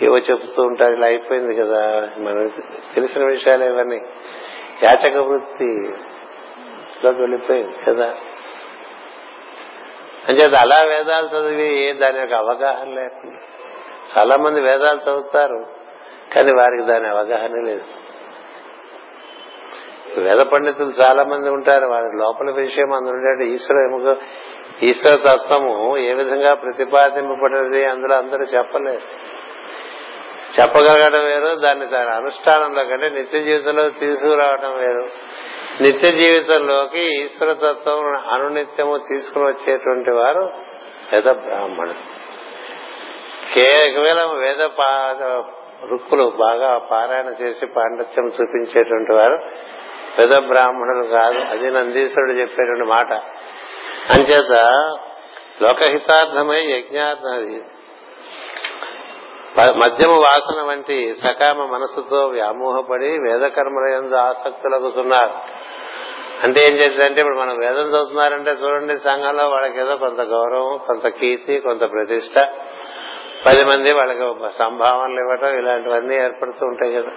ఏవో 0.02 0.18
చెప్తూ 0.18 0.64
ఉంటారు 0.64 0.94
ఇలా 0.94 1.08
అయిపోయింది 1.08 1.56
కదా. 1.56 2.10
మనకి 2.18 2.62
తెలిసిన 2.96 3.26
విషయాలు 3.26 3.66
ఇవన్నీ. 3.66 4.02
యాచక 4.84 5.18
వృత్తిలోకి 5.18 7.20
వెళ్ళిపోయింది 7.20 7.76
కదా. 7.88 8.16
అంచేత 10.30 10.54
అలా 10.54 10.88
వేదాలు 10.88 11.26
చదివి 11.26 11.94
దాని 11.94 12.20
యొక్క 12.20 12.34
అవగాహన 12.34 12.88
లేకుండా 12.88 13.40
చాలా 14.18 14.36
మంది 14.36 14.62
వేదాలు 14.62 14.98
చదువుతారు 14.98 15.66
కానీ 16.34 16.52
వారికి 16.52 16.88
దాని 16.88 17.08
అవగాహన 17.08 17.66
లేదు. 17.66 17.82
వేద 20.20 20.46
పండితులు 20.46 20.90
చాలా 20.90 21.24
మంది 21.24 21.50
ఉంటారు 21.50 21.86
వారి 21.86 22.20
లోపల 22.20 22.52
విషయం 22.52 22.94
అందులో 22.94 23.46
ఈశ్వర 23.46 24.16
ఈశ్వర 24.84 25.14
తత్వము 25.14 25.98
ఏ 25.98 26.14
విధంగా 26.14 26.54
ప్రతిపాదింపబడినది 26.54 27.86
అందులో 27.86 28.16
అందరూ 28.16 28.44
చెప్పలేదు. 28.44 29.02
చెప్పగలగడం 30.60 31.26
వేరు 31.26 31.56
దాన్ని 31.56 31.86
దాని 31.86 32.10
అనుష్ఠానంలో 32.10 32.84
కంటే 32.84 33.10
నిత్య 33.10 33.40
జీవితంలో 33.40 33.90
తీసుకురావడం 33.90 34.78
వేరు. 34.78 35.08
నిత్య 35.84 36.12
జీవితంలోకి 36.12 37.24
ఈశ్వరతత్వం 37.24 38.18
అనునిత్యము 38.30 38.98
తీసుకుని 38.98 39.46
వచ్చేటువంటి 39.46 40.12
వారు 40.12 40.50
వేద 41.14 41.24
బ్రాహ్మణులు. 41.24 41.94
కేవలం 43.54 44.40
వేద 44.40 44.70
రుక్కులు 45.92 46.34
బాగా 46.40 46.78
పారాయణ 46.78 47.26
చేసి 47.26 47.66
పాండిత్యం 47.66 48.26
చూపించేటువంటి 48.26 49.14
వారు 49.14 49.40
వేద 50.20 50.38
బ్రాహ్మణులు 50.38 51.08
కాదు. 51.08 51.40
అది 51.40 51.72
నందీశ్వరుడు 51.72 52.32
చెప్పేటువంటి 52.32 52.84
మాట. 52.84 53.14
అంచేత 54.12 54.52
లోకహితార్థమై 55.62 56.62
యజ్ఞార్థం 56.62 57.62
మధ్యమ 59.58 60.12
వాసన 60.12 60.62
వంటి 60.62 61.16
సకామ 61.16 61.66
మనసుతో 61.66 62.28
వ్యామోహపడి 62.28 63.20
వేదకర్మలందు 63.20 64.16
ఆసక్తులగుతున్నారు 64.16 65.34
అంటే 66.44 66.62
ఏం 66.62 66.74
చేద్దంటే 66.74 67.22
ఇప్పుడు 67.22 67.38
మనం 67.38 67.58
వేదం 67.58 67.88
చదువుతున్నారంటే 67.88 68.52
చూడండి 68.52 69.00
సంఘంలో 69.00 69.50
వాళ్ళకి 69.50 69.80
ఏదో 69.80 69.98
కొంత 69.98 70.22
గౌరవం 70.22 70.78
కొంత 70.78 71.08
కీర్తి 71.08 71.60
కొంత 71.60 71.92
ప్రతిష్ట. 71.92 72.50
పది 73.46 73.66
మంది 73.66 73.92
వాళ్ళకి 73.92 74.20
సంభావనలు 74.58 75.20
ఇవ్వటం 75.20 75.58
ఇలాంటివన్నీ 75.60 76.16
ఏర్పడుతూ 76.16 76.66
ఉంటాయి 76.66 76.94
కదా. 76.94 77.12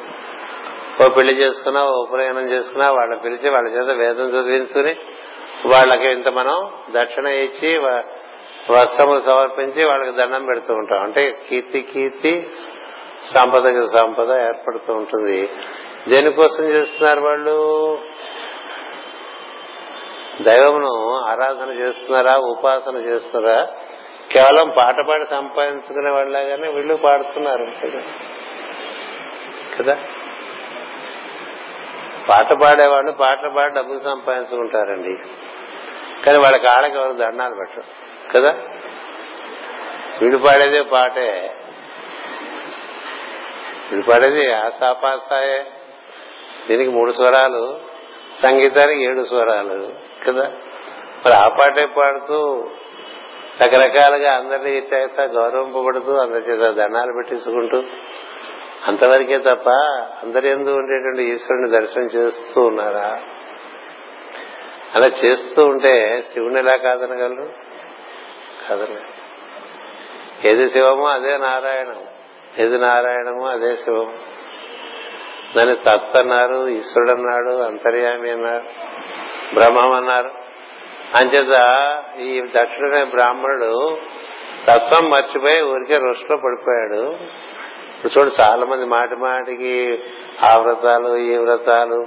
ఓ 1.05 1.09
పెళ్ళి 1.09 1.33
చేసుకున్నా 1.33 1.85
ఓ 1.85 2.03
ఉపనయనం 2.03 2.51
చేసుకున్నా 2.51 2.91
వాళ్ళని 2.91 3.21
పిలిచి 3.21 3.49
వాళ్ళ 3.49 3.69
చేత 3.69 3.97
వేదం 3.97 4.25
చదివించుకుని 4.25 4.97
వాళ్ళకి 5.67 6.07
ఇంత 6.07 6.29
మనం 6.29 6.71
దక్షిణ 6.91 7.27
ఇచ్చి 7.27 7.79
వస్త్రములు 8.71 9.21
సమర్పించి 9.21 9.85
వాళ్ళకి 9.85 10.17
దండం 10.17 10.47
పెడుతూ 10.47 10.75
ఉంటాం. 10.75 11.03
అంటే 11.03 11.37
కీర్తి 11.49 11.81
కీర్తి 11.81 12.51
సంపదకి 13.35 13.89
సంపద 13.89 14.31
ఏర్పడుతూ 14.31 14.95
ఉంటుంది. 14.95 15.51
దేనికోసం 16.09 16.65
చేస్తున్నారు 16.65 17.21
వాళ్ళు? 17.21 17.99
దైవమును 20.43 21.15
ఆరాధన 21.15 21.71
చేస్తున్నారా 21.71 22.37
ఉపాసన 22.37 22.97
చేస్తున్నారా? 22.97 23.69
కేవలం 24.33 24.73
పాట 24.77 24.95
పాడి 25.09 25.27
సంపాదించుకునే 25.27 26.11
వాళ్ళగానే 26.11 26.69
వీళ్ళు 26.69 26.95
పాడుతున్నారు 26.95 27.67
కదా? 29.79 29.99
పాట 32.29 32.53
పాడేవాళ్ళు 32.53 33.13
పాటలు 33.13 33.51
పాడి 33.57 33.75
డబ్బులు 33.75 34.01
సంపాదించుకుంటారండి. 34.05 35.19
కానీ 36.27 36.39
వాళ్ళకి 36.39 36.65
కాళ్ళకి 36.65 36.97
ఎవరు 36.97 37.13
దండాలు 37.13 37.55
పెట్టరు. 37.55 38.14
కదా? 38.33 38.55
వీడు 40.23 40.37
పాడేదే 40.37 40.81
పాటే. 40.83 41.55
వీడు 43.93 44.11
పాడేది 44.11 44.53
ఆశాపాసాయే 44.53 45.67
దీనికి 46.69 46.91
మూడు 46.91 47.13
స్వరాలు 47.13 47.81
సంగీతానికి 48.43 49.05
ఏడు 49.05 49.25
స్వరాలు 49.25 49.91
కదా? 50.27 50.53
మరి 51.27 51.35
ఆ 51.35 51.49
పాటే 51.49 51.87
పాడుతూ 51.87 52.69
రకరకాలుగా 53.63 54.33
అందరి 54.33 54.79
చేత 54.79 55.21
గౌరవింపబడుతూ 55.21 56.17
అందరి 56.17 56.43
చేత 56.43 56.75
దండాలు 56.75 57.13
పెట్టించుకుంటూ 57.13 57.83
అంతవరకే 58.87 59.39
తప్ప 59.39 59.69
అందరి 60.23 60.49
ఎందు 60.49 60.71
ఉండేటువంటి 60.71 61.23
ఈశ్వరుని 61.23 61.71
దర్శనం 61.71 62.05
చేస్తూ 62.05 62.61
ఉన్నారా? 62.61 63.21
అలా 64.95 65.07
చేస్తూ 65.07 65.67
ఉంటే 65.67 66.23
శివుని 66.33 66.59
ఎలా 66.59 66.77
కాదనగలరు? 66.77 67.64
కాదన 68.69 68.97
ఏది 70.45 70.71
శివమో 70.71 71.05
అదే 71.05 71.37
నారాయణం. 71.37 71.97
ఏది 72.59 72.79
నారాయణమో 72.79 73.47
అదే 73.47 73.75
శివం. 73.75 74.13
దాన్ని 75.57 75.77
తత్వ 75.77 76.21
అన్నారు 76.21 76.69
ఈశ్వరుడు 76.69 77.11
అన్నాడు 77.11 77.51
అంతర్యామి 77.51 78.31
అన్నారు 78.31 78.65
బ్రహ్మం 79.55 79.93
అన్నారు 79.93 80.31
అంచేత 81.15 81.53
ఈ 82.21 82.41
దక్షిణ 82.41 83.05
బ్రాహ్మణుడు 83.05 83.99
తత్వం 84.67 85.11
మర్చిపోయి 85.11 85.63
ఊరికే 85.63 85.97
రుషిలో 85.97 86.37
పడిపోయాడు. 86.37 87.17
ఇప్పుడు 87.97 88.19
చూడు 88.19 88.31
చాలా 88.41 88.67
మంది 88.67 88.85
మాటి 88.85 89.17
మాటికి 89.17 90.03
ఆ 90.43 90.57
వ్రతాలు 90.59 91.17
ఈ 91.17 91.37
వ్రతాలు 91.37 92.07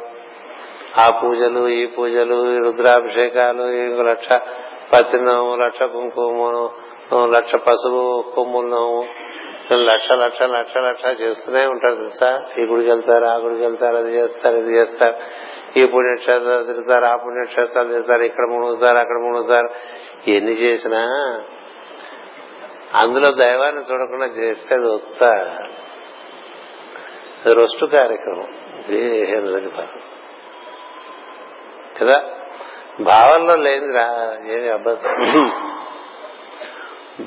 ఆ 0.98 1.20
పూజలు 1.24 1.67
ఈ 1.67 1.86
పూజలు 1.86 2.56
ఈ 2.56 2.58
రుద్రాభిషేకాలు 2.58 3.63
ఇంకో 3.63 4.02
లక్ష 4.04 4.28
పత్తినము 4.93 5.56
లక్ష 5.56 5.84
కుంకుమను 5.84 6.69
లక్ష 7.26 7.56
పసుపు 7.56 8.32
కొమ్ములను 8.36 9.04
లక్ష 9.73 10.08
లక్ష 10.12 10.41
లక్ష 10.41 10.71
లక్ష 10.78 11.21
చేస్తూనే 11.21 11.65
ఉంటారు 11.65 11.95
తెలుసా? 11.95 12.45
ఈ 12.60 12.62
గుడికి 12.62 12.89
వెళ్తారు 12.89 13.26
ఆ 13.26 13.36
గుడికి 13.36 13.62
వెళ్తారు 13.62 13.95
అది 13.95 14.15
చేస్తారు 14.15 14.56
ఇది 14.56 14.73
చేస్తారు. 14.73 15.15
ఈ 15.80 15.86
పుణ్యక్షేత్రాలు 15.86 16.63
తిరుగుతారు 16.63 17.06
ఆ 17.06 17.15
పుణ్యక్షేత్రాలు 17.15 17.88
తిరుగుతారు 17.88 18.21
ఇక్కడ 18.21 18.43
మునుగుతారు 18.43 18.97
అక్కడ 18.97 19.15
మునుగుతారు. 19.15 19.69
ఎన్ని 20.30 20.52
చేసినా 20.52 21.00
అందులో 22.95 23.32
దైవాన్ని 23.32 23.82
చూడకుండా 23.82 24.26
చేస్తే 24.26 24.76
అది 24.76 24.88
వస్తా 24.88 25.58
రొస్టు 27.54 27.86
కార్యక్రమం. 27.86 28.47
కదా? 32.02 32.23
భావనలో 33.01 33.55
లేనిరా 33.55 34.05
ఏమి 34.51 34.69
అబద్ధం 34.69 35.51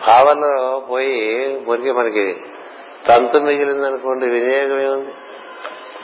భావనలో 0.07 0.87
పోయి 0.91 1.49
మురికి 1.69 1.93
మనకి 1.93 2.37
తంతు 3.09 3.39
మిగిలిందనుకోండి 3.39 4.27
వినియోగం 4.27 4.81
ఏముంది 4.83 5.15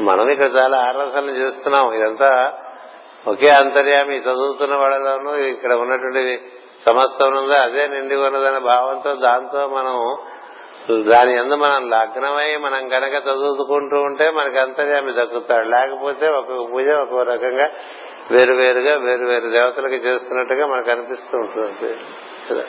మనం 0.02 0.28
ఇక్కడ 0.28 0.50
చాలా 0.56 0.78
ఆరాధనలు 0.78 1.30
చేస్తున్నాం. 1.30 1.92
ఇదంతా 1.92 2.52
ఒకే 3.28 3.48
అంతర్యామి. 3.48 4.16
చదువుతున్న 4.16 4.74
వాళ్ళలోనూ 4.74 5.34
ఇక్కడ 5.34 5.72
ఉన్నటువంటి 5.72 6.40
సమస్తం 6.86 7.36
ఉందో 7.36 7.54
అదే 7.54 7.86
నిండి 7.86 8.16
ఉన్నదనే 8.16 8.58
భావంతో 8.58 9.14
దాంతో 9.14 9.66
మనం 9.66 10.16
దాని 11.08 11.32
ఎందు 11.36 11.54
మనం 11.54 11.90
లగ్నమై 11.90 12.56
మనం 12.56 12.92
గనక 12.92 13.14
చదువుకుంటూ 13.14 13.96
ఉంటే 14.00 14.30
మనకి 14.30 14.58
అంతర్యామి 14.58 15.12
దక్కుతాడు. 15.12 15.68
లేకపోతే 15.68 16.28
ఒక్కొక్క 16.28 16.72
పూజ 16.72 16.88
ఒక్కొక్క 16.88 17.30
రకంగా 17.30 17.68
వేరు 18.30 18.54
వేరుగా 18.54 18.96
వేరు 18.96 19.24
వేరు 19.24 19.48
దేవతలకి 19.48 19.94
చేస్తున్నట్టుగా 19.94 20.66
మనకు 20.66 20.90
అనిపిస్తూ 20.90 21.38
ఉంటుంది 21.38 21.94
కదా 22.50 22.64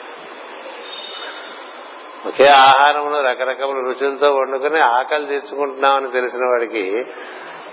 ఒకే 2.26 2.46
ఆహారంలో 2.46 3.20
రకరకముల 3.20 3.76
రుచులతో 3.76 4.34
వండుకుని 4.34 4.80
ఆకలి 4.80 5.26
తీర్చుకుంటున్నామని 5.26 6.10
తెలిసిన 6.10 6.44
వాడికి 6.44 7.04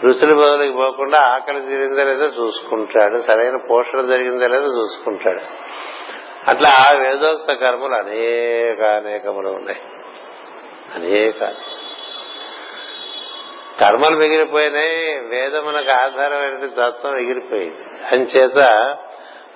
రుచుల 0.03 0.33
బదులుకి 0.33 0.73
పోకుండా 0.73 1.19
ఆకలి 1.19 1.61
తీరిందా 1.61 2.03
లేదో 2.03 2.25
చూసుకుంటాడు. 2.25 3.17
సరైన 3.17 3.57
పోషణ 3.71 4.01
జరిగిందా 4.01 4.47
లేదో 4.47 4.81
చూసుకుంటాడు. 4.81 5.39
అట్లా 6.49 6.99
వేదోక్త 6.99 7.53
కర్మలు 7.53 7.95
అనేక 7.95 8.83
అనేకములు 8.83 9.49
ఉన్నాయి. 9.49 9.81
అనేక. 10.95 11.55
కర్మలు 13.79 14.17
మిగిలిపోయినాయి 14.17 15.19
వేదమునకు 15.19 15.91
ఆధారమైన 15.91 16.89
తత్వం 16.89 17.19
ఎగిరిపోయింది 17.19 18.05
అంచేత 18.11 18.57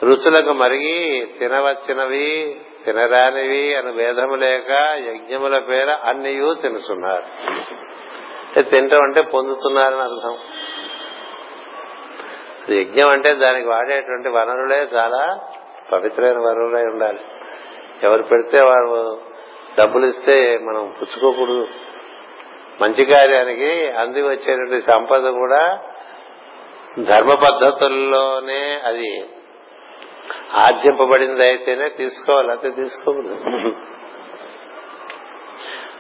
రుచులకు 0.04 0.54
మరిగి 0.54 1.28
తినవచ్చినవి 1.40 2.60
తినరానివి 2.86 3.76
అని 3.76 3.92
భేదము 3.92 4.36
లేక 4.36 4.70
యజ్ఞముల 4.96 5.58
పేర 5.58 5.90
అన్నియూ 6.04 6.54
తినుతున్నారు 6.54 7.24
అంటే 8.48 8.62
తింటాం 8.62 9.02
అంటే 9.02 9.22
పొందుతున్నారని 9.22 10.02
అర్థం. 10.02 10.38
యజ్ఞం 12.76 13.10
అంటే 13.10 13.34
దానికి 13.34 13.68
వాడేటువంటి 13.68 14.30
వనరులే 14.30 14.88
చాలా 14.96 15.40
పవిత్రమైన 15.92 16.38
వనరులై 16.38 16.82
ఉండాలి. 16.82 17.20
ఎవరు 18.04 18.24
పెడితే 18.24 18.62
వారు 18.62 19.18
డబ్బులు 19.80 20.06
ఇస్తే 20.06 20.58
మనం 20.58 20.94
పుచ్చుకోకూడదు. 21.02 21.68
మంచి 22.82 23.06
కార్యానికి 23.06 23.88
అంది 23.88 24.22
వచ్చేటువంటి 24.22 24.82
సంపద 24.82 25.28
కూడా 25.28 25.80
ధర్మ 27.00 27.34
పద్ధతుల్లోనే 27.34 28.80
అది 28.86 29.10
ఆర్జింపబడింది 30.58 31.44
అయితేనే 31.44 31.90
తీసుకోవాలి 31.90 32.52
అయితే 32.52 32.70
తీసుకోకూడదు. 32.70 33.38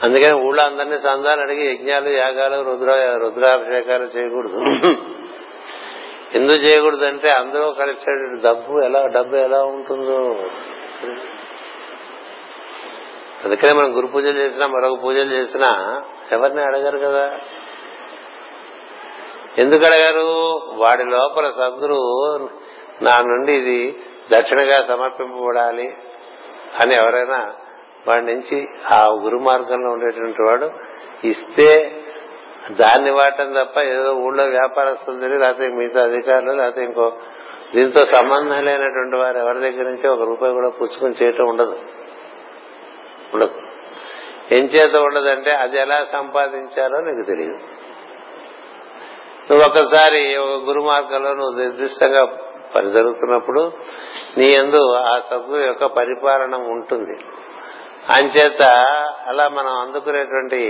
అందుకని 0.03 0.33
ఊళ్ళో 0.33 0.63
అందరినీ 0.63 0.97
సందాలు 0.97 1.41
అడిగి 1.41 1.73
యజ్ఞాలు 1.73 2.09
యాగాలు 2.09 2.57
రుద్ర 2.69 2.91
రుద్రాభిషేకాలు 3.15 4.03
చేయకూడదు. 4.03 4.59
ఎందుకు 6.33 6.57
చేయకూడదు 6.57 7.05
అంటే 7.05 7.29
అందరూ 7.31 7.71
కలిసే 7.71 8.11
డబ్బు 8.43 8.79
ఎలా 8.79 9.07
డబ్బు 9.07 9.35
ఎలా 9.35 9.63
ఉంటుందో. 9.65 10.19
అందుకనే 13.45 13.73
మనం 13.73 13.97
గురు 13.97 14.07
పూజలు 14.07 14.39
చేసినా 14.39 14.67
మరొక 14.67 15.03
పూజలు 15.03 15.31
చేసినా 15.33 15.69
ఎవరిని 16.31 16.61
అడగరు 16.61 16.97
కదా? 16.97 17.25
ఎందుకు 19.57 19.85
అడగారు? 19.85 20.25
వాడి 20.75 21.03
లోపల 21.03 21.51
సద్గురు 21.51 21.99
నా 23.01 23.21
నుండి 23.21 23.53
ఇది 23.53 23.79
దక్షిణగా 24.31 24.85
సమర్పింపబడాలి 24.87 25.87
అని 26.79 26.95
ఎవరైనా 26.95 27.39
వాడి 28.07 28.25
నుంచి 28.25 28.57
ఆ 28.91 29.05
గురు 29.23 29.39
మార్గంలో 29.39 29.89
ఉండేటువంటి 29.91 30.41
వాడు 30.41 30.67
ఇస్తే 31.23 31.69
దాన్ని 32.71 33.11
వాడటం 33.11 33.53
తప్ప 33.53 33.79
ఏదో 33.79 34.13
ఊళ్ళో 34.15 34.43
వ్యాపారస్తుంది 34.49 35.37
లేకపోతే 35.37 35.67
మిగతా 35.67 36.01
అధికారులు 36.03 36.51
లేకపోతే 36.51 36.83
ఇంకో 36.83 37.11
దీంతో 37.75 38.05
సంబంధం 38.05 38.65
లేనటువంటి 38.65 39.15
వారు 39.15 39.37
ఎవరి 39.37 39.59
దగ్గర 39.59 39.83
నుంచి 39.83 40.07
ఒక 40.07 40.21
రూపాయి 40.21 40.53
కూడా 40.53 40.69
పుచ్చుకొని 40.69 41.13
చేయటం 41.13 41.47
ఉండదు. 41.49 41.75
ఉండదు. 43.33 43.53
ఏం 44.51 44.63
చేత 44.65 44.95
ఉండదంటే 44.95 45.51
అది 45.51 45.77
ఎలా 45.77 46.03
సంపాదించాలో 46.03 46.99
నీకు 46.99 47.27
తెలియదు. 47.27 47.59
నువ్వు 49.51 49.65
ఒకసారి 49.67 50.37
ఒక 50.37 50.63
గురు 50.63 50.81
మార్గంలో 50.81 51.33
నువ్వు 51.33 51.59
నిర్దిష్టంగా 51.59 52.25
పని 52.75 52.89
జరుగుతున్నప్పుడు 52.89 53.71
నీ 54.37 54.45
ఎందు 54.45 54.93
ఆ 54.93 55.19
సద్గురు 55.19 55.61
యొక్క 55.61 55.85
పరిపాలన 55.85 56.55
ఉంటుంది. 56.55 57.17
అంచేత 58.09 58.61
అలా 59.27 59.47
మనం 59.47 59.79
అందుకునేటువంటి 59.79 60.61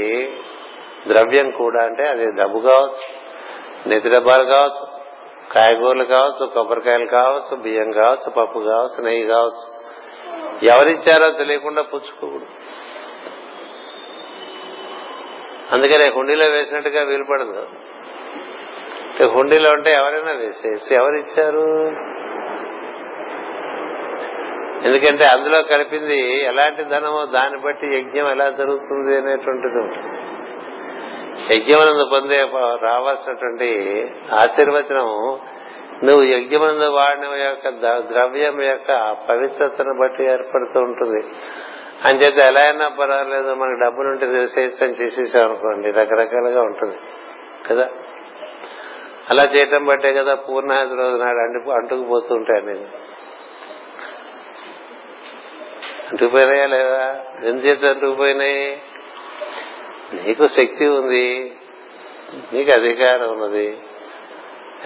ద్రవ్యం 1.07 1.51
కూడా 1.51 1.83
అంటే 1.83 2.07
అది 2.07 2.31
డబ్బు 2.31 2.59
కావచ్చు 2.59 3.19
నెతి 3.89 4.09
డబ్బాలు 4.09 4.43
కావచ్చు 4.43 4.99
కాయగూరలు 5.51 6.03
కావచ్చు 6.03 6.45
కొబ్బరికాయలు 6.45 7.05
కావచ్చు 7.05 7.55
బియ్యం 7.55 7.91
కావచ్చు 7.91 8.29
పప్పు 8.31 8.59
కావచ్చు 8.59 9.03
నెయ్యి 9.03 9.27
కావచ్చు 9.27 9.78
ఎవరిచ్చారో 10.63 11.31
తెలియకుండా 11.31 11.81
పుచ్చుకోకూడదు. 11.81 12.45
అందుకనే 15.71 16.09
హుండీలో 16.09 16.45
వేసినట్టుగా 16.45 17.03
వీలుపడదు. 17.03 17.67
హుండీలో 19.23 19.71
ఉంటే 19.71 19.91
ఎవరైనా 19.91 20.31
వేసేసి 20.31 20.95
ఎవరిచ్చారు? 20.95 21.91
ఎందుకంటే 24.85 25.25
అందులో 25.31 25.61
కలిపింది 25.61 26.41
ఎలాంటి 26.41 26.83
ధనమో 26.83 27.25
దాన్ని 27.25 27.59
బట్టి 27.59 27.87
యజ్ఞం 27.87 28.31
ఎలా 28.31 28.49
జరుగుతుంది 28.49 29.17
అనేటువంటిది 29.17 29.79
ఉంటుంది 29.79 30.19
యజ్ఞమునందు 31.53 32.09
పొందే 32.11 32.41
రావాల్సినటువంటి 32.81 33.69
ఆశీర్వచనం 34.33 35.39
నువ్వు 36.03 36.23
యజ్ఞమందు 36.23 36.89
వాడిన 36.89 37.23
యొక్క 37.23 37.69
ద్రవ్యం 37.97 38.61
యొక్క 38.61 39.17
పవిత్రతను 39.29 39.99
బట్టి 39.99 40.23
ఏర్పడుతూ 40.23 40.79
ఉంటుంది. 40.79 41.27
అంచేత 42.05 42.45
ఎలా 42.45 42.61
అయినా 42.61 42.87
పర్వాలేదు 42.87 43.53
మనకు 43.53 43.79
డబ్బులుంటే 43.83 44.25
ఉంటే 44.25 44.85
అని 44.85 44.93
చేసేసాం 44.93 45.45
అనుకోండి 45.45 45.91
రకరకాలుగా 45.91 46.61
ఉంటుంది. 46.61 46.97
కదా? 47.69 47.89
అలా 49.29 49.43
చేయటం 49.43 49.85
బట్టే 49.85 50.13
కదా 50.13 50.35
పూర్ణాది 50.35 50.95
రోజు 50.95 51.23
నాడు 51.23 51.37
అంటు 51.37 51.69
అంటుకుపోతూ 51.69 52.35
నేను 52.35 53.09
అంటుకుపోయినాయా 56.09 56.65
లేదా? 56.65 57.23
ఎందుచేత 57.43 57.85
అంటుకుపోయినాయి? 57.85 58.81
నీకు 60.13 60.47
శక్తి 60.47 60.87
ఉంది 60.87 61.53
నీకు 62.53 62.71
అధికారం 62.71 63.29
ఉన్నది. 63.29 63.77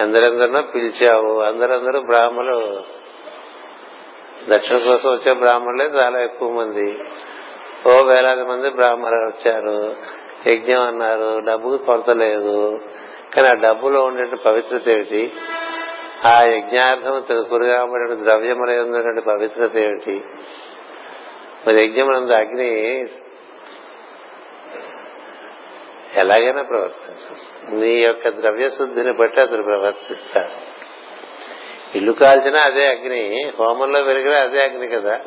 ఎందరెందరినో 0.00 0.62
పిలిచావు. 0.62 1.40
అందరందరూ 1.40 2.00
బ్రాహ్మలు. 2.00 2.82
దక్షిణ 4.48 4.78
కోసం 4.78 5.10
వచ్చే 5.10 5.32
బ్రాహ్మణులే 5.32 5.84
చాలా 5.84 6.20
ఎక్కువ 6.20 6.50
మంది. 6.50 6.98
ఓ 7.88 8.02
వేలాది 8.02 8.42
మంది 8.42 8.70
బ్రాహ్మణులు 8.70 9.26
వచ్చారు. 9.26 9.96
యజ్ఞం 10.50 10.80
అన్నారు. 10.80 11.38
డబ్బు 11.38 11.76
కొరత 11.76 12.10
లేదు. 12.10 12.80
కానీ 13.34 13.48
ఆ 13.48 13.52
డబ్బులో 13.52 14.04
ఉండే 14.04 14.36
పవిత్రత 14.36 14.88
ఏమిటి? 14.88 15.32
ఆ 16.24 16.42
యజ్ఞార్థం 16.44 17.44
కురుగాబడిన 17.48 18.24
ద్రవ్యములై 18.24 18.78
ఉన్నటువంటి 18.78 19.20
పవిత్రత 19.20 19.76
ఏమిటి? 19.76 20.24
మరి 21.66 21.84
యజ్ఞమునందు 21.84 22.32
అగ్ని 22.32 23.06
ఎలాగైనా 26.16 26.62
ప్రవర్తించు 26.62 27.36
నీ 27.80 27.94
యొక్క 27.94 28.28
ద్రవ్య 28.28 28.68
శుద్ధిని 28.68 29.12
బట్టి 29.12 29.40
అతను 29.40 29.62
ప్రవర్తిస్తాడు. 29.62 30.74
ఇల్లు 31.96 32.12
కాల్చినా 32.12 32.60
అదే 32.60 32.86
అగ్ని 32.86 33.52
హోమంలో 33.58 34.02
పెరిగినా 34.02 34.38
అదే 34.38 34.64
అగ్ని 34.64 34.88
కదా. 34.88 35.20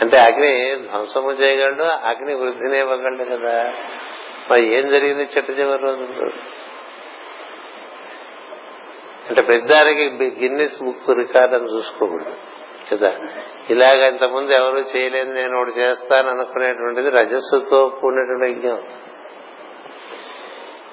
అంటే 0.00 0.18
అగ్ని 0.18 0.76
ధ్వంసము 0.76 1.30
చేయగలడు 1.30 1.82
అగ్ని 1.82 2.34
వృద్ధిని 2.34 2.78
ఇవ్వగలడు 2.78 3.24
కదా. 3.24 3.74
మరి 4.50 4.78
ఏం 4.78 4.88
జరిగింది 4.88 5.28
చెట్టు 5.36 5.52
చివరి 5.52 5.82
రోజు? 5.82 6.26
అంటే 9.28 9.42
పెద్దానికి 9.42 10.34
గిన్నెస్ 10.40 10.82
బుక్ 10.82 11.18
రికార్డ్ 11.18 11.54
అని 11.54 11.76
చూసుకోకూడదు 11.76 12.36
కదా. 12.92 13.16
ఇలాగ 13.70 14.08
ఇంతకుముందు 14.08 14.52
ఎవరు 14.52 14.78
చేయలేదు 14.78 15.32
నేను 15.32 15.60
ఒకటి 15.60 15.80
చేస్తాను 15.80 16.30
అనుకునేటువంటిది 16.30 17.10
రజస్సుతో 17.10 17.88
కూడినటువంటి 17.88 18.50
యజ్ఞం. 18.50 18.82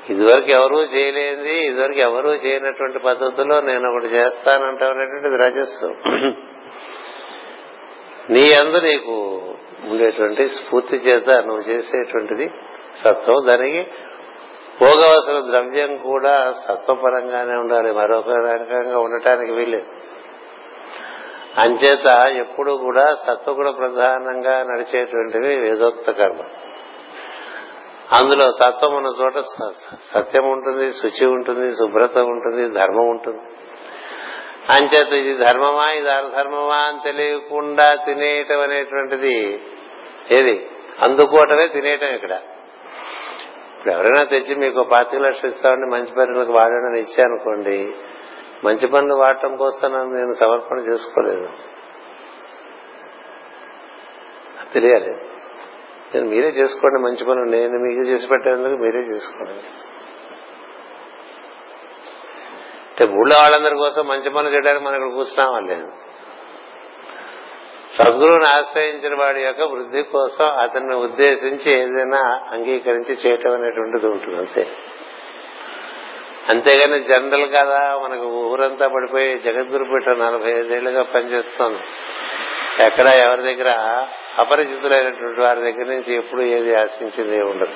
ఇదివరకు 0.10 0.52
ఎవరూ 0.52 0.84
చేయలేంది 0.84 1.66
ఇదివరకు 1.66 2.00
ఎవరూ 2.00 2.34
చేయనటువంటి 2.34 3.00
పద్ధతిలో 3.00 3.62
నేను 3.62 3.90
ఒకటి 3.90 4.08
చేస్తానంటానేటువంటిది 4.08 5.38
రజస్సు. 5.38 5.90
నీ 8.30 8.54
అందు 8.54 8.78
నీకు 8.78 9.42
ఉండేటువంటి 9.90 10.46
స్ఫూర్తి 10.46 10.96
చేత 10.96 11.30
నువ్వు 11.30 11.62
చేసేటువంటిది 11.62 12.52
సత్వం. 13.04 13.46
దానికి 13.46 13.88
భోగవసర 14.80 15.40
ద్రవ్యం 15.50 15.98
కూడా 15.98 16.52
సత్వపరంగానే 16.52 17.54
ఉండాలి 17.54 17.92
మరొక 17.92 18.30
రకంగా 18.30 19.00
ఉండటానికి 19.00 19.52
వీలేదు 19.52 19.86
అంచేత 21.58 22.08
ఎప్పుడు 22.36 22.72
కూడా 22.72 23.16
సత్వగుణ 23.16 23.70
ప్రధానంగా 23.70 24.64
నడిచేటువంటివి 24.64 25.56
వేదోక్త 25.56 26.12
కర్మ. 26.12 26.40
అందులో 28.14 28.52
సత్వం 28.52 28.96
ఉన్న 28.96 29.10
చోట 29.22 29.34
సత్యం 30.14 30.52
ఉంటుంది 30.52 30.92
శుచి 30.92 31.26
ఉంటుంది 31.26 31.76
శుభ్రత 31.76 32.18
ఉంటుంది 32.18 32.70
ధర్మం 32.70 33.10
ఉంటుంది. 33.10 33.40
అంచేత 34.70 35.14
ఇది 35.14 35.46
ధర్మమా 35.46 35.92
ఇది 35.92 36.10
అధర్మమా 36.10 36.76
అని 36.76 37.00
తెలియకుండా 37.04 37.96
తినేయటం 37.96 38.60
అనేటువంటిది 38.60 39.62
ఏది? 40.32 40.70
అందుకోవటమే 41.02 41.68
తినేయటం 41.68 42.08
ఇక్కడ. 42.08 42.32
ఇప్పుడు 43.78 43.94
ఎవరైనా 43.94 44.24
తెచ్చి 44.24 44.56
మీకు 44.56 44.84
పాతిక 44.84 45.20
లక్షలు 45.20 45.50
ఇస్తామని 45.50 45.86
మంచి 45.86 46.12
పనులకు 46.16 46.52
వాడని 46.52 47.00
ఇచ్చానుకోండి 47.00 47.96
మంచి 48.64 48.88
పనులు 48.88 49.14
వాడటం 49.14 49.56
కోసం 49.56 49.92
నేను 49.92 50.34
సమర్పణ 50.34 50.78
చేసుకోలేదు. 50.78 51.50
తెలియాలి. 54.74 55.31
నేను 56.14 56.28
మీరే 56.30 56.48
చేసుకోండి 56.48 57.00
మంచి 57.02 57.24
పనులు 57.24 57.50
నేను 57.52 57.80
మీకు 57.80 58.02
చేసి 58.02 58.28
పెట్టేందుకు 58.28 58.78
మీరే 58.84 59.00
చేసుకోండి. 59.00 59.66
అంటే 62.90 63.04
ఊళ్ళో 63.20 63.36
వాళ్ళందరి 63.38 63.76
కోసం 63.76 64.08
మంచి 64.08 64.30
పనులు 64.30 64.54
చేయడానికి 64.54 64.86
మనం 64.86 64.96
ఇక్కడ 64.96 65.14
కూర్చున్నామా 65.14 65.60
లేదు? 65.60 65.88
సద్గురువుని 67.96 68.46
ఆశ్రయించిన 68.46 69.16
వాడి 69.16 69.42
యొక్క 69.42 69.62
వృద్ధి 69.62 70.02
కోసం 70.02 70.46
అతన్ని 70.46 70.96
ఉద్దేశించి 70.96 71.72
ఏదైనా 71.72 72.22
అంగీకరించి 72.52 73.14
చేయటం 73.14 73.54
అనేటువంటిది 73.54 74.08
ఉంటుంది 74.08 74.38
అంతే. 74.38 74.64
అంతేగాని 76.50 77.00
జనరల్ 77.04 77.48
కదా 77.50 77.98
మనకు 78.04 78.28
ఊరంతా 78.52 78.88
పడిపోయి 78.88 79.40
జగద్గురు 79.40 79.84
పీఠ 79.84 80.10
నలభై 80.10 80.52
ఐదేళ్ళుగా 80.52 81.04
పనిచేస్తుంది. 81.04 81.82
ఎక్కడ 82.86 83.08
ఎవరి 83.08 83.44
దగ్గర 83.44 83.72
అపరిచితులైనటువంటి 84.40 85.42
వారి 85.42 85.60
దగ్గర 85.60 85.86
నుంచి 85.86 86.16
ఎప్పుడు 86.16 86.42
ఏది 86.42 86.76
ఆశించింది 86.76 87.42
ఉండదు 87.42 87.74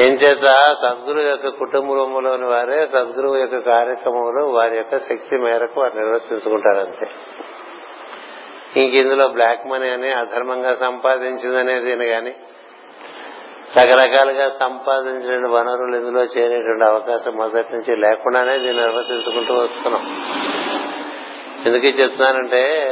ఏం 0.00 0.12
చేత? 0.12 0.74
సద్గురు 0.82 1.20
యొక్క 1.20 1.48
కుటుంబంలోని 1.48 2.44
వారే 2.44 2.86
సద్గురువు 2.86 3.36
యొక్క 3.36 3.58
కార్యక్రమంలో 3.58 4.46
వారి 4.46 4.76
యొక్క 4.76 4.96
శక్తి 4.96 5.36
మేరకు 5.36 5.80
వారు 5.80 5.98
నిర్వర్తించుకుంటారంతే. 5.98 7.10
ఇంక 8.80 8.94
ఇందులో 8.94 9.28
బ్లాక్ 9.28 9.66
మనీ 9.66 9.88
అని 9.88 10.12
అధర్మంగా 10.12 10.72
సంపాదించిందనేది 10.72 12.08
కానీ 12.08 12.34
రకరకాలుగా 13.76 14.48
సంపాదించిన 14.48 15.46
వనరులు 15.46 15.96
ఇందులో 15.96 16.22
చేరేటువంటి 16.22 16.84
అవకాశం 16.84 17.32
మొదటి 17.36 17.72
నుంచి 17.72 17.96
లేకుండానే 17.96 18.58
దీన్ని 18.58 18.82
నిర్వర్తించుకుంటూ 18.82 19.54
వస్తున్నాం. 19.54 20.22
ఎందుకు 21.66 21.86
చెప్తున్నానంటే 21.86 22.88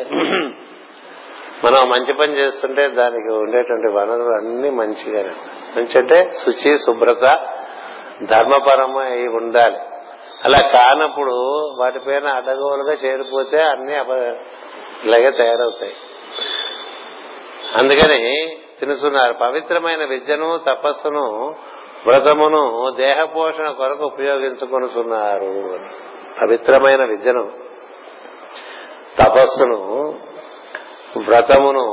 మనం 1.65 1.89
మంచి 1.89 2.13
పని 2.13 2.39
చేస్తుంటే 2.39 2.89
దానికి 2.89 3.33
ఉండేటువంటి 3.33 3.89
వనరులు 3.97 4.33
అన్ని 4.35 4.71
మంచిగానే 4.71 5.35
మంచి 5.77 5.99
అంటే 5.99 6.31
శుచి 6.33 6.79
శుభ్రత 6.79 7.25
ధర్మపరమై 8.23 9.27
ఉండాలి. 9.27 9.79
అలా 10.45 10.59
కానప్పుడు 10.69 11.35
వాటిపైన 11.81 12.27
అడ్డగోలుగా 12.27 12.93
చేరిపోతే 12.93 13.63
అన్ని 13.63 13.95
ఇలాగే 15.05 15.31
తయారవుతాయి. 15.31 15.93
అందుకని 17.77 18.57
తినుతున్నారు 18.81 19.33
పవిత్రమైన 19.33 20.05
విద్యను 20.05 20.61
తపస్సును 20.67 21.55
వ్రతమును 22.07 22.93
దేహ 22.97 23.25
పోషణ 23.25 23.71
కొరకు 23.71 24.05
ఉపయోగించుకొనుతున్నారు 24.05 25.79
పవిత్రమైన 26.43 27.05
విద్యను 27.05 27.45
తపస్సును 29.19 29.81
వ్రతమును 31.19 31.85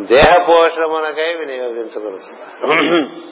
దేహ 0.00 0.46
పోషణమునకై 0.48 1.34
వినియోగించుకొనుతున్నారు 1.34 3.24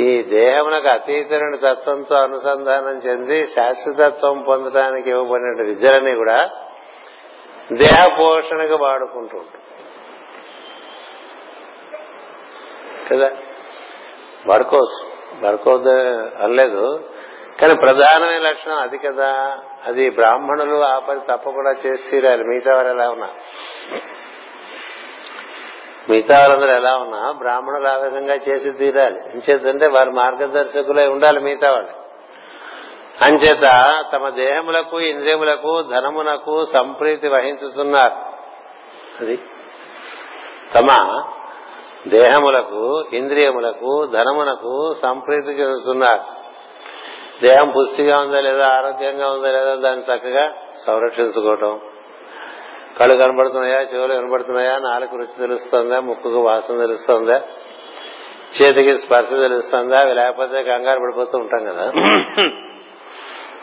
ఈ 0.00 0.22
దేహమునకు 0.22 0.88
అతీతమైన 0.88 1.72
తత్వంతో 1.72 2.14
అనుసంధానం 2.14 2.98
చెంది 2.98 3.44
శాశ్వతత్వం 3.44 4.42
పొందడానికి 4.42 5.10
ఇవ్వబడిన 5.10 5.66
విద్యలన్నీ 5.66 6.14
కూడా 6.14 6.50
దేహ 7.72 8.16
పోషణగా 8.20 8.76
వాడుకుంటూ 8.76 9.38
ఉంటాం 9.38 9.62
కదా? 13.10 13.30
వాడుకోవచ్చు. 14.46 15.10
వాడుకోవద్దు 15.44 15.90
అనలేదు. 16.42 17.04
కానీ 17.60 17.74
ప్రధానమైన 17.74 18.38
లక్షణం 18.38 18.78
అది 18.78 18.98
కదా? 18.98 19.58
అది 19.86 20.10
బ్రాహ్మణులు 20.10 20.84
ఆ 20.84 20.98
పని 20.98 21.20
తప్పకుండా 21.20 21.70
చేసి 21.70 22.10
తీరాలి. 22.10 22.44
మిగతా 22.44 22.76
వారు 22.76 22.88
ఎలా 22.88 23.10
ఉన్నా. 23.10 23.28
మిగతా 26.10 26.38
వాళ్ళందరూ 26.38 26.76
ఎలా 26.76 26.96
ఉన్నా 26.96 27.30
బ్రాహ్మణులు 27.30 27.88
ఆ 27.88 27.96
విధంగా 27.96 28.34
చేసి 28.34 28.70
తీరాలి. 28.70 29.20
ఎంచేతంటే 29.20 29.86
వారి 29.86 30.10
మార్గదర్శకులై 30.10 31.06
ఉండాలి 31.06 31.40
మిగతా 31.40 31.70
వాళ్ళు. 31.70 32.08
అంచేత 33.24 34.04
తమ 34.12 34.28
దేహములకు 34.28 35.00
ఇంద్రియములకు 35.00 35.82
ధనమునకు 35.82 36.64
సంప్రీతి 36.64 37.28
వహించుతున్నారు. 37.28 38.14
అది 39.20 39.36
తమ 40.74 40.86
దేహములకు 42.08 43.04
ఇంద్రియములకు 43.12 44.06
ధనమునకు 44.06 44.94
సంప్రీతి 45.02 45.50
చెందుతున్నారు. 45.50 46.37
దేహం 47.42 47.70
పుష్టిగా 47.70 48.18
ఉందా 48.18 48.40
లేదా 48.40 48.66
ఆరోగ్యంగా 48.68 49.30
ఉందా 49.30 49.48
లేదా 49.48 49.74
దాన్ని 49.74 50.04
చక్కగా 50.04 50.54
సంరక్షించుకోవటం. 50.86 51.80
కళ్ళు 52.98 53.14
కనబడుతున్నాయా 53.14 53.80
చెవులు 53.80 54.14
కనబడుతున్నాయా 54.14 54.78
నాలుగు 54.78 55.16
రుచి 55.16 55.38
తెలుస్తుందా 55.38 56.00
ముక్కుకు 56.00 56.38
వాసన 56.38 56.78
తెలుస్తుందా 56.78 57.42
చేతికి 58.52 58.94
స్పర్శ 58.94 59.28
తెలుస్తుందా 59.28 59.98
అవి 59.98 60.14
లేకపోతే 60.14 60.62
కంగారు 60.62 60.98
పడిపోతూ 60.98 61.38
ఉంటాం 61.38 61.64
కదా. 61.64 61.92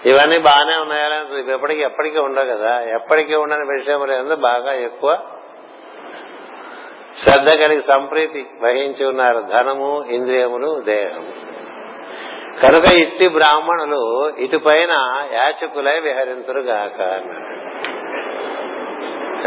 ఇవన్నీ 0.05 0.37
బాగానే 0.39 0.77
ఉన్నాయా 0.77 1.25
ఎప్పటికీ 1.53 1.81
ఎప్పటికీ 1.81 2.19
ఉండవు 2.19 2.45
కదా. 2.45 2.81
ఎప్పటికీ 2.95 3.35
ఉండని 3.35 3.79
విషయం 3.79 4.05
లేదు 4.05 4.35
బాగా 4.35 4.73
ఎక్కువ? 4.73 5.19
శ్రద్ధ 7.17 7.49
కలిగి 7.49 7.81
సంప్రీతి 7.81 8.45
వహించి 8.61 9.05
ఉన్నారు 9.05 9.41
ధనము 9.41 10.05
ఇంద్రియములు 10.09 10.81
దేహము. 10.81 11.54
కనుక 12.63 12.85
ఇట్టి 12.97 13.27
బ్రాహ్మణులు 13.27 14.29
ఇటుపైన 14.37 14.93
యాచకులై 15.33 15.99
విహరింతురుగాక 15.99 17.01
అన్నాడు. 17.01 17.51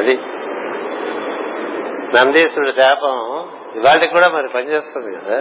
అది 0.01 0.15
నందీశ్వరుడు 2.17 2.71
శాపం 2.71 3.17
ఇవాళకి 3.75 4.13
కూడా 4.13 4.29
మరి 4.29 4.49
పనిచేస్తుంది 4.49 5.17
కదా. 5.17 5.39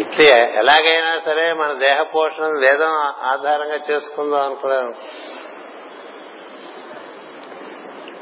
ఇట్లే 0.00 0.28
ఎలాగైనా 0.54 1.20
సరే 1.24 1.52
మన 1.52 1.72
దేహ 1.72 2.02
పోషణ 2.02 2.44
వేదం 2.44 2.92
ఆధారంగా 3.22 3.78
చేసుకుందాం 3.90 4.40
అనుకున్నాను 4.40 4.92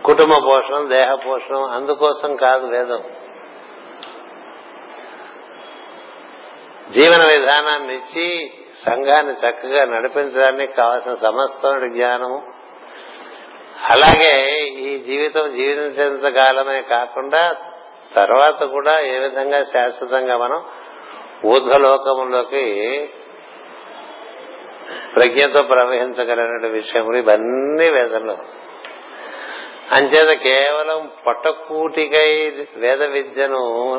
కుటుంబ 0.02 0.32
పోషణం 0.46 0.90
దేహ 0.90 1.14
పోషణం 1.26 1.64
అందుకోసం 1.64 2.36
కాదు 2.36 2.66
వేదం. 2.66 3.02
జీవన 6.92 7.26
విధానాన్ని 7.26 7.94
ఇచ్చి 7.94 8.50
సంఘాన్ని 8.86 9.32
చక్కగా 9.32 9.84
నడిపించడానికి 9.84 10.72
కావాల్సిన 10.72 11.14
సమస్త 11.14 11.88
జ్ఞానము. 11.88 12.42
అలాగే 13.88 14.58
ఈ 14.66 14.98
జీవితం 14.98 15.56
జీవించేంత 15.56 16.28
కాలమే 16.28 16.82
కాకుండా 16.82 17.56
తర్వాత 18.14 18.62
కూడా 18.62 19.00
ఏ 19.00 19.18
విధంగా 19.18 19.64
శాశ్వతంగా 19.64 20.36
మనం 20.36 20.64
ఊర్ధ్వలోకములోకి 21.46 22.64
ప్రజ్ఞతో 25.14 25.62
ప్రవహించగలనే 25.62 26.68
విషయములు 26.68 27.16
ఇవన్నీ 27.16 27.88
వేదనలు 27.88 28.36
అంచేత 29.92 30.38
కేవలం 30.38 31.10
పొట్టకూటికై 31.26 32.50
వేద 32.76 33.02
విద్యను 33.02 33.92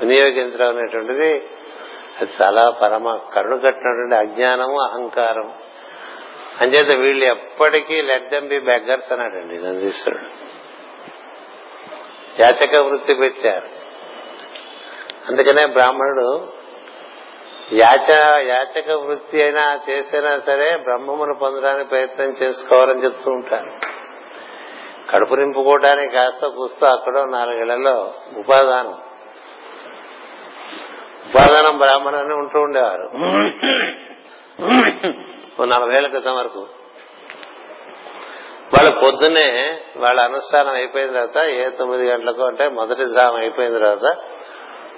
వినియోగించడం 0.00 0.68
అనేటువంటిది 0.68 1.48
అది 2.20 2.32
చాలా 2.42 2.70
పరమ 2.70 3.18
కరుణ 3.34 3.54
కట్టినటువంటి 3.54 4.14
అజ్ఞానము 4.14 4.80
అహంకారం. 4.80 5.52
అంచేత 6.60 6.86
వీళ్ళు 6.86 7.24
ఎప్పటికీ 7.24 8.02
లెట్ 8.02 8.30
దెమ్ 8.30 8.48
బి 8.48 8.60
బెగ్గర్స్ 8.60 9.12
అన్నాడండి 9.12 9.64
నందీశ్వరుడు. 9.64 10.54
యాచక 12.42 12.80
వృత్తి 12.80 13.14
పెట్టారు. 13.14 13.68
అందుకనే 15.28 15.66
బ్రాహ్మణుడు 15.66 16.52
యాచ 17.72 18.12
యాచక 18.46 18.90
వృత్తి 18.90 19.42
అయినా 19.42 19.80
చేసినా 19.90 20.38
సరే 20.38 20.76
బ్రహ్మమును 20.76 21.34
పొందడానికి 21.34 21.88
ప్రయత్నం 21.88 22.34
చేసుకోవాలని 22.42 23.04
చెప్తూ 23.04 23.30
ఉంటారు. 23.30 23.70
కడుపు 25.10 25.34
నింపుకోవడానికి 25.34 26.12
కాస్త 26.12 26.46
కూస్తో 26.46 26.86
అక్కడో 26.86 27.24
నాలుగేళ్ళలో 27.24 28.14
ఉపాదానం. 28.38 28.98
ఉపాదానం 31.34 31.78
బ్రాహ్మణుని 31.78 32.34
ఉంటూ 32.34 32.60
ఉండేవారు. 32.60 33.06
ఓ 35.60 35.64
నలభై 35.64 35.96
ఏళ్ళ 35.96 36.08
క్రితం 36.08 36.36
వరకు. 36.36 36.66
వాళ్ళు 38.74 39.00
పొద్దునే 39.00 39.78
వాళ్ళ 39.96 40.20
అనుష్ఠానం 40.20 40.74
అయిపోయిన 40.74 41.10
తర్వాత 41.12 41.36
ఏ 41.46 41.70
తొమ్మిది 41.70 42.10
గంటలకు 42.10 42.42
అంటే 42.42 42.68
మొదటి 42.68 43.04
ధామం 43.04 43.36
అయిపోయిన 43.36 43.72
తర్వాత 43.72 44.16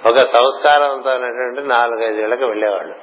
ఒక 0.07 0.19
సంస్కారంతో 0.25 1.17
నాలుగైదేళ్ళకు 1.61 2.45
వెళ్ళేవాళ్ళు 2.45 2.95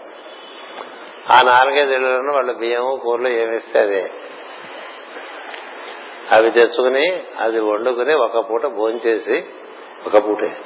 ఆ 1.32 1.42
నాలుగైదేళ్ళను 1.42 2.32
వాళ్ళు 2.32 2.52
బియ్యము 2.52 2.96
కూరలు 2.96 3.28
ఏమిస్తే 3.28 3.80
అదే. 3.80 4.10
అవి 6.30 6.50
తెచ్చుకుని 6.50 7.22
అది 7.38 7.60
వండుకుని 7.60 8.14
ఒక 8.14 8.50
పూట 8.50 8.66
భోంచేసి 8.66 9.44
ఒక 10.06 10.28
పూటే. 10.28 10.56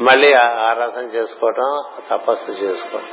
మళ్ళీ 0.00 0.32
ఆరాధన 0.32 1.02
చేసుకోవటం 1.02 1.84
తపస్సు 2.10 2.50
చేసుకోవటం. 2.50 3.08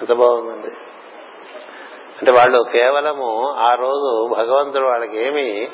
ఎంత 0.00 0.12
బాగుందండి. 0.12 0.74
అంటే 2.18 2.32
వాళ్ళు 2.32 2.64
కేవలము 2.72 3.50
ఆ 3.50 3.74
రోజు 3.74 4.28
భగవంతుడు 4.34 4.86
వాళ్ళకి 4.86 5.26
ఏమి 5.26 5.68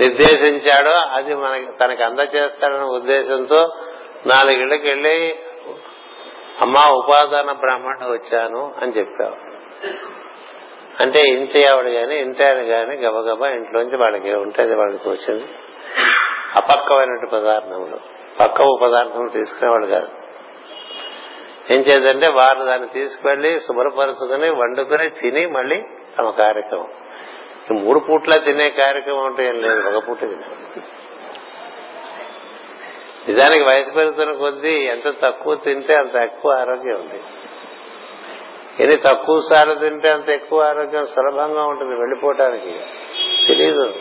నిర్దేశించాడో 0.00 0.90
అది 0.90 1.34
మనకి 1.34 1.68
తనకి 1.80 2.02
అందచేస్తాడన్న 2.02 2.84
ఉద్దేశంతో 2.84 3.72
నాలుగిళ్ళకి 4.26 4.88
వెళ్ళి 4.88 5.38
అమ్మా 6.60 6.90
ఉపాదాన 6.90 7.52
బ్రాహ్మణ 7.52 8.12
వచ్చాను 8.12 8.74
అని 8.82 8.92
చెప్పావు. 8.92 9.36
అంటే 11.02 11.20
ఇంతే 11.20 11.64
ఆవిడ 11.64 11.86
గాని 11.86 12.20
ఇంతే 12.20 12.46
ఆయన 12.46 12.58
గాని 12.58 12.96
గబగబా 12.96 13.48
ఇంట్లోంచి 13.48 13.96
వాళ్ళకి 13.96 14.34
ఉంటుంది 14.34 14.74
వాళ్ళకి 14.74 15.08
వచ్చింది. 15.08 15.46
అపక్కమైనటువంటి 16.84 17.36
పదార్థములు. 17.36 17.98
పక్క 18.40 18.62
పదార్థం 18.82 19.26
తీసుకునేవాడు 19.26 19.86
కాదు. 19.86 20.08
ఏం 21.72 21.80
చేద్దంటే 21.80 22.28
వారు 22.28 22.64
దాన్ని 22.64 22.88
తీసుకువెళ్ళి 22.88 23.60
శుభ్రపరచుకుని 23.60 24.50
వండుకుని 24.50 25.10
తిని 25.10 25.46
మళ్ళీ 25.46 25.82
తమ 26.18 26.30
కార్యక్రమం. 26.30 26.88
మూడు 27.72 27.98
పూట్ల 27.98 28.36
తినే 28.36 28.70
కార్యక్రమం 28.70 29.24
అంటే 29.24 29.46
ఏం 29.46 29.54
లేదు 29.54 29.88
ఒక 29.88 30.08
పూట 30.08 30.20
తినే 30.20 30.80
నిజానికి 33.28 33.64
వయసు 33.64 33.94
పెరుగుతున్న 33.94 34.32
కొద్దీ 34.32 34.72
ఎంత 34.72 35.14
తక్కువ 35.22 35.54
తింటే 35.54 35.94
అంత 35.94 36.14
ఎక్కువ 36.14 36.52
ఆరోగ్యం 36.52 36.94
ఉంది. 36.94 37.22
ఎన్ని 38.80 38.96
తక్కువ 38.96 39.40
సార్లు 39.50 39.74
తింటే 39.74 40.10
అంత 40.10 40.28
ఎక్కువ 40.28 40.62
ఆరోగ్యం 40.62 41.06
సులభంగా 41.06 41.62
ఉంటుంది 41.64 41.94
వెళ్ళిపోవటానికి. 41.94 42.80
తెలియదు 43.48 43.94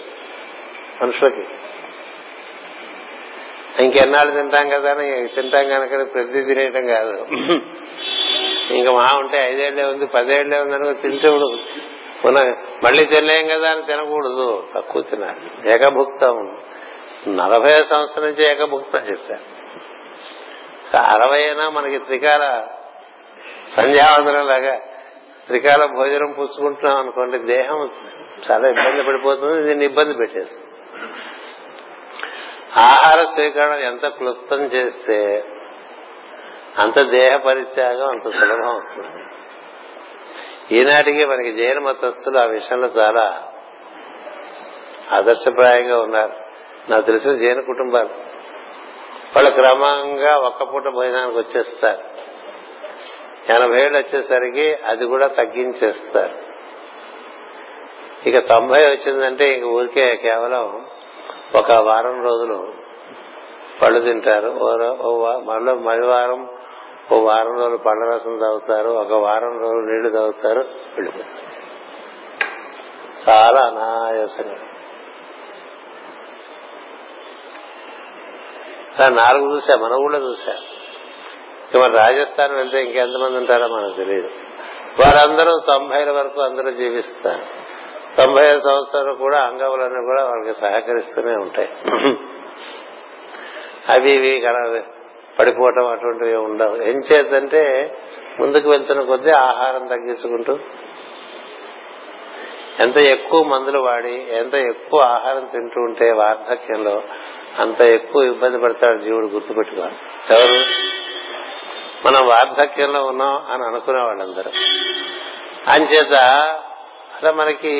మనుషులకి. 1.01 1.47
ఇంకెన్నాళ్ళు 3.83 4.33
తింటాం 4.33 4.69
కదా 4.69 4.91
అని 4.91 5.27
తింటాం 5.27 5.65
కనుక 5.69 6.13
ప్రతి 6.13 6.41
తినేయటం 6.43 6.85
కాదు. 6.87 7.15
ఇంకా 8.73 8.91
మా 8.91 9.07
ఉంటే 9.19 9.37
ఐదేళ్ళే 9.49 9.83
ఉంది 9.83 10.05
పదేళ్ళే 10.05 10.59
ఉంది 10.59 10.75
అనుకో 10.75 10.93
తింటే 10.93 11.29
మళ్ళీ 12.83 13.05
తినలేం 13.05 13.45
కదా 13.47 13.69
అని 13.71 13.81
తినకూడదు. 13.81 14.47
తక్కువ 14.75 15.01
తినాలి. 15.01 15.73
ఏకభుక్తం. 15.73 16.37
నలభై 17.27 17.71
సంవత్సరం 17.71 18.23
నుంచి 18.23 18.43
ఏకభుక్తం 18.45 18.99
చెప్పారు 18.99 19.45
అరవై 21.13 21.43
అయినా 21.43 21.69
మనకి 21.69 21.99
త్రికాల 21.99 22.63
సంధ్యావందనం 23.75 24.47
లాగా 24.47 24.75
త్రికాల 25.47 25.85
భోజనం 25.85 26.31
పుచ్చుకుంటున్నాం 26.31 26.97
అనుకోండి 26.97 27.37
దేహం 27.39 27.79
చాలా 28.51 28.69
ఇబ్బంది 28.69 29.03
పడిపోతుంది 29.03 29.67
దీన్ని 29.67 29.85
ఇబ్బంది 29.85 30.13
పెట్టేస్తుంది. 30.13 30.67
ఆహార 32.77 33.17
స్వీకరణ 33.17 33.71
ఎంత 33.71 34.07
క్లుప్తం 34.07 34.61
చేస్తే 34.61 35.43
అంత 36.79 36.99
దేహ 36.99 37.37
పరిత్యాగం 37.37 38.09
అంత 38.09 38.29
సులభం 38.29 38.69
అవుతుంది. 38.69 39.23
ఈనాటికి 40.75 41.25
మనకి 41.25 41.53
జైన 41.53 41.79
మతస్థులు 41.79 42.39
ఆ 42.39 42.43
విషయంలో 42.43 42.87
చాలా 42.87 43.51
ఆదర్శప్రాయంగా 45.11 46.01
ఉన్నారు. 46.01 46.31
నాకు 46.91 47.05
తెలిసిన 47.05 47.37
జైన 47.37 47.59
కుటుంబాలు. 47.59 48.09
వాళ్ళు 49.35 49.51
క్రమంగా 49.51 50.37
ఒక్క 50.37 50.63
పూట 50.63 50.87
భోజనానికి 50.87 51.37
వచ్చేస్తారు. 51.37 52.13
ఎనభై 53.53 53.81
ఏళ్ళు 53.81 53.97
వచ్చేసరికి 53.97 54.73
అది 54.73 55.05
కూడా 55.05 55.27
తగ్గించేస్తారు. 55.27 56.35
ఇక 58.29 58.39
తొంభై 58.39 58.77
వచ్చిందంటే 58.77 59.53
ఇంక 59.53 59.63
ఊరికే 59.63 60.15
కేవలం 60.15 60.85
ఒక 61.55 61.71
వారం 61.71 62.23
రోజులు 62.23 62.73
పళ్ళు 63.81 63.99
తింటారు. 63.99 64.49
మళ్ళీ 65.39 65.73
మళ్ళీ 65.73 66.07
వారం 66.07 66.49
ఓ 67.11 67.19
వారం 67.19 67.57
రోజులు 67.57 67.77
పళ్ళ 67.77 68.13
రసం 68.13 68.37
తాగుతారు. 68.37 68.89
ఒక 68.89 69.13
వారం 69.13 69.59
రోజులు 69.59 69.79
నీళ్ళు 69.79 70.09
తాగుతారు. 70.09 70.59
వెళ్ళిపోతారు 70.59 71.53
చాలా 73.29 73.61
అనాయాసంగా. 73.61 74.55
నాలుగు 79.09 79.55
చూసా 79.55 79.75
మన 79.75 79.93
ఊళ్ళో 79.93 80.19
చూసా. 80.19 80.51
ఇక 80.51 81.83
మన 81.83 81.95
రాజస్థాన్ 81.97 82.55
వెళ్తే 82.55 82.83
ఇంకెంతమంది 82.83 83.37
ఉంటారో 83.37 83.67
మనకు 83.67 83.97
తెలియదు. 83.97 84.29
వారందరూ 84.99 85.59
తొంభైల 85.67 86.11
వరకు 86.11 86.41
అందరూ 86.41 86.71
జీవిస్తారు. 86.71 87.62
తొంభై 88.17 88.47
సంవత్సరాలు 88.47 89.13
కూడా 89.13 89.39
అంగములన్నీ 89.39 90.05
కూడా 90.05 90.23
వాళ్ళకి 90.23 90.59
సహకరిస్తూనే 90.59 91.31
ఉంటాయి. 91.31 91.69
అవి 93.89 94.11
ఇవి 94.11 94.49
పడిపోవటం 95.39 95.87
అటువంటివి 95.87 96.35
ఉండవు. 96.35 96.75
ఏం 96.75 97.01
చేద్దంటే 97.11 97.93
ముందుకు 98.39 98.69
వెళ్తున్న 98.69 99.01
కొద్దీ 99.01 99.31
ఆహారం 99.31 99.87
తగ్గించుకుంటూ 99.87 100.59
ఎంత 102.79 102.97
ఎక్కువ 102.97 103.43
మందులు 103.43 103.79
వాడి 103.79 104.27
ఎంత 104.31 104.53
ఎక్కువ 104.53 104.99
ఆహారం 105.07 105.45
తింటూ 105.45 105.81
ఉంటే 105.81 106.11
వార్ధక్యంలో 106.11 107.03
అంత 107.59 107.81
ఎక్కువ 107.81 108.23
ఇబ్బంది 108.23 108.59
పడతాడు 108.59 108.97
జీవుడు 108.97 109.25
గుర్తుపెట్టుకోవాలి. 109.25 109.95
ఎవరు? 110.31 110.65
మనం 112.05 112.27
వార్ధక్యంలో 112.27 113.03
ఉన్నాం 113.03 113.45
అని 113.51 113.63
అనుకునేవాళ్ళందరూ 113.63 114.51
అంచేత 115.67 116.15
అలా 117.23 117.31
మనకి 117.31 117.73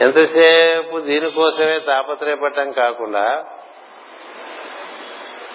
ఎంతసేపు 0.00 1.00
దీనికోసమే 1.00 1.78
తాపత్రయపడటం 1.78 2.70
కాకుండా 2.70 3.44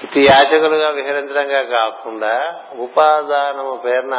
ఇటు 0.03 0.19
యాచకులుగా 0.19 0.89
విహరించడంగా 0.89 1.61
కాకుండా 1.63 2.61
ఉపాదానము 2.79 3.81
పేరున 3.85 4.15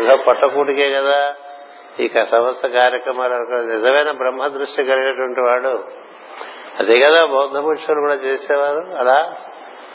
ఏదో 0.00 0.16
పట్టకూటికే 0.16 0.94
కదా 0.94 1.34
ఈ 2.00 2.08
సమస్త 2.08 2.66
కార్యక్రమాలు 2.66 3.34
నిజమైన 3.74 4.10
బ్రహ్మ 4.10 4.46
దృష్టి 4.46 4.84
కలిగినటువంటి 4.84 5.40
వాడు. 5.40 5.84
అదే 6.78 7.00
కదా 7.00 7.26
బౌద్ధ 7.26 7.56
పురుషులు 7.64 8.00
కూడా 8.00 8.14
చేసేవారు. 8.14 8.96
అలా 8.98 9.34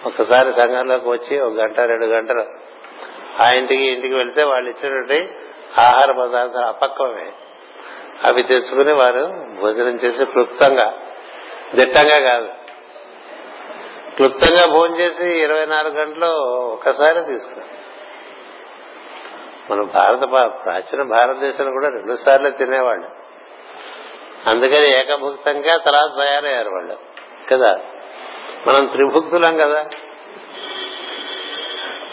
ఒకసారి 0.05 0.53
సంఘంలోకి 0.53 1.09
వచ్చి 1.09 1.39
ఒక 1.39 1.53
గంట 1.53 1.79
రెండు 1.79 2.05
గంటలు 2.05 2.45
ఆ 3.41 3.51
ఇంటికి 3.51 3.83
ఇంటికి 3.83 4.13
వెళ్తే 4.13 4.43
వాళ్ళు 4.43 4.69
ఇచ్చినటువంటి 4.69 5.29
ఆహార 5.79 6.11
పదార్థాలు 6.11 6.65
అపక్వమే 6.65 7.31
అవి 8.23 8.43
తెచ్చుకుని 8.43 8.93
వారు 8.93 9.25
భోజనం 9.61 9.95
చేసి 9.95 10.25
క్లుప్తంగా 10.25 10.93
దిట్టంగా 11.75 12.19
కాదు. 12.19 12.47
క్లుప్తంగా 14.15 14.65
భోజనం 14.65 14.99
చేసి 14.99 15.25
ఇరవై 15.25 15.65
నాలుగు 15.65 15.93
గంటలు 15.93 16.25
ఒకసారి 16.73 17.21
తీసుకున్నాం 17.21 17.69
మన 19.69 19.81
భారత 19.81 20.19
ప్రాచీన 20.63 21.03
భారతదేశం 21.03 21.71
కూడా 21.71 21.89
రెండు 21.89 22.13
సార్లు 22.13 22.49
తినేవాళ్ళు. 22.49 23.23
అందుకని 24.49 24.99
ఏకభుక్తంగా 24.99 25.77
తర్వాత 25.77 26.09
తయారయ్యారు 26.17 26.69
వాళ్ళు. 26.69 26.97
కదా? 27.51 27.79
మనం 28.67 28.85
త్రిభుక్తులం 28.85 29.57
కదా? 29.57 29.85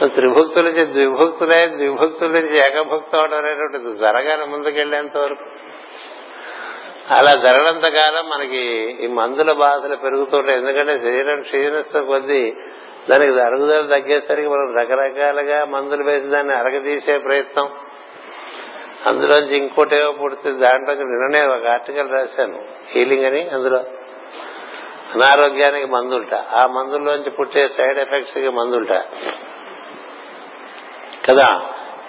త్రిభుక్తుల 0.06 0.62
నుంచి 0.62 0.84
ద్విభుక్తులై 0.86 1.66
ద్విభుక్తుల 1.66 2.28
నుంచి 2.28 2.58
ఏకభుక్తం 2.58 3.18
అవడం 3.18 3.38
అనేటువంటిది 3.38 3.98
జరగాలి 3.98 4.46
ముందుకెళ్ళేంత 4.46 5.16
వరకు. 5.16 5.44
అలా 7.10 7.32
జరగడంత 7.32 7.82
కాలం 7.82 8.28
మనకి 8.28 8.96
ఈ 9.00 9.06
మందుల 9.06 9.52
బాధలు 9.52 9.96
పెరుగుతుంటాయి. 9.96 10.58
ఎందుకంటే 10.58 10.96
శరీరం 10.96 11.40
క్షీణిస్తున్న 11.40 12.06
కొద్దీ 12.06 12.52
దానికి 13.10 13.40
అరుగుదల 13.40 13.98
తగ్గేసరికి 13.98 14.48
మనం 14.48 14.76
రకరకాలుగా 14.76 15.64
మందులు 15.64 16.04
వేసి 16.04 16.26
దాన్ని 16.26 16.54
అరగదీసే 16.54 17.18
ప్రయత్నం. 17.18 17.68
అందులోంచి 19.06 19.56
ఇంకోటేవో 19.56 20.12
పుడితే 20.12 20.52
దాంట్లో 20.52 20.94
నిన్ననే 20.94 21.46
ఒక 21.46 21.66
ఆర్టికల్ 21.66 22.10
రాశాను. 22.10 22.62
హీలింగ్ 22.88 23.24
అని 23.24 23.48
అందులో. 23.48 23.84
అనారోగ్యానికి 25.14 25.86
మందుంట 25.86 26.34
ఆ 26.34 26.66
మందుల్లోంచి 26.66 27.30
పుట్టే 27.30 27.68
సైడ్ 27.68 27.98
ఎఫెక్ట్స్కి 27.98 28.48
మందుంట 28.48 28.92
కదా? 31.28 31.48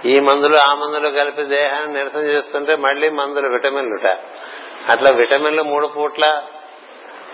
ఈ 0.05 0.19
మందులు 0.19 0.57
ఆ 0.57 0.73
మందులు 0.73 1.09
కలిపి 1.09 1.43
దేహాన్ని 1.43 1.93
నిరసన 1.93 2.19
చేస్తుంటే 2.19 2.75
మళ్ళీ 2.75 3.09
మందులు 3.09 3.47
విటమిన్లుట 3.47 4.07
అట్లా 4.91 5.09
విటమిన్లు 5.09 5.63
మూడు 5.63 5.87
పూట్ల 5.87 6.41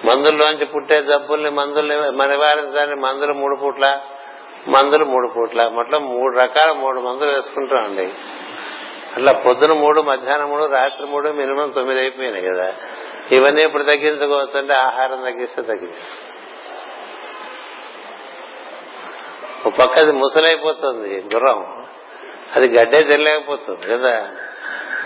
మందుల్లోంచి 0.06 0.66
పుట్టే 0.66 1.02
జబ్బుల్ని 1.02 1.50
మందుల్ని 1.50 1.96
నివారించడానికి 2.28 3.00
మందులు 3.00 3.34
మూడు 3.34 3.56
పూట్ల 3.56 4.00
మందులు 4.68 5.06
మూడు 5.06 5.28
పూట్ల. 5.28 5.68
మొత్తం 5.68 6.04
మూడు 6.04 6.38
రకాల 6.38 6.72
మూడు 6.72 7.00
మందులు 7.00 7.32
వేసుకుంటామండి 7.32 8.06
అట్లా 9.16 9.32
పొద్దున 9.32 9.74
మూడు 9.74 10.02
మధ్యాహ్నం 10.02 10.50
మూడు 10.50 10.66
రాత్రి 10.66 11.08
మూడు 11.08 11.30
మినిమం 11.30 11.70
తొమ్మిది 11.70 12.00
అయిపోయినాయి 12.00 12.46
కదా. 12.46 12.74
ఇవన్నీ 13.32 13.64
ఇప్పుడు 13.64 13.84
తగ్గించుకోవచ్చు 13.84 14.60
అంటే 14.60 14.74
ఆహారం 14.74 15.22
తగ్గిస్తే 15.22 15.62
తగ్గించు 15.62 16.37
ఒక 19.66 19.74
పక్క 19.80 20.00
అది 20.00 20.12
ముసలైపోతుంది 20.12 21.22
గుర్రం. 21.36 21.86
అది 22.56 22.68
గడ్డే 22.68 23.04
తినలేకపోతుంది 23.04 23.94
కదా 23.94 24.30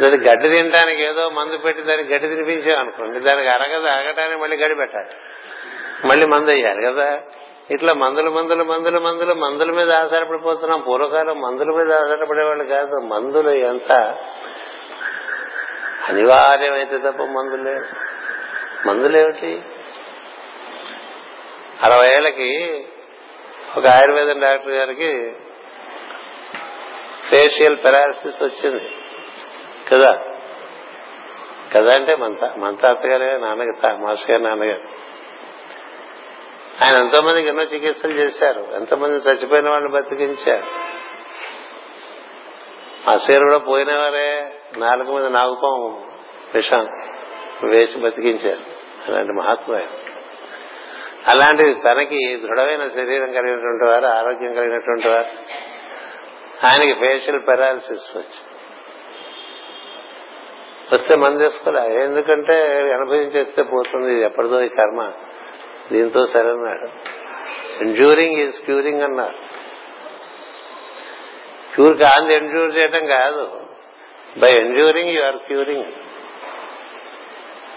దాన్ని 0.02 0.18
గడ్డి 0.18 0.50
తినడానికి 0.50 1.04
ఏదో 1.04 1.30
మందు 1.30 1.58
పెట్టి 1.58 1.84
దానికి 1.84 2.14
గడ్డి 2.14 2.28
తినిపించాం 2.28 2.80
అనుకోండి 2.80 3.20
దానికి 3.20 3.48
అరగదు 3.48 3.88
అరగటానికి 3.88 4.42
మళ్ళీ 4.42 4.58
గడి 4.58 4.76
పెట్టాలి. 4.76 5.10
మళ్ళీ 6.08 6.26
మందు 6.26 6.52
వేయాలి 6.52 6.86
కదా? 6.86 7.20
ఇట్లా 7.72 7.94
మందులు 7.94 8.30
మందులు 8.30 8.64
మందులు 8.64 9.00
మందులు 9.00 9.34
మందుల 9.34 9.72
మీద 9.72 9.92
ఆధారపడిపోతున్నాం. 9.92 10.82
పూర్వకాలం 10.82 11.42
మందుల 11.42 11.72
మీద 11.72 11.94
ఆధారపడేవాళ్ళు 11.94 12.64
కాదు. 12.64 12.96
మందులు 12.96 13.50
ఎంత? 13.50 13.92
అనివార్యమైతే 16.10 16.98
తప్ప 16.98 17.24
మందులే 17.24 17.82
మందులేమిటి 18.86 19.62
అరవై 21.84 22.08
ఏళ్ళకి 22.08 22.84
ఒక 23.78 23.88
ఆయుర్వేదం 23.88 24.40
డాక్టర్ 24.40 24.72
గారికి 24.72 25.34
ఫేషియల్ 27.30 27.76
పెరాలసిస్ 27.76 28.44
వచ్చింది. 28.44 28.90
కదా? 29.92 30.20
కదా 31.76 31.96
అంటే 31.96 32.16
మంత 32.16 32.54
మంత 32.58 32.86
అత్తగారే 32.86 33.38
నాన్నగారు 33.38 33.98
మాస్టర్ 33.98 34.32
గారు 34.32 34.44
నాన్నగారు. 34.44 35.02
ఆయన 36.84 36.98
ఎంతో 36.98 37.22
మందికి 37.22 37.48
ఎన్నో 37.48 37.64
చికిత్సలు 37.64 38.12
చేశారు. 38.12 38.68
ఎంతమంది 38.74 39.16
చచ్చిపోయిన 39.16 39.70
వాళ్ళు 39.70 39.90
బతికించారు. 39.90 40.64
ఆ 43.10 43.16
కూడా 43.16 43.58
పోయినవారే 43.58 44.54
నాలుగు 44.78 45.16
మీద 45.16 45.26
నాగుపాము 45.26 46.12
విషం 46.56 46.88
వేసి 47.64 48.00
బతికించారు. 48.00 48.62
అలాంటి 49.08 49.34
మహాత్మ 49.34 49.80
అలాంటిది 51.28 51.74
తనకి 51.74 52.36
దృఢమైన 52.36 52.88
శరీరం 52.88 53.32
కలిగినటువంటి 53.32 53.86
వారు 53.86 54.06
ఆరోగ్యం 54.06 54.54
కలిగినటువంటి 54.54 55.08
వారు. 55.08 55.28
ఆయనకి 56.66 56.94
ఫేషియల్ 56.94 57.42
పెరాలసిస్ 57.48 58.18
వచ్చింది. 58.18 58.62
వస్తే 60.94 61.16
మంది 61.16 61.44
వేసుకోలే 61.44 62.04
ఎందుకంటే 62.04 62.54
అనుభవించేస్తే 62.94 63.64
పోతుంది 63.64 64.14
ఇది 64.14 64.22
ఎప్పటిదో 64.22 64.62
ఈ 64.62 64.68
కర్మ. 64.68 65.12
దీంతో 65.92 66.26
సరన్నాడు. 66.26 66.88
ఎండ్యూరింగ్ 67.84 68.36
ఈజ్ 68.36 68.66
క్యూరింగ్ 68.66 69.02
అన్నారు. 69.02 69.34
క్యూర్ 71.76 71.98
కాదు 71.98 72.32
ఎండ్యూర్ 72.32 72.78
చేయటం 72.78 73.06
కాదు. 73.06 73.62
By 74.40 74.52
enduring 74.52 75.10
you 75.10 75.24
are 75.24 75.36
curing 75.36 75.94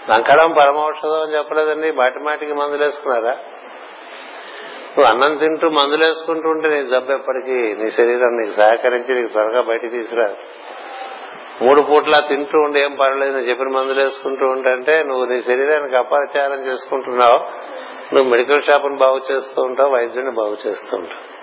లంకడం 0.09 0.51
పరమౌషధం 0.51 1.21
అని 1.21 1.37
చెప్పలేదండి. 1.37 1.91
మాటి 1.91 2.19
మాటికి 2.19 2.53
మందులేసుకున్నారా? 2.53 3.37
నువ్వు 4.97 5.03
అన్నం 5.03 5.37
తింటూ 5.37 5.69
మందులు 5.69 6.05
వేసుకుంటూ 6.05 6.49
ఉంటే 6.49 6.69
నీ 6.69 6.89
జబ్బు 6.89 7.11
ఎప్పటికీ 7.11 7.75
నీ 7.75 7.91
శరీరం 7.91 8.37
నీకు 8.37 8.51
సహకరించి 8.51 9.15
నీకు 9.15 9.27
త్వరగా 9.27 9.61
బయటికి 9.61 9.97
తీసుకురా. 9.97 10.35
మూడు 11.61 11.81
పూట్లా 11.81 12.19
తింటూ 12.19 12.59
ఉండి 12.59 12.79
ఏం 12.79 12.95
పర్లేదు 12.95 13.37
చెప్పిన 13.37 13.67
మందులు 13.67 14.01
వేసుకుంటూ 14.01 14.45
ఉంటే 14.45 15.03
నువ్వు 15.03 15.25
నీ 15.25 15.41
శరీరానికి 15.41 15.95
అపచారం 15.95 16.71
చేసుకుంటున్నావు. 16.71 17.37
నువ్వు 18.15 18.31
మెడికల్ 18.31 18.63
షాప్ను 18.63 18.97
బాగు 18.97 19.21
చేస్తూ 19.31 19.61
ఉంటావు 19.61 19.89
వైద్యుడిని 19.89 20.31
బాగు 20.31 20.57
చేస్తూ 20.67 20.97
ఉంటావు. 20.97 21.35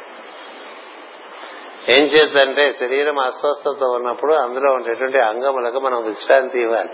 ఏం 1.93 2.05
చేద్దంటే 2.05 2.73
శరీరం 2.73 3.19
అస్వస్థత 3.19 3.85
ఉన్నప్పుడు 3.85 4.33
అందులో 4.33 4.73
ఉండేటువంటి 4.73 5.19
అంగములకు 5.19 5.81
మనం 5.81 6.05
విశ్రాంతి 6.05 6.61
ఇవ్వాలి. 6.61 6.91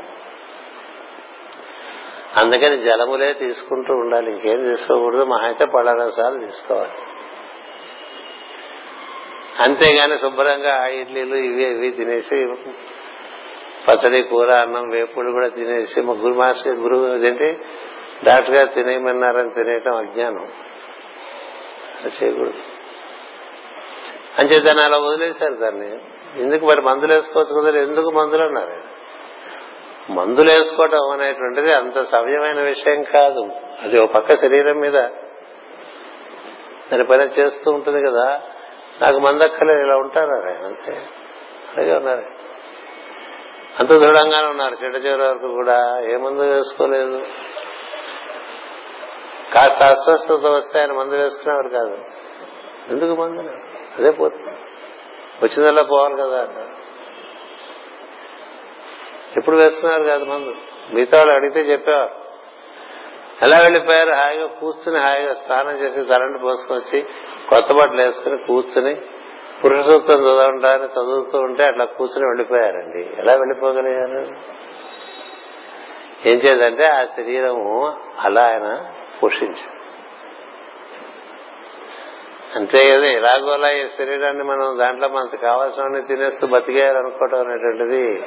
అందుకని 2.38 2.82
జలములే 2.82 3.32
తీసుకుంటూ 3.32 3.94
ఉండాలి. 3.94 4.30
ఇంకేం 4.32 4.68
తీసుకోకూడదు. 4.68 5.24
మహా 5.24 5.46
అయితే 5.46 5.64
పళ్ళరసాలు 5.64 6.38
తీసుకోవాలి. 6.38 6.90
అంతేగాని 9.58 10.18
శుభ్రంగా 10.18 10.86
ఇడ్లీలు 10.86 11.34
ఇవి 11.34 11.64
ఇవి 11.64 11.90
తినేసి 11.90 12.54
పచ్చడి 13.88 14.22
కూర 14.22 14.52
అన్నం 14.52 14.88
వేపుడు 14.88 15.30
కూడా 15.30 15.48
తినేసి 15.48 16.00
మా 16.00 16.14
గురు 16.14 16.34
మాస్టర్ 16.34 16.74
గురువు 16.74 17.24
ఏంటి? 17.24 17.58
డాక్టర్ 18.24 18.54
గారు 18.54 18.66
తినేయమన్నారని 18.66 19.50
తినేయటం 19.50 19.96
అజ్ఞానం. 19.96 20.48
చేయకూడదు. 22.04 22.54
అంచేత 24.38 24.82
అలా 24.82 24.98
వదిలేశారు 24.98 25.54
దాన్ని. 25.54 25.98
ఎందుకు 26.36 26.66
మరి 26.66 26.80
మందులు 26.80 27.12
వేసుకోవచ్చు 27.12 27.60
కదా? 27.60 27.80
ఎందుకు 27.80 28.10
మందులు 28.10 28.42
అన్నారు 28.42 28.87
మందులు 30.10 30.50
వేసుకోవటం 30.50 31.10
అనేటువంటిది 31.10 31.72
అంత 31.72 32.02
సవ్యమైన 32.02 32.60
విషయం 32.60 33.02
కాదు. 33.02 33.50
అది 33.82 33.98
ఒక 33.98 34.10
పక్క 34.10 34.34
శరీరం 34.34 34.76
మీద 34.76 34.92
దాని 36.92 37.04
పని 37.04 37.24
చేస్తూ 37.24 37.70
ఉంటుంది 37.70 38.02
కదా. 38.02 38.40
నాకు 39.00 39.18
మందక్కలేదు 39.18 39.80
ఇలా 39.80 39.96
ఉంటారు 39.96 40.30
అంతే. 40.66 40.92
అలాగే 41.76 41.96
ఉన్నారు. 41.96 42.22
అంత 43.80 43.88
దృఢంగానే 43.88 44.46
ఉన్నారు. 44.46 44.84
చిట్ట 44.84 45.06
చివరి 45.06 45.22
వరకు 45.22 45.48
కూడా 45.48 46.00
ఏ 46.00 46.16
మందు 46.16 46.42
వేసుకోలేదు. 46.42 47.26
కాస్త 49.54 49.82
అస్వస్థత 49.82 50.46
వస్తే 50.46 50.80
ఆయన 50.80 50.92
మందు 50.92 51.14
వేసుకునేవారు 51.14 51.68
కాదు. 51.68 51.98
ఎందుకు 52.88 53.20
మందు 53.20 53.40
అదే 53.98 54.10
పోతుంది. 54.10 54.50
వచ్చిందల్లా 55.42 55.82
పోవాలి 55.82 56.16
కదా 56.16 56.48
ఎప్పుడు 59.38 59.56
వేస్తున్నారు 59.56 60.02
కాదు 60.02 60.24
మందు? 60.24 60.54
మిగతా 60.94 61.18
వాళ్ళు 61.18 61.34
అడిగితే 61.34 61.60
చెప్పేవారు 61.60 62.28
ఎలా 63.42 63.58
వెళ్ళిపోయారు? 63.58 64.12
హాయిగా 64.12 64.46
కూర్చుని 64.46 64.98
హాయిగా 64.98 65.34
స్నానం 65.34 65.76
చేసి 65.78 66.08
తలంటి 66.08 66.46
వచ్చి 66.72 67.06
కొత్త 67.48 67.72
బట్టలు 67.72 68.02
వేసుకుని 68.02 68.36
కూర్చుని 68.46 68.94
పురుష 69.64 69.84
సూక్తం 69.84 70.14
చదువుతూ 70.86 71.38
ఉంటే 71.38 71.64
అట్లా 71.64 71.84
కూర్చుని 71.84 72.26
వెళ్ళిపోయారండి. 72.26 73.10
ఎలా 73.18 73.32
వెళ్ళిపోగలిగారు? 73.32 74.22
ఏం 76.28 76.36
చేద్దంటే 76.36 76.86
ఆ 76.86 77.04
శరీరము 77.04 77.96
అలా 78.20 78.42
ఆయన 78.42 78.92
పోషించారు. 79.22 79.78
అంతే 82.56 82.78
కదా 82.78 83.06
ఇలాగోలా 83.06 83.70
ఈ 83.70 83.88
శరీరాన్ని 83.88 84.44
మనం 84.44 84.78
దాంట్లో 84.78 85.08
మనకు 85.08 85.36
కావాల్సినవన్నీ 85.36 86.00
తినేస్తూ 86.00 86.46
బతికేయాలనుకోవటం 86.46 87.40
అనేటువంటిది 87.40 88.22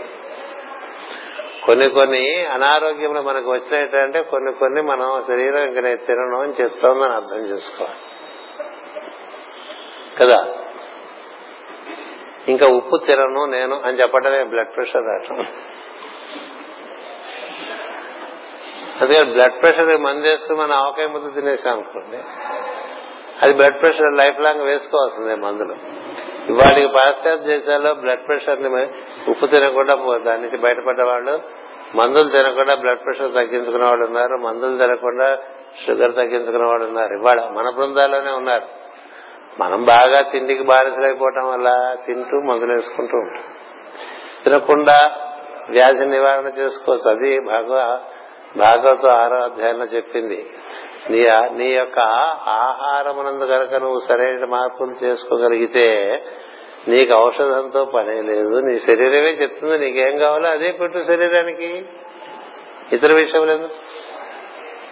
కొన్ని 1.66 1.90
కొన్ని 1.90 2.46
అనారోగ్యంలో 2.46 3.22
మనకు 3.22 3.52
వచ్చినట్టంటే 3.52 4.22
కొన్ని 4.22 4.54
కొన్ని 4.54 4.82
మనం 4.82 5.24
శరీరం 5.28 5.64
ఇంక 5.64 5.78
నేను 5.78 5.98
తినను 5.98 6.42
అని 6.42 6.54
చెప్తోందని 6.62 7.14
అర్థం 7.14 7.38
చేసుకోవాలి. 7.38 7.96
కదా? 10.20 10.46
ఇంకా 12.48 12.68
ఉప్పు 12.68 12.98
తినను 12.98 13.46
నేను 13.46 13.82
అని 13.86 14.02
చెప్పడమే 14.02 14.44
బ్లడ్ 14.44 14.76
ప్రెషర్ 14.76 15.04
రావటం 15.04 15.46
అదే 19.02 19.24
బ్లడ్ 19.24 19.62
ప్రెషర్ 19.62 20.02
మంది 20.02 20.30
వేసుకుని 20.30 20.60
మనం 20.60 20.72
ఆవకాయ 20.72 21.08
ముద్ద 21.08 21.36
తినేసాం 21.36 21.74
అనుకోండి 21.74 22.18
అది 23.42 23.54
బ్లడ్ 23.54 23.82
ప్రెషర్ 23.82 24.18
లైఫ్ 24.18 24.40
లాంగ్ 24.40 24.62
వేసుకోవాల్సిందే 24.62 25.36
మందులు. 25.36 25.76
ఇవాళకి 26.50 26.88
పాశ్చాత్య 26.88 27.48
దేశాల్లో 27.48 27.94
బ్లడ్ 27.94 28.28
ప్రెషర్ని 28.28 28.88
ఉప్పు 29.32 29.46
తినకుండా 29.46 29.96
దాని 30.26 30.42
నుంచి 30.42 30.58
బయటపడ్డ 30.58 31.02
వాళ్ళు 31.02 31.42
మందులు 31.96 32.30
తినకుండా 32.30 32.76
బ్లడ్ 32.76 33.00
ప్రెషర్ 33.06 33.34
తగ్గించుకునే 33.34 33.86
వాళ్ళు 33.86 34.06
ఉన్నారు 34.06 34.38
మందులు 34.38 34.78
తినకుండా 34.78 35.38
షుగర్ 35.88 36.16
తగ్గించుకునే 36.16 36.68
వాళ్ళు 36.68 36.88
ఉన్నారు. 36.88 37.14
ఇవాళ 37.14 37.42
మన 37.42 37.70
బృందాల్లోనే 37.70 38.32
ఉన్నారు. 38.32 38.64
మనం 39.60 39.84
బాగా 39.84 40.22
తిండికి 40.22 40.64
బానిసలైపోవటం 40.64 41.48
వల్ల 41.48 41.96
తింటూ 42.08 42.42
మందులు 42.42 42.72
వేసుకుంటూ 42.72 43.18
ఉంటాం. 43.18 43.44
తినకుండా 44.44 45.12
వ్యాధి 45.70 46.06
నివారణ 46.06 46.48
చేసుకోవచ్చు 46.48 47.12
అది 47.12 47.40
భాగవ 47.40 48.00
భాగవత 48.58 49.06
ఆరో 49.06 49.44
అధ్యాయంలో 49.44 49.86
చెప్పింది. 49.86 50.50
నీ 51.10 51.28
నీ 51.52 51.70
యొక్క 51.70 52.00
ఆహారమునందు 52.48 53.46
కనుక 53.46 53.74
నువ్వు 53.74 54.00
సరైన 54.00 54.46
మార్పులు 54.46 55.06
చేసుకోగలిగితే 55.06 56.22
నీకు 56.88 57.14
ఔషధంతో 57.14 57.86
పనే 57.86 58.22
లేదు. 58.22 58.60
నీ 58.60 58.80
శరీరమే 58.80 59.30
చెప్తుంది 59.42 59.78
నీకేం 59.78 60.18
కావాలో 60.18 60.50
అదే 60.50 60.72
పెట్టు 60.72 61.00
శరీరానికి. 61.00 61.86
ఇతర 62.92 63.14
విషయం 63.14 63.48
లేదు 63.48 63.70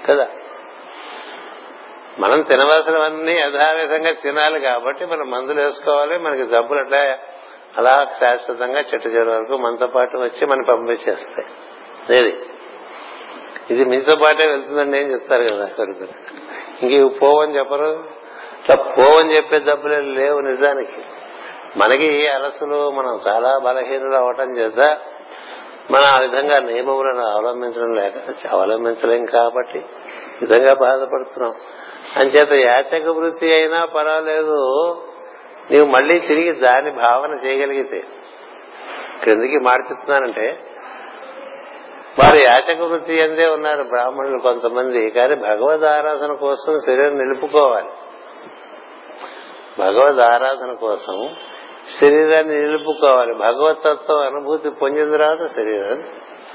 కదా? 0.10 0.28
మనం 2.20 2.41
తినవలసినవన్నీ 2.41 3.32
యథావిధంగా 3.32 4.12
తినాలి 4.12 4.60
కాబట్టి 4.60 5.05
మనం 5.05 5.32
మందులు 5.32 5.62
వేసుకోవాలి 5.62 6.18
మనకి 6.18 6.45
జబ్బులు 6.45 6.80
అట్లా 6.80 7.18
అలా 7.78 8.07
శాశ్వతంగా 8.20 8.80
చెట్టు 8.80 9.10
చెరు 9.10 9.32
వరకు 9.32 9.57
మనతో 9.57 9.88
పాటు 9.88 10.18
వచ్చి 10.18 10.45
మనం 10.45 10.64
పంపించేస్తాయి. 10.70 12.34
ఇది 13.72 13.86
మీతో 13.86 14.16
పాటే 14.16 14.48
వెళ్తుందండి 14.48 14.98
ఏం 14.98 15.12
చెప్తారు 15.12 15.44
కదా? 15.44 15.66
అక్కడికి 15.66 16.04
ఇంక 16.86 17.22
పోవని 17.22 17.58
చెప్పరు. 17.58 18.04
ఇట్లా 18.62 18.76
పోవని 18.76 19.36
చెప్పే 19.36 19.60
జబ్బులే 19.60 20.02
లేవు 20.02 20.40
నిజానికి. 20.40 21.02
మనకి 21.78 22.28
అలసులు 22.28 22.92
మనం 22.92 23.20
చాలా 23.28 23.58
బలహీనులు 23.58 24.16
అవటం 24.16 24.58
చేత 24.58 24.98
మనం 25.92 26.06
ఆ 26.06 26.20
విధంగా 26.20 26.60
నియమములను 26.60 27.26
అవలంబించడం 27.26 27.94
లేక 27.94 28.14
అవలంబించలేం 28.52 29.26
కాబట్టి 29.26 29.80
విధంగా 30.42 30.74
బాధపడుతున్నాం. 30.74 31.54
అంచేత 32.16 32.52
యాచక 32.54 33.08
వృత్తి 33.08 33.54
అయినా 33.54 33.86
పర్వాలేదు. 33.86 34.58
నీవు 35.72 35.86
మళ్ళీ 35.86 36.20
తిరిగి 36.20 36.52
దాని 36.52 36.92
భావన 36.92 37.46
చేయగలిగితే. 37.46 38.04
క్రిందికి 39.24 39.60
మాట 39.60 39.80
చెప్తున్నానంటే 39.80 40.60
వారు 42.20 42.38
యాచక 42.38 42.82
వృత్తి 42.82 43.14
ఎందే 43.14 43.48
ఉన్నారు 43.48 43.84
బ్రాహ్మణులు 43.84 44.40
కొంతమంది 44.40 45.10
కానీ 45.10 45.36
భగవద్ 45.36 45.84
ఆరాధన 45.84 46.34
కోసం 46.34 46.76
శరీరం 46.86 47.18
నిలుపుకోవాలి. 47.18 47.90
భగవద్ 49.80 50.20
ఆరాధన 50.20 50.72
కోసం 50.72 51.36
శరీరాన్ని 52.02 52.62
నిలుపుకోవాలి. 52.62 53.34
భగవతత్వం 53.34 54.26
అనుభూతి 54.26 54.70
పొందిన 54.70 55.12
తర్వాత 55.12 55.56
శరీరాన్ని 55.56 56.08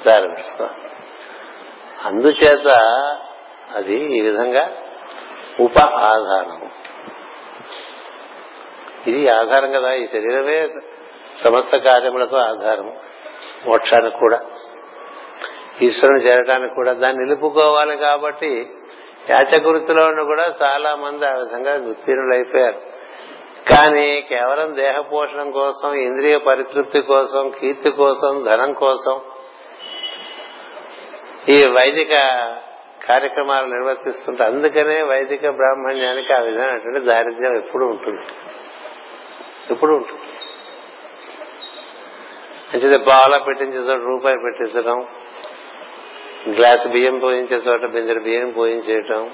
జారవిడుచుకోవాలి 0.05 0.91
అందుచేత 2.05 2.69
అది 3.75 3.95
ఈ 3.95 4.21
విధంగా 4.21 4.71
ఉప 5.61 5.79
ఆధారం. 5.81 6.71
ఇది 9.07 9.29
ఆధారం 9.29 9.73
కదా 9.73 9.93
ఈ 9.93 10.07
శరీరమే 10.07 10.69
సమస్త 11.45 11.77
కార్యములకు 11.77 12.37
ఆధారం 12.37 12.97
మోక్షానికి 13.67 14.19
కూడా. 14.19 14.41
ఈశ్వరుని 15.83 16.27
చేరడానికి 16.27 16.75
కూడా 16.75 16.93
దాన్ని 16.93 17.25
నిలుపుకోవాలి 17.25 17.97
కాబట్టి 17.97 18.67
యాచకృతిలో 19.31 20.25
కూడా 20.25 20.51
చాలా 20.63 20.95
మంది 20.95 21.27
ఆ 21.27 21.33
విధంగా 21.33 21.91
ఉత్తీర్ణులైపోయారు. 21.91 22.95
కానీ 23.71 24.21
కేవలం 24.21 24.77
దేహ 24.77 25.01
పోషణం 25.01 25.51
కోసం 25.51 25.95
ఇంద్రియ 25.95 26.39
పరితృప్తి 26.39 27.01
కోసం 27.01 27.53
కీర్తి 27.61 27.91
కోసం 27.91 28.45
ధనం 28.45 28.73
కోసం 28.73 29.21
ఈ 31.49 31.67
వైదిక 31.67 32.11
కార్యక్రమాలు 33.09 33.67
నిర్వర్తిస్తుంటే 33.67 34.45
అందుకనే 34.45 35.03
వైదిక 35.03 35.41
బ్రాహ్మణ్యానికి 35.41 36.33
ఆ 36.33 36.39
విధమైనటువంటి 36.39 37.01
దారిద్ర్యం 37.01 37.57
ఎప్పుడు 37.57 37.85
ఉంటుంది. 37.85 38.21
ఎప్పుడు 39.71 39.93
ఉంటుంది. 39.95 40.23
మంచిది 42.75 42.99
పాల 42.99 43.39
పెట్టించే 43.39 43.95
రూపాయి 44.05 44.37
పెట్టించడం 44.45 45.07
గ్లాస్ 46.49 46.89
బియ్యం 46.89 47.19
పోయించే 47.19 47.57
చోట 47.57 47.81
బిందెడు 47.81 48.21
బియ్యం 48.21 48.51
పోయించేయటం. 48.51 49.31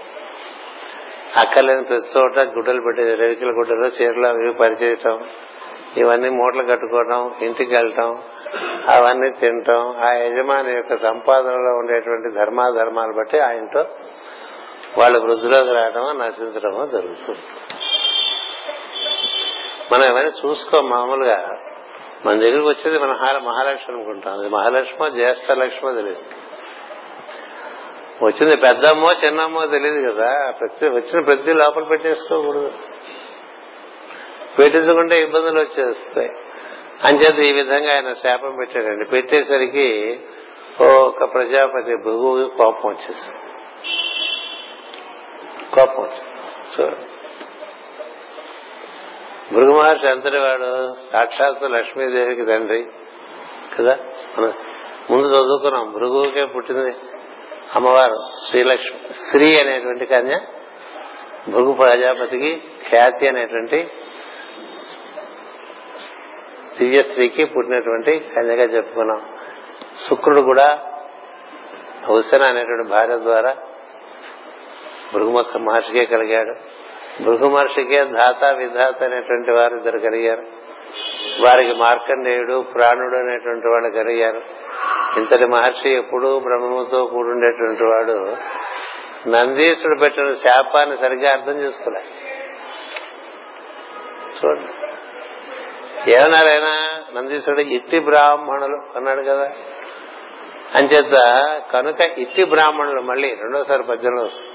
అక్కర్లేని 1.37 1.85
ప్రతి 1.85 2.19
చోట 2.19 2.39
గుడ్డలు 2.39 2.81
పెట్టే 2.81 3.15
రేకుల 3.15 3.49
గుడ్డలు 3.49 4.03
చీరలు 4.03 4.27
అవి 4.27 4.53
పరిచేయటం. 4.53 5.29
ఇవన్నీ 5.97 6.29
మూటలు 6.29 6.63
కట్టుకోవడం 6.63 7.35
ఇంటికి 7.43 7.75
వెళ్ళటం 7.75 8.19
అవన్నీ 8.89 9.31
తినటం. 9.31 9.97
ఆ 9.97 10.13
యజమాని 10.13 10.73
యొక్క 10.73 11.03
సంపాదనలో 11.03 11.71
ఉండేటువంటి 11.75 12.35
ధర్మాధర్మాలు 12.35 13.13
బట్టి 13.13 13.39
ఆయనతో 13.39 13.85
వాళ్ళు 14.99 15.19
వృద్ధిలోకి 15.19 15.73
రావడమో 15.73 16.13
నశించడమో 16.13 16.87
జరుగుతుంది. 16.87 17.41
మనం 19.93 20.05
ఏమైనా 20.05 20.33
చూసుకో 20.47 20.81
మామూలుగా 20.81 21.49
మన 22.27 22.33
దగ్గరికి 22.39 22.69
వచ్చేది 22.69 22.99
మన 22.99 23.11
మహాలక్ష్మి 23.39 23.97
అనుకుంటాం. 23.97 24.41
అది 24.41 24.49
మహాలక్ష్మో 24.49 25.09
జ్యేష్ఠ 25.09 25.53
లక్ష్మో 25.53 25.93
తెలియదు. 25.93 26.21
వచ్చింది 28.23 28.57
పెద్దమ్మో 28.57 29.13
చిన్నమ్మో 29.13 29.67
తెలియదు 29.67 30.13
కదా. 30.13 30.51
ప్రతి 30.51 30.89
వచ్చిన 30.89 31.25
ప్రతి 31.25 31.55
లోపల 31.55 31.85
పెట్టేసుకోకూడదు. 31.85 32.73
పెట్టించుకుంటే 34.59 35.23
ఇబ్బందులు 35.23 35.61
వచ్చేస్తాయి. 35.61 36.31
అంచేత 37.05 37.39
ఈ 37.39 37.53
విధంగా 37.53 37.95
ఆయన 37.95 38.13
శాపం 38.13 38.57
పెట్టాడండి. 38.59 39.11
పెట్టేసరికి 39.11 40.21
ఒక 40.81 41.33
ప్రజాపతి 41.35 41.97
భృగు 41.97 42.51
కోపం 42.59 42.89
వచ్చేసింది. 42.89 43.39
కోపం 45.75 46.03
వచ్చింది 46.03 46.81
చూడండి. 46.81 47.07
భృగు 49.55 49.81
మహర్షి 49.81 50.09
అంతటి 50.09 50.39
వాడు 50.39 50.95
సాక్షాత్తు 51.13 51.67
లక్ష్మీదేవికి 51.67 52.45
తండ్రి 52.45 52.87
కదా. 53.79 53.99
మనం 54.39 54.53
ముందు 55.11 55.27
చదువుకున్నాం. 55.27 55.93
భృగుకే 55.93 56.45
పుట్టింది. 56.45 56.95
అమ్మవారు 57.77 58.17
శ్రీలక్ష్మి. 58.49 59.01
శ్రీ 59.31 59.57
అనేటువంటి 59.63 60.07
కన్య 60.07 60.39
భృగు 61.49 61.73
ప్రజాపతికి 61.73 62.63
ఖ్యాతి 62.89 63.29
అనేటువంటి 63.29 63.89
దివ్య 66.79 67.03
స్త్రీకి 67.03 67.45
పుట్టినటువంటి 67.45 68.19
కన్యగా 68.19 68.63
చెప్పుకున్నాం. 68.63 69.23
శుక్రుడు 70.09 70.41
కూడా 70.41 70.79
హుసన 72.09 72.43
అనేటువంటి 72.43 72.89
భార్య 72.89 73.19
ద్వారా 73.19 73.57
భృగు 75.15 75.59
మహర్షికే 75.59 76.05
కలిగాడు. 76.05 76.55
భృగు 77.23 77.49
మహర్షికే 77.49 78.05
ధాత 78.05 78.45
విధాత 78.45 79.03
అనేటువంటి 79.03 79.51
వారు 79.51 79.77
ఇద్దరు 79.77 79.99
కలిగారు. 79.99 80.43
వారికి 81.41 81.73
మార్కండేయుడు 81.73 82.65
ప్రాణుడు 82.75 83.17
అనేటువంటి 83.17 83.69
వాళ్ళు 83.69 83.91
కలిగారు. 83.91 84.60
ఇంతటి 85.17 85.47
మహర్షి 85.47 85.91
ఎప్పుడూ 85.91 86.39
బ్రహ్మముతో 86.39 87.05
కూడుండేటువంటి 87.05 87.85
వాడు 87.85 88.37
నందీశుడు 89.29 89.99
పెట్టిన 89.99 90.33
శాపాన్ని 90.33 90.97
సరిగ్గా 90.97 91.33
అర్థం 91.33 91.53
చేసుకోలే. 91.53 92.01
చూడండి. 94.37 94.73
ఏమన్నారైనా 96.13 97.03
నందీశుడు 97.17 97.61
ఇట్టి 97.61 98.01
బ్రాహ్మణులు 98.01 98.97
అన్నాడు 98.97 99.21
కదా. 99.21 99.51
అంచేత 100.75 101.19
కనుక 101.73 102.01
ఇట్టి 102.01 102.45
బ్రాహ్మణులు 102.45 103.01
మళ్ళీ 103.01 103.29
రెండోసారి 103.29 103.83
పద్యంలో 103.83 104.23
వస్తుంది. 104.23 104.51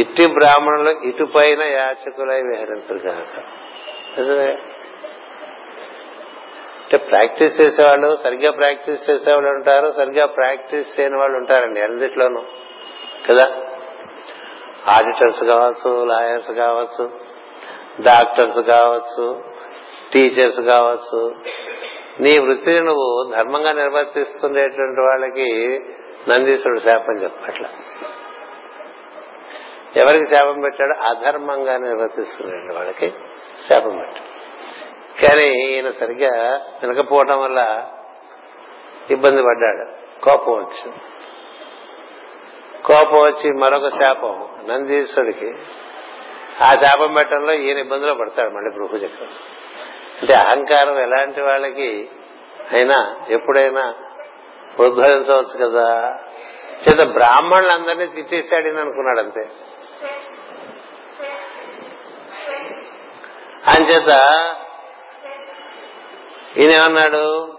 ఇట్టి 0.00 0.26
బ్రాహ్మణులు 0.26 0.90
ఇటుపైన 0.90 1.62
యాచకులై 1.62 2.40
విహరించరు 2.42 2.98
కనుక. 2.98 3.42
నిజమే? 4.18 4.56
అంటే 6.94 7.06
ప్రాక్టీస్ 7.06 7.60
చేసేవాళ్ళు 7.60 8.14
సరిగ్గా 8.24 8.50
ప్రాక్టీస్ 8.50 9.10
చేసేవాళ్ళు 9.10 9.50
ఉంటారు 9.50 9.92
సరిగ్గా 9.96 10.26
ప్రాక్టీస్ 10.26 11.00
చేయని 11.00 11.16
వాళ్ళు 11.16 11.38
ఉంటారండి 11.38 11.80
అన్నిట్లోనూ. 11.80 12.42
కదా? 13.28 13.52
ఆడిటర్స్ 14.88 15.44
కావచ్చు 15.44 16.04
లాయర్స్ 16.04 16.50
కావచ్చు 16.50 17.10
డాక్టర్స్ 18.04 18.58
కావచ్చు 18.58 19.42
టీచర్స్ 20.12 20.60
కావచ్చు. 20.60 21.34
నీ 22.20 22.38
వృత్తిని 22.38 22.80
నువ్వు 22.80 23.32
ధర్మంగా 23.36 23.72
నిర్వర్తిస్తుండేటువంటి 23.72 25.00
వాళ్ళకి 25.00 25.80
నందీశ్వరుడు 26.28 26.80
శాపం 26.80 27.22
చెప్పట్ల. 27.22 27.64
ఎవరికి 29.96 30.26
శాపం 30.26 30.60
పెట్టాడు? 30.60 30.98
అధర్మంగా 31.04 31.76
నిర్వర్తిస్తుండే 31.76 32.74
వాళ్ళకి 32.74 33.10
శాపం 33.68 33.98
పెట్టాడు. 33.98 34.33
కానీ 35.22 35.48
ఈయన 35.48 35.90
సరిగ్గా 35.90 36.60
వినకపోవటం 36.82 37.42
వల్ల 37.42 37.86
ఇబ్బంది 39.10 39.42
పడ్డాడు. 39.42 39.90
కోపం 40.24 40.52
వచ్చింది. 40.52 40.96
కోపం 42.84 43.16
వచ్చి 43.16 43.50
మరొక 43.60 43.88
శాపం 43.88 44.48
నందీశ్వరుడికి. 44.68 45.54
ఆ 46.62 46.70
శాపం 46.70 47.12
పెట్టడంలో 47.12 47.52
ఈయన 47.52 47.78
ఇబ్బందిలో 47.78 48.14
పడతాడు 48.14 48.50
మళ్ళీ 48.50 48.70
బృహజకం 48.70 49.26
అంటే 50.20 50.34
అహంకారం 50.34 50.98
ఎలాంటి 50.98 51.40
వాళ్ళకి 51.40 52.08
అయినా 52.72 53.16
ఎప్పుడైనా 53.30 53.94
ఉద్భవించవచ్చు 54.80 55.68
కదా. 55.68 56.18
చేత 56.88 57.06
బ్రాహ్మణులందరినీ 57.06 58.06
తిట్టేశాడు 58.06 58.68
అనుకున్నాడు 58.68 59.20
అంతే. 59.20 59.48
అంచేత 63.66 64.18
ఈయనేమన్నాడు 66.58 67.54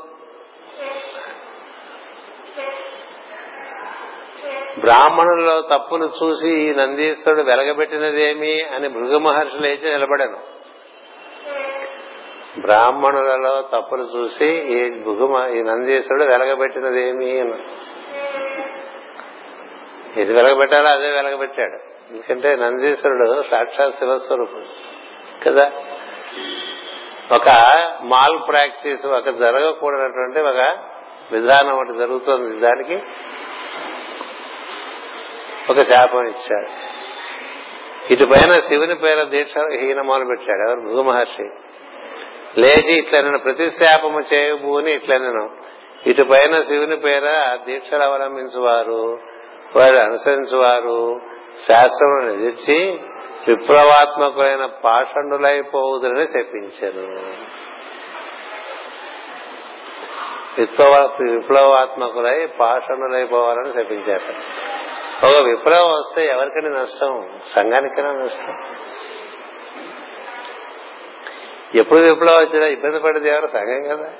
బ్రాహ్మణుల్లో 4.79 5.61
తప్పును 5.61 6.11
చూసి 6.23 6.49
ఈ 6.51 6.73
నందీశ్వరుడు 6.73 7.41
వెలగబెట్టినదేమి 7.41 8.63
అని 8.63 8.89
భృగు 8.89 9.17
మహర్షి 9.17 9.57
లేచి 9.57 9.91
నిలబడాను. 9.91 10.37
బ్రాహ్మణులలో 12.59 13.61
తప్పులు 13.61 14.09
చూసి 14.15 14.45
ఈ 14.45 14.89
భృగు 14.89 15.47
ఈ 15.47 15.61
నందీశ్వరుడు 15.61 16.31
వెలగబెట్టినదేమి 16.31 17.39
అని. 17.39 17.53
ఇది 20.21 20.33
వెలగబెట్టాలో? 20.33 20.89
అదే 20.89 21.11
వెలగబెట్టాడు. 21.11 21.95
ఎందుకంటే 22.13 22.55
నందీశ్వరుడు 22.55 23.43
సాక్షాత్ 23.51 23.93
శివస్వరూపుడు. 23.93 24.65
కదా? 25.43 25.71
ఒక 27.31 27.49
మాల్ 28.01 28.39
ప్రాక్టీస్ 28.47 29.05
ఒక 29.05 29.29
జరగకూడనటువంటి 29.29 30.39
ఒక 30.39 30.77
విధానం 31.31 31.75
ఒకటి 31.75 31.93
జరుగుతుంది 31.97 32.59
దానికి. 32.59 32.95
ఒక 35.69 35.81
శాపం 35.81 36.27
ఇచ్చాడు. 36.27 36.69
ఇటు 38.13 38.25
పైన 38.25 38.51
శివుని 38.51 38.95
పేర 38.95 39.23
దీక్ష 39.23 39.53
హీన 39.57 40.01
మొదలు 40.01 40.25
పెట్టాడు. 40.25 40.69
ఎవరు? 40.69 40.79
భృగు 40.79 41.01
మహర్షి. 41.01 41.49
లేచి 42.61 42.97
ఇట్లా 42.97 43.21
నేను 43.21 43.37
ప్రతి 43.37 43.71
శాపము 43.71 44.23
చేయబూని 44.33 44.91
ఇట్లా 44.95 45.17
నేను 45.17 45.49
ఇటు 46.07 46.23
పైన 46.23 46.59
శివుని 46.59 46.95
పేర 46.95 47.57
దీక్షలు 47.65 48.03
అవలంబించువారు. 48.03 49.19
వారు 49.75 49.97
అనుసరించువారు. 49.97 51.21
శాస్త్రమును 51.63 52.29
ఎదిర్చి 52.29 52.99
విప్లవాత్మకులైన 53.47 54.65
పాషండులైపోవుదని 54.65 56.21
చెప్పించారు 56.21 57.45
విప్లవ 60.57 61.17
విప్లవాత్మకులై 61.19 62.45
పాషండులైపోవాలని 62.45 63.79
చెప్పించారు 63.79 64.65
ఒక 65.27 65.43
విప్లవం 65.43 65.91
వస్తే 65.91 66.25
ఎవరికైనా 66.27 66.79
నష్టం 66.79 67.39
సంఘానికైనా 67.55 68.13
నష్టం. 68.13 68.55
ఎప్పుడు 71.75 71.99
విప్లవం 71.99 72.45
వచ్చినా 72.45 72.65
ఇబ్బంది 72.65 72.99
పడేది 72.99 73.29
ఎవరు? 73.29 73.47
సంఘం 73.47 73.97
కదా. 73.97 74.11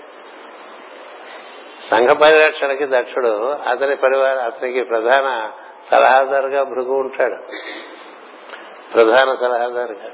సంఘ 1.90 2.10
పరిరక్షణకి 2.10 2.86
దక్షుడు 2.86 3.52
అతని 3.52 3.96
పరివారం 3.96 4.44
అతనికి 4.44 4.84
ప్రధాన 4.84 5.52
సలహాదారుగా 5.92 6.64
భృగు 6.64 6.94
ఉంటాడు. 6.94 7.36
ప్రధాన 8.94 9.36
సలహాదారుగా. 9.36 10.12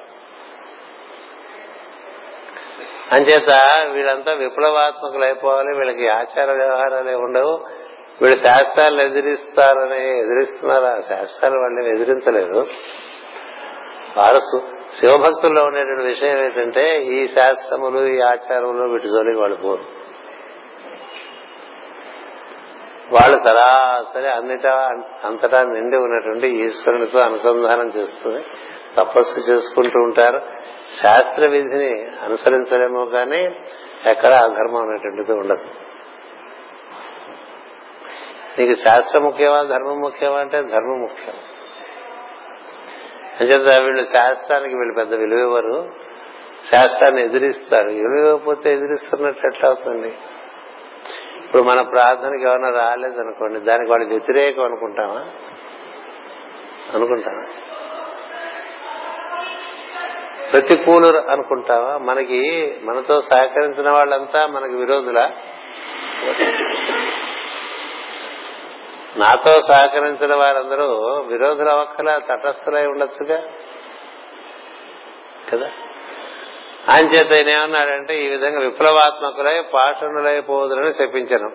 అంచేత 3.11 3.49
వీళ్ళంతా 3.91 4.33
విప్లవాత్మకులు 4.33 5.23
అయిపోవాలి 5.23 5.77
వీళ్ళకి 5.77 6.07
ఆచార 6.07 6.51
వ్యవహారాలే 6.51 7.15
ఉండవు. 7.15 7.65
వీళ్ళు 8.21 8.37
శాస్త్రాలను 8.37 9.01
ఎదిరిస్తారని 9.01 10.19
ఎదిరిస్తున్నారా? 10.19 10.99
శాస్త్రాలు 10.99 11.59
వాళ్ళని 11.59 11.91
ఎదిరించలేదు. 11.93 12.67
వారు 14.17 14.39
శివభక్తుల్లో 14.99 15.63
ఉండేటువంటి 15.63 16.03
విషయం 16.03 16.37
ఏంటంటే 16.37 17.03
ఈ 17.03 17.27
శాస్త్రములు 17.27 18.07
ఈ 18.07 18.19
ఆచారములు 18.21 18.87
వీటి 18.87 19.07
జోలికి 19.07 19.39
వాళ్ళు 19.39 19.57
పోరు. 19.57 20.00
వాళ్ళు 23.11 23.37
సరాసరి 23.37 24.29
అన్నిటా 24.29 24.89
అంతటా 25.23 25.63
నిండి 25.63 25.97
ఉన్నటువంటి 25.97 26.47
ఈశ్వరునితో 26.47 27.19
అనుసంధానం 27.19 27.87
చేస్తుంది. 27.87 28.45
తపస్సు 28.97 29.51
చేసుకుంటూ 29.51 29.99
ఉంటారు. 29.99 30.41
శాస్త్ర 31.01 31.47
విధిని 31.47 32.05
అనుసరించలేమో 32.23 33.05
కానీ 33.05 33.55
ఎక్కడ 34.05 34.33
అధర్మం 34.33 34.81
అనేటువంటిది 34.81 35.33
ఉండదు. 35.33 35.65
నీకు 38.59 38.79
శాస్త్రం 38.79 39.23
ముఖ్యమా 39.23 39.63
ధర్మం 39.63 39.99
ముఖ్యమా 39.99 40.37
అంటే 40.37 40.61
ధర్మం 40.61 41.01
ముఖ్యం. 41.01 41.33
అంచేత 43.39 43.79
వీళ్ళు 43.79 44.03
శాస్త్రానికి 44.03 44.75
వీళ్ళు 44.75 44.93
పెద్ద 44.93 45.13
విలువ 45.13 45.39
ఇవ్వరు. 45.39 45.89
శాస్త్రాన్ని 46.71 47.25
ఎదిరిస్తారు. 47.25 47.89
విలువ 47.89 48.17
ఇవ్వకపోతే 48.17 48.73
ఎదిరిస్తున్నట్టు 48.73 49.47
ఎట్లా 49.47 49.69
అవుతుంది? 49.69 50.15
ఇప్పుడు 51.51 51.63
మన 51.63 51.81
ప్రార్థనకి 51.81 52.43
ఎవరైనా 52.43 52.69
రాలేదనుకోండి 52.69 53.59
దానికి 53.59 53.91
వాళ్ళు 53.91 54.07
వ్యతిరేకం 54.07 54.63
అనుకుంటామా? 54.63 55.25
అనుకుంటామా? 56.93 57.43
ప్రతికూలు 60.51 61.17
అనుకుంటావా 61.17 61.97
మనకి 61.97 62.73
మనతో 62.83 63.17
సహకరించిన 63.17 63.89
వాళ్ళంతా 63.89 64.47
మనకి 64.47 64.75
విరోధులా? 64.75 65.31
నాతో 69.17 69.61
సహకరించిన 69.61 70.35
వారందరూ 70.35 70.87
విరోధుల 71.27 71.71
ఒక్కల 71.71 72.21
తటస్థులై 72.29 72.85
ఉండొచ్చుగా? 72.85 73.43
కదా? 75.53 75.69
ఆయన 76.89 77.07
చేత 77.07 77.33
ఆయన 77.33 77.49
ఏమన్నాడంటే 77.49 78.25
ఈ 78.25 78.27
విధంగా 78.27 78.59
విప్లవాత్మకులై 78.59 79.61
పాషణులై 79.73 80.39
పోదులని 80.39 80.87
చెప్పించను 80.87 81.51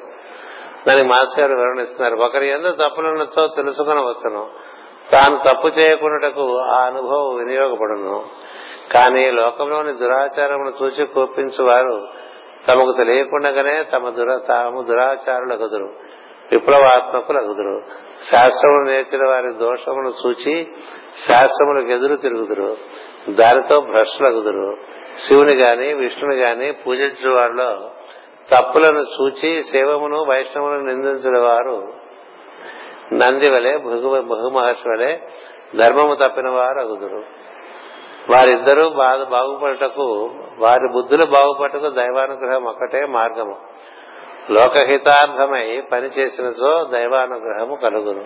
దానికి 0.89 1.09
మాస్టర్ 1.09 1.45
గారు 1.45 1.59
వివరణిస్తున్నారు 1.59 2.17
ఒకరి 2.17 2.49
ఎందుకు 2.49 2.89
తప్పులున్నచో 2.89 3.47
తెలుసుకునవచ్చును 3.47 4.47
తాను 5.13 5.41
తప్పు 5.49 5.69
చేయకున్నటకు 5.69 6.59
ఆ 6.59 6.87
అనుభవం 6.87 7.37
వినియోగపడును. 7.37 8.27
కానీ 8.93 9.31
లోకంలోని 9.31 9.93
దురాచారమును 9.93 10.73
చూచి 10.83 11.07
కోపించు 11.07 11.65
వారు 11.65 12.09
తమకు 12.69 12.93
తెలియకుండానే 12.93 13.83
తమ 13.83 14.09
దుర 14.09 14.39
తాము 14.49 14.83
దురాచారులగుదురు. 14.83 15.95
విప్లవాత్మకులగుదురు. 16.53 17.81
శాస్త్రములు 18.31 18.91
నేర్చిన 18.91 19.29
వారి 19.29 19.53
దోషమును 19.53 20.13
చూచి 20.27 20.67
శాస్త్రములకు 21.29 21.89
ఎదురు 21.89 22.17
తిరుగుదురు. 22.17 22.77
దానితో 23.31 23.81
భ్రష్టులగుదురు. 23.81 24.77
శివుని 25.19 25.55
గాని 25.55 25.95
విష్ణుని 25.95 26.37
గాని 26.37 26.73
పూజించిన 26.73 27.35
వారిలో 27.35 27.91
తప్పులను 28.55 29.01
చూచి 29.01 29.63
శివమును 29.63 30.25
వైష్ణవును 30.25 30.81
నిందించిన 30.81 31.39
వారు 31.39 31.93
నంది 33.13 33.51
వలె 33.51 33.77
బహుమహర్షి 33.77 34.89
వలె 34.89 35.19
ధర్మము 35.77 36.15
తప్పిన 36.15 36.49
వారు 36.49 36.81
అగుదురు. 36.81 37.25
వారిద్దరూ 38.31 38.89
బాధ 38.89 39.23
బాగుపడటకు 39.23 40.31
వారి 40.59 40.93
బుద్ధులు 40.93 41.25
బాగుపడటకు 41.25 41.91
దైవానుగ్రహం 41.91 42.65
ఒక్కటే 42.65 43.07
మార్గము. 43.07 43.57
లోకహితార్థమై 44.51 45.83
పనిచేసినచో 45.93 46.85
దైవానుగ్రహము 46.85 47.75
కలుగును. 47.77 48.25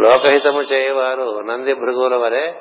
లోకహితము 0.00 0.62
చేయవారు 0.62 1.40
నంది 1.40 1.74
భృగుల 1.74 2.16
వలె 2.16 2.52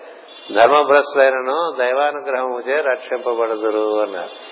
ధర్మభ్రష్టులైనను 0.56 1.76
దైవానుగ్రహము 1.80 2.60
చే 2.60 2.82
రక్షింపబడుదురు 2.82 4.02
అన్నారు. 4.02 4.50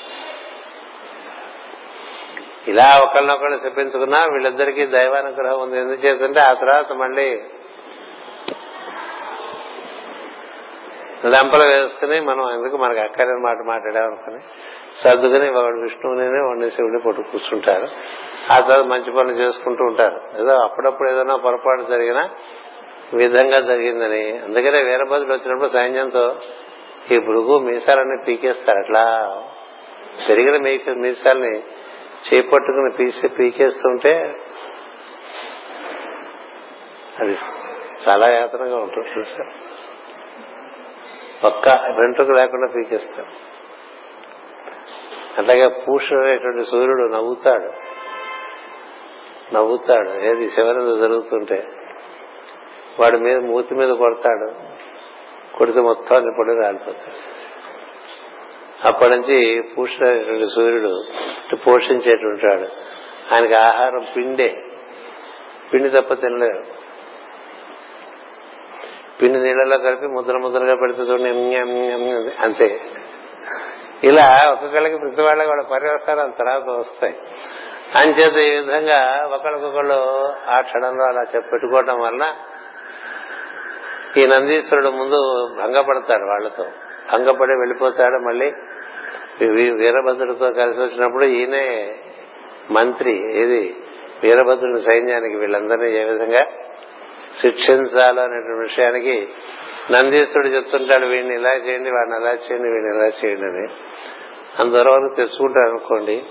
ఇలా 2.67 2.99
ఒకళ్ళనొకళ్ళు 3.03 3.59
చెప్పించుకున్నా 3.65 4.19
వీళ్ళిద్దరికీ 4.19 4.85
దైవానుగ్రహం 4.85 5.61
ఉంది. 5.61 5.77
ఎందుచేతంటే 5.77 6.39
ఆ 6.39 6.53
తర్వాత 6.53 6.91
మళ్ళీ 6.93 7.43
లంపలు 11.25 11.63
వేసుకుని 11.63 12.19
మనం 12.19 12.53
ఎందుకు 12.53 12.77
మనకు 12.77 12.99
అక్కర్లేని 12.99 13.41
మాట 13.41 13.57
మాట్లాడామనుకుని 13.65 14.39
సర్దుకుని 15.03 15.49
వాడు 15.49 15.81
విష్ణువుని 15.81 16.47
వాడిని 16.47 16.71
శివుని 16.71 17.01
పొట్టు 17.05 17.21
కూర్చుంటారు. 17.21 17.87
ఆ 18.53 18.59
తర్వాత 18.59 18.85
మంచి 18.85 19.11
పనులు 19.11 19.33
చేసుకుంటూ 19.33 19.83
ఉంటారు. 19.83 20.41
ఏదో 20.41 20.53
అప్పుడప్పుడు 20.55 21.09
ఏదైనా 21.09 21.35
పొరపాటు 21.35 21.81
జరిగినా 21.81 22.29
విధంగా 23.13 23.59
జరిగిందని. 23.59 24.37
అందుకనే 24.37 24.83
వీరభద్రుడు 24.83 25.33
వచ్చినప్పుడు 25.33 25.67
సైన్యంతో 25.67 26.35
ఈ 27.11 27.19
భృగు 27.19 27.59
మీసాలన్నీ 27.59 28.23
పీకేస్తారు 28.27 28.77
అట్లా? 28.77 29.43
పెరిగిన 30.29 30.61
మీసాలని 30.97 31.59
చేపట్టుకుని 32.33 32.91
పీసి 32.99 33.27
పీకేస్తుంటే 33.27 34.35
అది 37.19 37.35
చాలా 38.09 38.33
యాతనగా 38.33 38.77
ఉంటుంది 38.77 39.19
చూసారు 39.19 39.77
ఒక్క 41.47 41.69
వెంట్రుకు 41.69 42.31
లేకుండా 42.31 42.73
పీకేస్తాడు 42.75 43.57
అట్లాగే 45.37 45.67
పూషుడైనటువంటి 45.87 46.69
సూర్యుడు 46.69 47.03
నవ్వుతాడు. 47.03 47.71
నవ్వుతాడు. 49.53 50.09
ఏది 50.09 50.47
శివరందు 50.47 50.97
జరుగుతుంటే. 50.97 51.63
వాడి 52.99 53.17
మీద 53.17 53.37
మూతి 53.37 53.75
మీద 53.75 53.89
కొడతాడు. 53.89 54.51
కొడితే 55.57 55.81
మొత్తం 55.81 56.15
అన్ని 56.15 56.61
రాలిపోతాడు 56.63 57.37
అప్పటి 58.87 59.11
నుంచి 59.11 59.63
పూషుడైనటువంటి 59.77 60.45
సూర్యుడు 60.55 61.03
పోషించేటుంటాడు 61.67 62.67
ఆయనకి 63.33 63.53
ఆహారం 63.53 64.05
పిండే. 64.15 64.55
పిండి 65.73 65.89
తప్ప 65.89 66.13
తినలేరు 66.13 66.63
పిండి 69.21 69.39
నీళ్ళలో 69.39 69.77
కలిపి 69.77 70.05
ముద్ర 70.05 70.37
ముద్రగా 70.37 70.75
పెడితే 70.75 71.01
చూడండి 71.01 71.55
అంతే. 72.39 72.81
ఇలా 74.03 74.51
ఒక్కొక్కళ్ళకి 74.51 74.97
ప్రతి 74.97 75.21
వాళ్ళకి 75.21 75.49
వాళ్ళ 75.49 75.63
పర్యవసానాలు 75.71 76.31
తర్వాత 76.39 76.77
వస్తాయి. 76.79 77.15
అంచేత 77.95 78.37
ఈ 78.37 78.55
విధంగా 78.57 79.29
ఒకళ్ళకొకళ్ళు 79.33 80.27
ఆ 80.49 80.61
క్షణంలో 80.61 81.03
అలా 81.05 81.23
పెట్టుకోవటం 81.33 81.99
వలన 81.99 82.35
ఈ 84.17 84.25
నందీశ్వరుడు 84.27 84.89
ముందు 84.89 85.47
భంగపడతాడు 85.61 86.25
వాళ్ళతో 86.25 86.63
భంగపడి 87.13 87.51
వెళ్ళిపోతాడు 87.51 88.27
మళ్ళీ. 88.27 88.51
వీరభద్రుడితో 89.73 90.51
కలిసి 90.51 90.79
వచ్చినప్పుడు 90.79 91.23
ఈయనే 91.23 91.95
మంత్రి 92.71 93.11
ఇది 93.13 93.75
వీరభద్రుని 94.23 94.81
సైన్యానికి 94.81 95.35
వీళ్ళందరినీ 95.35 95.91
ఏ 95.91 96.03
విధంగా 96.03 96.45
శిక్షించాలో 97.41 98.21
అనేటువంటి 98.21 98.61
విషయానికి 98.61 99.29
నందీశ్వరుడు 99.91 100.47
చెప్తుంటాడు 100.47 101.05
వీడిని 101.05 101.35
ఇలా 101.35 101.53
చేయండి 101.53 101.89
వాడిని 101.89 102.15
అలా 102.15 102.33
చేయండి 102.33 102.69
వీడిని 102.69 102.95
ఇలా 102.95 103.05
చేయండి 103.05 103.45
అని. 103.45 103.67
అంతవరకు 104.59 105.15
తెచ్చుకుంటారు 105.15 105.69
అనుకోండి. 105.69 106.23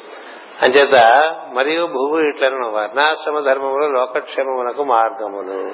అంచేత 0.63 1.01
మరియు 1.53 1.87
భూమి 1.87 2.29
ఇట్లను 2.29 2.71
వర్ణాశ్రమ 2.71 3.41
ధర్మములు 3.41 3.87
లోకక్షేమములకు 3.87 4.85
మార్గములు. 4.85 5.71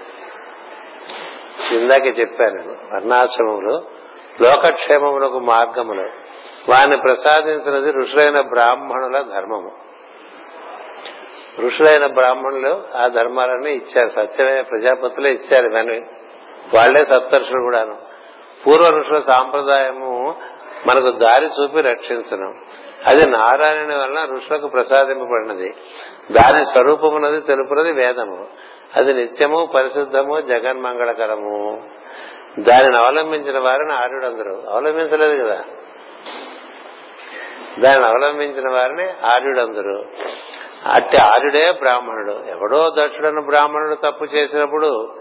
ఇందాకే 1.75 2.09
చెప్పాను 2.09 2.55
నేను 2.55 2.73
వర్ణాశ్రమములు 2.95 3.83
లోకక్షేమములకు 4.43 5.39
మార్గములు. 5.39 6.11
వారిని 6.69 6.97
ప్రసాదించినది 6.97 7.93
ఋషులైన 7.93 8.41
బ్రాహ్మణుల 8.41 9.23
ధర్మము. 9.23 9.73
ఋషులైన 11.67 12.07
బ్రాహ్మణులు 12.07 12.83
ఆ 12.97 13.07
ధర్మాలన్నీ 13.07 13.73
ఇచ్చారు 13.73 14.07
సత్యమైన 14.07 14.61
ప్రజాపతులే 14.61 15.31
ఇచ్చారు 15.31 15.67
ఇవన్నీ. 15.67 15.99
వాళ్ళే 16.75 17.05
సప్తర్షులు 17.05 17.63
కూడాను. 17.63 17.97
పూర్వ 18.67 18.89
ఋషుల 18.89 19.19
సాంప్రదాయము 19.19 20.35
మనకు 20.87 21.11
దారి 21.11 21.47
చూపి 21.47 21.81
రక్షించను. 21.81 22.55
అది 23.07 23.31
నారాయణ 23.31 23.95
వలన 23.97 24.29
ఋషులకు 24.35 24.69
ప్రసాదింపబడినది. 24.69 25.75
దాని 26.33 26.65
స్వరూపమున్నది 26.65 27.41
తెలుపునది 27.41 27.93
వేదము. 27.93 28.47
అది 28.97 29.15
నిత్యము 29.15 29.69
పరిశుద్ధము 29.75 30.41
జగన్మంగళకరము. 30.41 31.83
దానిని 32.59 32.97
అవలంబించిన 32.97 33.59
వారిని 33.59 33.93
ఆర్యుడందరూ. 33.93 34.63
అవలంబించలేదు 34.71 35.45
కదా? 35.45 35.65
దానిని 37.79 38.07
అవలంబించిన 38.07 38.73
వారిని 38.73 39.27
ఆర్యుడందరూ. 39.27 40.05
అట్టి 40.93 41.17
ఆర్యుడే 41.17 41.71
బ్రాహ్మణుడు. 41.71 42.33
ఎవడో 42.49 42.93
దక్షుడను 42.99 43.43
బ్రాహ్మణుడు 43.47 43.95
తప్పు 43.95 44.25
చేసినప్పుడు 44.25 45.15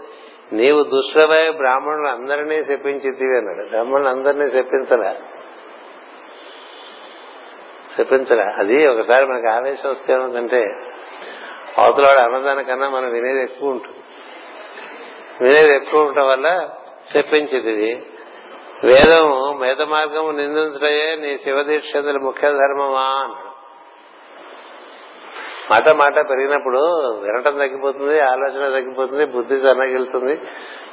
నీవు 0.52 0.82
దుష్టమై 0.82 1.50
బ్రాహ్మణులు 1.50 2.08
అందరినీ 2.08 2.54
చెప్పించితివి 2.54 3.38
అన్నాడు. 3.38 3.68
బ్రాహ్మణులు 3.68 4.08
అందరినీ 4.08 4.44
చెప్పించలే 4.44 5.20
చెప్పించలే 8.00 8.42
అది 8.42 8.86
ఒకసారి 8.86 9.26
మనకి 9.26 9.48
ఆవేశం 9.48 9.90
వస్తే 9.90 10.12
ఏమిటంటే 10.12 10.64
అవతలవాడు 11.78 12.18
అన్నదానికన్నా 12.18 12.88
మనం 12.88 13.10
వినేది 13.10 13.42
ఎక్కువ 13.42 13.70
ఉంటుంది. 13.70 13.98
వినేది 15.40 15.74
ఎక్కువ 15.76 16.00
ఉండటం 16.00 16.28
వల్ల 16.28 16.68
చెప్పించేది 17.16 17.72
ఇది 17.72 18.06
వేదము 18.84 19.58
వేద 19.60 19.82
మార్గము 19.82 20.30
నిందించడయే 20.30 21.16
నీ 21.16 21.36
శివదీక్షతుల 21.36 22.18
ముఖ్య 22.22 22.48
ధర్మమా 22.48 23.00
అన్నాడు. 23.00 23.52
మాట 25.70 25.88
మాట 25.88 26.30
పెరిగినప్పుడు 26.30 26.78
వినటం 27.20 27.52
తగ్గిపోతుంది 27.52 28.20
ఆలోచన 28.20 28.68
తగ్గిపోతుంది 28.72 29.24
బుద్ధి 29.24 29.56
తనగిలుతుంది 29.56 30.40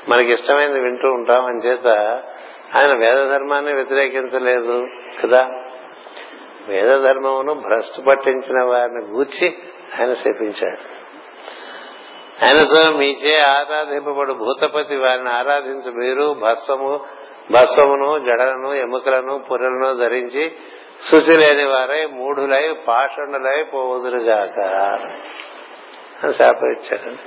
మనకి 0.10 0.34
ఇష్టమైనది 0.34 0.80
వింటూ 0.80 1.08
ఉంటాం 1.08 1.46
అని 1.46 1.68
చేత 1.68 1.88
ఆయన 2.78 2.94
వేద 2.94 3.30
ధర్మాన్ని 3.30 3.74
వ్యతిరేకించలేదు 3.74 4.88
కదా. 5.24 5.50
వేద 6.68 7.04
ధర్మమును 7.04 7.54
భ్రష్టు 7.54 8.02
పట్టించిన 8.02 8.64
వారిని 8.64 9.06
గూర్చి 9.06 9.58
ఆయన 9.98 10.14
శపించాడు 10.14 11.00
ఆయనతో 12.46 12.98
మీచే 12.98 13.40
ఆరాధింపబడు 13.40 14.34
భూతపతి 14.34 14.96
వారిని 14.96 15.30
ఆరాధించు 15.30 15.92
మీరు 15.92 16.34
భస్వము 16.34 17.00
భస్వమును 17.52 18.20
జడలను 18.20 18.74
ఎముకలను 18.74 19.46
పురలను 19.52 19.98
ధరించి 19.98 20.52
శుచి 21.12 21.38
లేని 21.38 21.64
వారై 21.64 22.06
మూఢులై 22.06 22.76
పాషండులై 22.88 23.64
పోవుదురుగాక. 23.64 24.60
అని 26.24 26.34
శాపం 26.34 27.18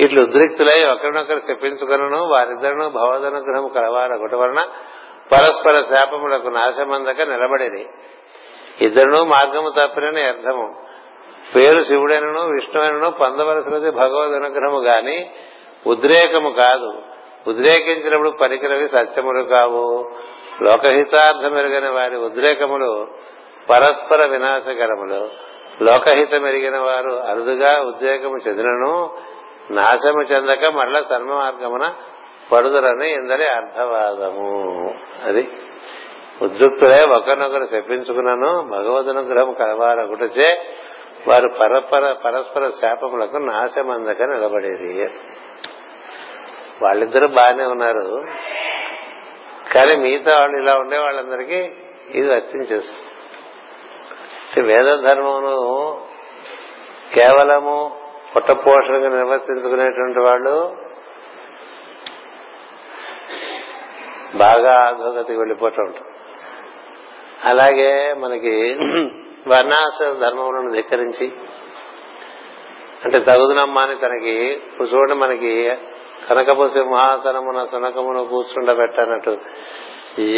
ఇట్లు 0.00 0.22
ఉద్రిక్తులై 0.22 0.90
ఒకరినొకరు 0.90 1.36
చెప్పించుకులను 1.36 2.24
వారిద్దరును 2.24 2.88
భవదనుగ్రహం 2.88 3.68
కలవారు 3.68 4.12
ఒకటి 4.12 4.36
వలన 4.36 4.66
పరస్పర 5.32 5.80
శాపములకు 5.80 6.48
నాశమందక 6.48 7.22
నిలబడిరి. 7.22 7.86
ఇద్దరును 8.80 9.24
మార్గము 9.24 9.72
తప్పినని 9.78 10.22
అర్థము. 10.22 10.87
పేరు 11.54 11.84
శివుడైనను 11.84 12.40
విష్ణువైనను 12.40 13.10
పొందవలసినది 13.10 13.90
భగవద్ 13.90 14.32
అనుగ్రహము 14.32 14.80
గాని 14.80 15.30
ఉద్రేకము 15.86 16.50
కాదు. 16.50 17.02
ఉద్రేకించినప్పుడు 17.48 18.30
పనికిరవి 18.30 18.88
సత్యములు 18.88 19.42
కావు. 19.42 20.10
లోకహితార్థమెరుగని 20.62 21.88
వారి 21.88 22.16
ఉద్రేకములు 22.16 23.08
పరస్పర 23.70 24.26
వినాశకరములు. 24.26 25.28
లోకహితం 25.84 26.46
ఎరిగిన 26.46 26.78
వారు 26.78 27.10
అరుదుగా 27.10 27.82
ఉద్రేకము 27.82 28.36
చెందినను 28.48 29.10
నాశము 29.70 30.22
చెందక 30.22 30.64
మరల 30.64 31.00
సన్మార్గమున 31.00 31.94
పడుదరని 32.52 33.12
ఇందరి 33.12 33.48
అర్థవాదము. 33.48 34.94
అది 35.24 35.48
ఉద్రిక్తులే 36.42 37.04
ఒకరినొకరు 37.04 37.62
చెప్పించుకున్నాను 37.62 38.68
భగవదనుగ్రహం 38.70 39.52
కలవారొకటిచే 39.52 40.58
వారు 41.26 41.48
పరపర 41.60 42.12
పరస్పర 42.24 42.68
శాపములకు 42.68 43.36
నాశమందక 43.36 44.22
నిలబడేది. 44.22 44.92
వాళ్ళిద్దరూ 46.82 47.28
బాగానే 47.28 47.64
ఉన్నారు. 47.64 48.24
కానీ 49.74 49.96
మిగతా 49.96 50.40
వాళ్ళు 50.40 50.62
ఇలా 50.62 50.74
ఉండే 50.76 50.98
వాళ్ళందరికీ 50.98 51.60
ఇది 52.10 52.28
వర్తించేస్తుంది 52.28 53.04
వేద 54.60 54.98
ధర్మమును 54.98 55.56
కేవలము 57.14 57.96
పుట్ట 58.36 58.50
పోషణగా 58.50 59.08
నిర్వర్తించుకునేటువంటి 59.08 60.20
వాళ్ళు 60.20 60.76
బాగా 64.36 64.72
అధోగతికి 64.86 65.38
వెళ్ళిపోతూ 65.38 65.82
ఉంటారు. 65.82 66.10
అలాగే 67.44 68.12
మనకి 68.12 68.54
వర్ణాశ్రమ 69.48 70.12
ధర్మములను 70.20 70.70
ధిక్కరించి 70.72 71.26
అంటే 73.04 73.18
తగుదనమ్మాని 73.20 73.96
తనకి 73.96 74.34
ఇప్పుడు 74.52 74.88
చూడండి 74.88 75.14
మనకి 75.14 75.52
కనకపు 76.28 76.68
సింహాసనమున 76.68 77.64
సునకమును 77.64 78.24
కూర్చుండబెట్టనట్టు. 78.24 79.32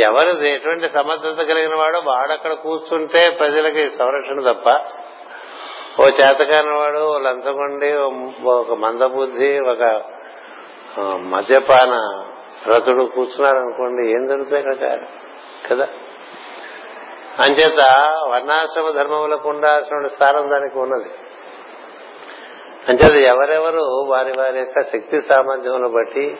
ఎవరు 0.02 0.32
ఎటువంటి 0.46 0.88
సమర్థత 0.88 1.42
కలిగిన 1.42 1.74
వాడో 1.74 2.00
వాడక్కడ 2.06 2.52
కూర్చుంటే 2.62 3.30
ప్రజలకి 3.38 3.88
సంరక్షణ 3.90 4.40
తప్ప 4.50 4.68
ఓ 6.00 6.06
చేతకాని 6.18 6.76
వాడు 6.76 6.98
ఓ 7.06 7.18
లంచగొండి 7.18 7.88
ఒక 8.52 8.74
మందబుద్ధి 8.78 9.50
ఒక 9.68 9.82
మద్యపాన 11.26 11.94
రతుడు 12.68 13.04
కూర్చున్నాడు 13.14 13.58
అనుకోండి 13.58 14.02
ఏం 14.12 14.22
జరుగుతాయి 14.26 14.64
కదా 14.64 14.90
కదా? 15.68 15.86
అంచేత 17.40 17.78
వర్ణాశ్రమ 18.30 18.90
ధర్మములకు 18.90 19.48
ఉండాల్సిన 19.48 20.06
స్థానం 20.06 20.50
దానికి 20.50 20.78
ఉన్నది. 20.78 21.10
అంచేత 22.88 23.34
ఎవరెవరు 23.34 24.04
వారి 24.08 24.32
వారి 24.38 24.58
యొక్క 24.58 24.82
శక్తి 24.82 25.22
సామర్థ్యమును 25.22 25.88
బట్టి 25.88 26.38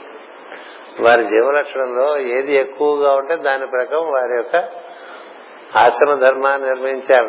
వారి 1.00 1.22
జీవలక్షణంలో 1.22 2.18
ఏది 2.18 2.56
ఎక్కువగా 2.56 3.14
ఉంటే 3.14 3.36
దాని 3.36 3.66
ప్రకారం 3.66 4.12
వారి 4.12 4.36
యొక్క 4.36 4.56
ఆశ్రమ 5.76 6.14
ధర్మాన్ని 6.14 6.68
నిర్ణయించారు 6.68 7.26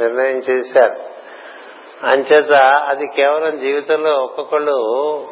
నిర్ణయం 0.00 0.36
చేశారు. 0.36 1.18
అంచేత 2.06 2.52
అది 2.88 3.06
కేవలం 3.06 3.58
జీవితంలో 3.58 4.10
ఒక్కొక్కళ్ళు 4.10 4.72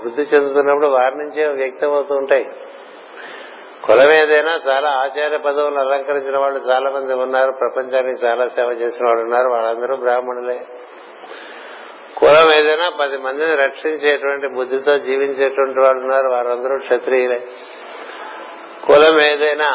వృద్ధి 0.02 0.22
చెందుతున్నప్పుడు 0.22 0.86
వారి 0.86 1.14
నుంచే 1.14 1.46
వ్యక్తం 1.46 1.94
అవుతూ 1.94 2.14
ఉంటాయి. 2.14 2.50
కులం 3.86 4.10
ఏదైనా 4.10 4.60
చాలా 4.68 4.90
ఆచార్య 4.90 5.36
పదవులను 5.36 5.80
అలంకరించిన 5.80 6.38
వాళ్ళు 6.38 6.70
చాలా 6.70 6.90
మంది 6.90 7.14
ఉన్నారు 7.14 7.52
ప్రపంచానికి 7.52 8.26
చాలా 8.26 8.48
సేవ 8.48 8.70
చేసిన 8.70 9.06
వాళ్ళు 9.06 9.22
ఉన్నారు 9.22 9.48
వాళ్ళందరూ 9.48 9.96
బ్రాహ్మణులే. 9.96 10.66
కులం 12.16 12.52
ఏదైనా 12.52 12.88
పది 13.00 13.16
మందిని 13.18 13.56
రక్షించేటువంటి 13.56 14.48
బుద్ధితో 14.48 14.98
జీవించేటువంటి 14.98 15.80
వాళ్ళు 15.80 16.02
ఉన్నారు 16.02 16.28
వారందరూ 16.28 16.78
క్షత్రియులే. 16.78 17.40
కులం 18.86 19.20
ఏదైనా 19.20 19.70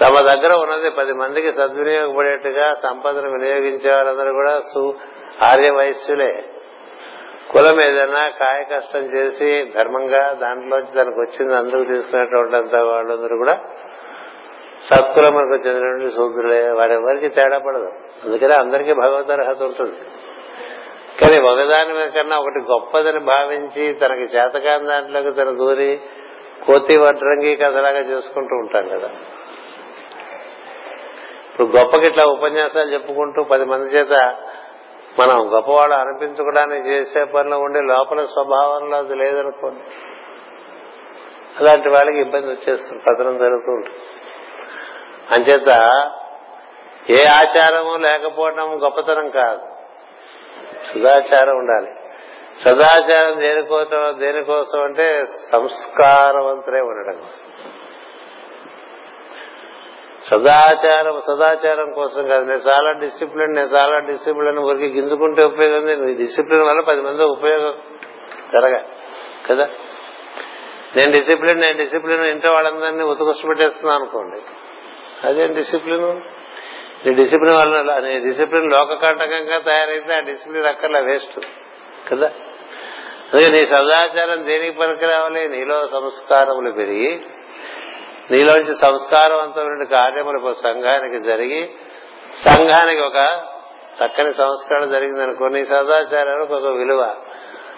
తమ 0.00 0.20
దగ్గర 0.20 0.52
ఉన్నది 0.52 0.90
పది 0.90 1.12
మందికి 1.12 1.52
సద్వినియోగపడేట్టుగా 1.52 2.74
సంపదను 2.74 3.30
వినియోగించే 3.30 3.92
వాళ్ళందరూ 3.92 4.32
కూడా 4.32 4.58
సు 4.58 4.94
ఆర్య 5.42 5.70
వైశ్యులే 5.70 6.44
కులం 7.50 7.80
ఏదైనా 7.80 8.28
కాయ 8.28 8.64
కష్టం 8.76 9.00
చేసి 9.00 9.72
ధర్మంగా 9.76 10.32
దాంట్లోంచి 10.32 10.94
తనకు 10.94 11.20
వచ్చింది 11.20 11.56
అందుకు 11.56 11.84
తీసుకునేటువంటి 11.84 12.76
వాళ్ళందరూ 12.76 13.36
కూడా 13.36 13.58
సత్కులములకు 14.82 15.52
చెందినటువంటి 15.52 16.16
శూద్రులే. 16.16 16.70
వారెవరికి 16.70 17.28
తేడా 17.28 17.58
పడదు. 17.58 17.92
అందుకనే 18.24 18.54
అందరికీ 18.54 18.92
భగవద్ 18.92 19.30
అర్హత 19.30 19.62
ఉంటుంది. 19.62 19.96
కానీ 21.20 21.40
ఒకదాని 21.40 21.92
మీద 21.92 22.10
కన్నా 22.10 22.36
ఒకటి 22.36 22.60
గొప్పదని 22.72 23.20
భావించి 23.20 23.92
తనకి 23.92 24.22
చేతకాని 24.22 24.86
దాంట్లోకి 24.86 25.30
తన 25.30 25.50
దూరి 25.50 26.00
కోతి 26.66 26.96
వడ్రంగి 26.96 27.56
కథలాగా 27.56 27.98
చేసుకుంటూ 27.98 28.56
ఉంటాం 28.56 28.88
కదా. 28.88 29.10
ఇప్పుడు 31.50 31.68
గొప్పకి 31.78 32.04
ఇట్లా 32.04 32.24
ఉపన్యాసాలు 32.24 32.92
చెప్పుకుంటూ 32.92 33.42
పది 33.42 33.64
మంది 33.64 33.96
చేత 33.96 34.36
మనం 35.18 35.54
గొప్పవాళ్ళు 35.54 35.96
అనిపించుకోవడానికి 35.96 36.88
చేసే 36.88 37.24
పనిలో 37.24 37.58
ఉండి 37.58 37.80
లోపల 37.80 38.20
స్వభావంలో 38.20 38.96
అది 38.96 39.14
లేదనుకోండి. 39.14 39.80
అలాంటి 41.58 41.88
వాళ్ళకి 41.88 42.20
ఇబ్బంది 42.20 42.46
వచ్చేస్తుంది 42.46 43.02
పతనం 43.02 43.38
జరుగుతూ 43.38 43.72
ఉంటుంది. 43.72 43.96
అంచేత 45.30 45.68
ఏ 47.10 47.28
ఆచారము 47.28 47.96
లేకపోవడం 47.96 48.84
గొప్పతనం 48.84 49.30
కాదు. 49.30 49.62
సదాచారం 50.86 51.58
ఉండాలి. 51.58 51.94
సదాచారం 52.60 53.40
దేనికోసం 53.40 54.20
దేనికోసం 54.20 54.82
అంటే 54.82 55.24
సంస్కారవంతులే 55.24 56.80
ఉండడం 56.80 57.18
కోసం. 57.18 57.79
సదాచారం 60.26 61.20
సదాచారం 61.20 61.92
కోసం 61.92 62.28
కాదు. 62.28 62.44
నేను 62.44 62.60
చాలా 62.60 62.92
డిసిప్లిన్ 62.92 63.54
నేను 63.54 63.66
చాలా 63.66 63.98
డిసిప్లిన్ 63.98 64.58
ఊరికి 64.58 64.86
గింజుకుంటే 64.86 65.44
ఉపయోగం 65.44 66.06
నీ 66.06 66.14
డిసిప్లిన్ 66.14 66.62
వల్ల 66.62 66.80
పది 66.80 67.00
మంది 67.00 67.22
ఉపయోగం 67.22 67.74
జరగ 68.52 68.80
కదా? 69.50 69.68
నేను 70.96 71.12
డిసిప్లిన్ 71.12 71.60
నేను 71.60 71.78
డిసిప్లిన్ 71.78 72.24
ఇంట్లో 72.24 72.52
వాళ్ళందరినీ 72.52 73.04
ఉతకొచ్చి 73.04 73.42
పెట్టేస్తున్నాను 73.46 74.02
అనుకోండి. 74.02 74.40
అదేం 75.26 75.52
డిసిప్లిన్ 75.52 76.20
నీ 77.06 77.14
డిసిప్లిన్ 77.14 77.56
వల్ల 77.56 77.98
నీ 77.98 78.18
డిసిప్లిన్ 78.18 78.72
లోకకంటకంగా 78.72 79.58
తయారైతే 79.58 80.14
ఆ 80.14 80.20
డిసిప్లిన్ 80.20 80.66
అక్కర్లా 80.66 80.98
వేస్ట్ 80.98 81.46
కదా? 82.12 82.30
అందుకే 83.34 83.50
నీ 83.50 83.66
సదాచారం 83.66 84.46
దేనికి 84.46 84.78
పనికి 84.78 85.06
రావాలి? 85.06 85.48
నీలో 85.48 85.88
సంస్కారములు 85.88 86.70
పెరిగి 86.70 87.20
నీలోంచి 88.30 88.76
సంస్కారవంతమైన 88.76 89.82
కార్యములు 89.82 90.54
సంఘానికి 90.54 91.20
జరిగి 91.20 91.70
సంఘానికి 92.44 93.00
ఒక 93.00 93.16
చక్కని 94.04 94.34
సంస్కరణ 94.34 94.84
జరిగిందనుకో 94.84 95.48
నీ 95.48 95.64
సదాచారానికి 95.64 96.52
ఒక 96.52 96.66
విలువ. 96.66 97.14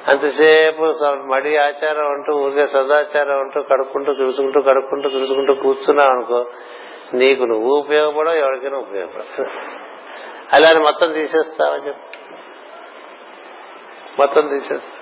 అంతసేపు 0.08 0.94
మడి 1.26 1.56
ఆచారం 1.56 2.06
అంటూ 2.06 2.36
ఊరికే 2.36 2.66
సదాచారం 2.66 3.40
అంటూ 3.40 3.62
కడుక్కుంటూ 3.62 4.14
తుడుచుకుంటూ 4.14 4.60
కడుక్కుంటూ 4.60 5.08
తుడుచుకుంటూ 5.08 5.54
కూర్చున్నావు 5.54 6.10
అనుకో 6.10 6.44
నీకు 7.14 7.44
నువ్వు 7.44 7.70
ఉపయోగపడవు 7.76 8.34
ఎవరికైనా 8.34 8.78
ఉపయోగపడవు. 8.78 9.46
అలా 10.52 10.80
మొత్తం 10.80 11.12
తీసేస్తావని 11.12 11.86
చెప్పి. 11.86 12.18
మొత్తం 14.18 14.48
తీసేస్తా. 14.48 15.01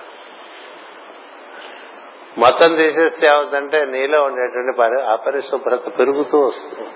మొత్తం 2.37 2.75
తీసేస్తే 2.75 3.27
ఏమవుతుందంటే 3.27 3.85
నీలో 3.85 4.23
ఉండేటువంటి 4.23 4.77
పరి- 4.79 5.05
అపరిశుభ్రత 5.05 5.99
పెరుగుతూ 5.99 6.39
వస్తుంది. 6.39 6.89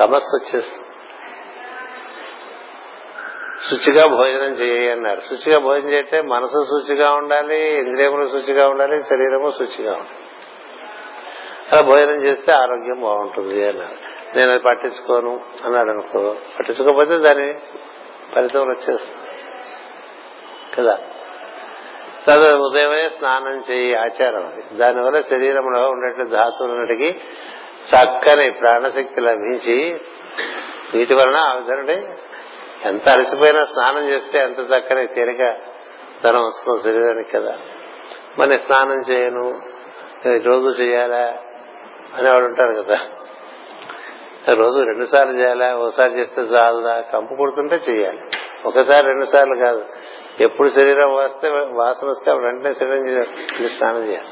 తమస్సు 0.00 0.36
వచ్చేస్తుంది. 0.36 0.84
శుచిగా 3.58 4.06
భోజనం 4.06 4.52
చేయన్నారు 4.52 5.20
శుచిగా 5.20 5.58
భోజనం 5.58 5.92
చేస్తే 5.92 6.22
మనసు 6.22 6.64
శుచిగా 6.64 7.12
ఉండాలి 7.12 7.78
ఇంద్రియములు 7.78 8.28
శుచిగా 8.28 8.68
ఉండాలి 8.68 9.02
శరీరము 9.02 9.50
శుచిగా 9.50 9.92
ఉండాలి. 9.92 10.28
అలా 11.72 11.80
భోజనం 11.80 12.24
చేస్తే 12.24 12.52
ఆరోగ్యం 12.52 13.00
బాగుంటుంది 13.00 13.68
అన్నారు. 13.68 14.08
నేను 14.38 14.50
అది 14.50 14.62
పట్టించుకోను 14.62 15.40
అన్నాడు 15.64 15.90
అనుకో. 15.90 16.36
పట్టించుకోకపోతే 16.58 17.18
దాని 17.18 17.54
ఫలితం 18.34 18.60
వచ్చేస్తుంది. 18.60 19.28
కదా? 20.74 20.98
తదు 22.28 22.56
ఉదయమే 22.56 23.08
స్నానం 23.08 23.62
చేయి 23.70 23.94
ఆచారం 23.94 24.46
అది. 24.46 24.76
దానివల్ల 24.76 25.20
శరీరంలో 25.20 25.88
ఉండేట్టు 25.88 26.24
ధాతువులన్నిటికీ 26.30 27.20
చక్కని 27.88 28.50
ప్రాణశక్తి 28.50 29.20
లభించి 29.20 30.00
వీటి 30.94 31.14
వలన 31.14 31.36
ఆ 31.36 31.54
విధంగా 31.54 32.16
ఎంత 32.84 33.08
అలసిపోయినా 33.08 33.64
స్నానం 33.64 34.08
చేస్తే 34.08 34.38
ఎంత 34.38 34.58
చక్కని 34.58 35.06
తేలిక 35.06 35.56
ధనం 36.24 36.44
వస్తుంది 36.44 36.82
శరీరానికి 36.82 37.30
కదా. 37.30 37.54
మరి 38.38 38.58
స్నానం 38.58 39.00
చేయను 39.10 39.60
రోజు 40.44 40.68
చేయాలా 40.80 41.36
అనేవాడు 42.14 42.44
ఉంటారు 42.44 42.82
కదా. 42.82 42.98
రోజు 44.54 44.82
రెండు 44.82 45.04
సార్లు 45.04 45.32
చేయాలా 45.32 45.76
ఓసారి 45.76 46.12
చేస్తే 46.12 46.40
చాలదా? 46.40 47.00
కంపు 47.00 47.34
కొడుతుంటే 47.34 47.80
చేయాలి. 47.90 48.20
ఒకసారి 48.64 49.06
రెండు 49.06 49.24
సార్లు 49.24 49.54
కాదు. 49.54 49.84
ఎప్పుడు 50.40 50.68
శరీరం 50.68 51.14
వస్తే 51.14 51.48
వాసన 51.50 52.08
వస్తే 52.08 52.30
అప్పుడు 52.30 52.46
వెంటనే 52.46 52.74
శరీరం 52.74 53.08
చేయాలి 53.08 53.68
స్నానం 53.68 54.04
చేయాలి. 54.04 54.28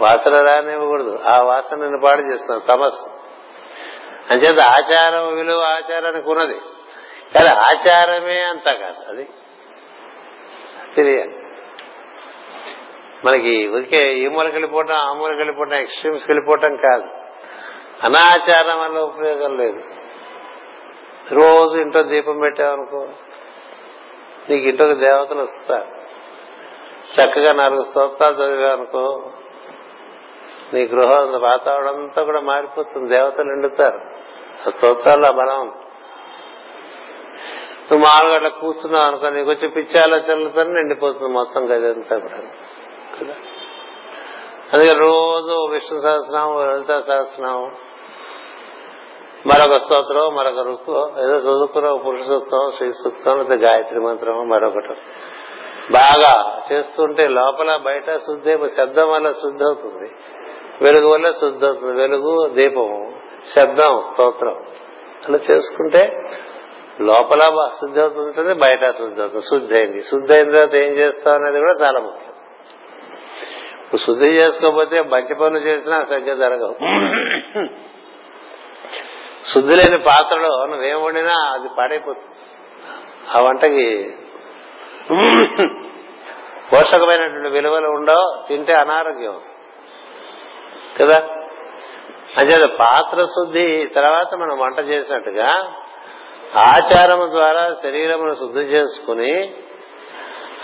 వాసన 0.00 0.40
రానివ్వకూడదు 0.40 1.18
ఆ 1.26 1.40
వాసన 1.40 1.76
నిన్ను 1.76 2.00
పాడు 2.04 2.20
చేస్తున్నాం 2.20 2.60
తమస్సు. 2.68 3.10
అంచేత 4.30 4.60
ఆచారం 4.60 5.34
విలువ 5.34 5.60
ఆచారానికి 5.60 6.28
ఉన్నది. 6.28 6.60
కానీ 7.34 7.48
ఆచారమే 7.48 8.42
అంత 8.42 8.64
కాదు. 8.64 9.10
అది 9.10 9.28
తెలియాలి. 10.96 11.38
మనకి 13.24 13.68
ఊరికే 13.68 14.14
ఈ 14.14 14.28
మూలకి 14.28 14.52
వెళ్ళిపోవటం 14.52 14.94
ఆ 14.94 15.12
మూలకి 15.12 15.36
వెళ్ళిపోవటం 15.36 15.74
ఎక్స్ట్రీమ్స్ 15.74 16.24
వెళ్ళిపోవటం 16.28 16.76
కాదు. 16.76 17.04
అనాచారం 18.02 18.80
వల్ల 18.80 18.98
ఉపయోగం 18.98 19.58
లేదు. 19.58 19.82
రోజు 21.34 21.78
ఇంట్లో 21.78 22.02
దీపం 22.02 22.38
పెట్టామనుకో 22.38 23.08
నీకు 24.50 24.66
ఇంట్లోకి 24.68 24.94
దేవతలు 24.94 25.40
వస్తారు. 25.40 25.98
చక్కగా 27.14 27.52
నాలుగు 27.52 27.82
స్తోత్రాలు 27.82 28.34
చదివానుకో 28.34 29.32
నీ 30.72 30.86
గృహం 30.86 31.40
వాతావరణం 31.40 31.96
అంతా 31.96 32.22
కూడా 32.22 32.40
మారిపోతుంది. 32.40 33.08
దేవతలు 33.08 33.44
నిండుతారు. 33.44 34.00
ఆ 34.66 34.70
స్తోత్రాల్లో 34.70 35.32
బలం 35.32 35.72
నువ్వు 37.92 37.98
మామూలుగా 37.98 38.34
అట్లా 38.34 38.48
కూర్చున్నావు 38.48 39.04
అనుకో 39.04 39.28
నీకు 39.28 39.50
వచ్చి 39.50 39.68
పిచ్చి 39.68 40.00
ఆలోచనలతో 40.00 40.62
నిండిపోతుంది 40.62 41.28
మొత్తం 41.28 41.64
గది 41.64 41.86
అంతా 41.86 42.18
కూడా. 42.18 42.38
అందుకే 44.72 44.92
రోజు 44.92 45.66
విష్ణు 45.66 45.98
సహస్రనామం 45.98 46.70
లలిత 46.70 47.00
సహస్రనామం 47.00 47.70
మరొక 49.46 49.76
స్తోత్రం 49.76 50.34
మరొక 50.34 50.68
రుక్కు 50.68 51.10
ఏదో 51.22 51.36
చదువుకున్న 51.36 52.02
పురుష 52.06 52.26
సూక్తం 52.26 52.72
శ్రీ 52.76 52.92
సూక్తం 52.92 53.38
లేదా 53.38 53.54
గాయత్రి 53.54 54.00
మంత్రం 54.00 54.48
మరొకటి. 54.48 54.94
బాగా 55.92 56.62
చేస్తుంటే 56.72 57.28
లోపల 57.28 57.76
బయట 57.76 58.16
శుద్ధి 58.16 58.58
శబ్దం 58.76 59.10
వల్ల 59.10 59.32
శుద్ధి 59.32 59.64
అవుతుంది. 59.64 60.10
వెలుగు 60.82 61.12
వల్ల 61.12 61.30
శుద్ధి 61.30 61.66
అవుతుంది. 61.66 61.92
వెలుగు 61.92 62.48
దీపం 62.48 63.14
శబ్దం 63.56 64.00
స్తోత్రం. 64.00 64.56
అలా 65.28 65.38
చేసుకుంటే 65.50 66.30
లోపల 67.00 67.70
శుద్ధి 67.80 68.00
అవుతుంటుంది 68.00 68.54
బయట 68.54 68.90
శుద్ధి 68.90 69.20
అవుతుంది. 69.20 69.42
శుద్ధి 69.42 69.74
అయింది. 69.74 70.02
శుద్ధి 70.02 70.32
అయిన 70.32 70.50
తర్వాత 70.50 70.74
ఏం 70.74 70.92
చేస్తాం 70.92 71.34
అనేది 71.34 71.58
కూడా 71.58 71.86
చాలా 71.86 72.00
ముఖ్యం. 72.00 72.32
శుద్ధి 73.98 74.26
చేసుకోకపోతే 74.26 75.02
మంచి 75.02 75.34
పనులు 75.34 75.58
చేసినా 75.58 76.02
సరిగ్గా 76.02 76.34
జరగవు. 76.34 76.74
శుద్ధి 79.54 79.76
లేని 79.76 79.98
పాత్రలో 79.98 80.66
నువ్వేం 80.66 81.02
వండినా 81.02 81.52
అది 81.52 81.68
పాడైపోతుంది. 81.78 82.36
ఆ 83.34 83.40
వంటకి 83.40 84.14
పోషకమైనటువంటి 86.72 87.48
విలువలు 87.48 87.88
ఉండవు 87.88 88.48
తింటే 88.48 88.72
అనారోగ్యం 88.74 89.36
కదా? 91.00 91.18
అంచేత 92.38 92.70
పాత్ర 92.78 93.24
శుద్ధి 93.24 93.90
తర్వాత 93.94 94.34
మనం 94.34 94.58
వంట 94.58 94.78
చేసినట్టుగా 94.78 95.48
ఆచారము 96.56 97.26
ద్వారా 97.26 97.74
శరీరమును 97.82 98.34
శుద్ధి 98.34 98.60
చేసుకుని 98.60 99.54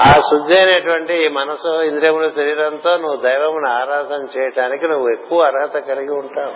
ఆ 0.01 0.13
శుద్ధి 0.21 0.55
అయినటువంటి 0.59 1.29
మనసు 1.29 1.83
ఇంద్రియముల 1.83 2.29
శరీరంతో 2.29 2.97
నువ్వు 2.97 3.17
దైవమును 3.17 3.69
ఆరాధన 3.71 4.27
చేయటానికి 4.37 4.89
నువ్వు 4.89 5.09
ఎక్కువ 5.13 5.43
అర్హత 5.43 5.77
కలిగి 5.77 6.11
ఉంటావు. 6.11 6.55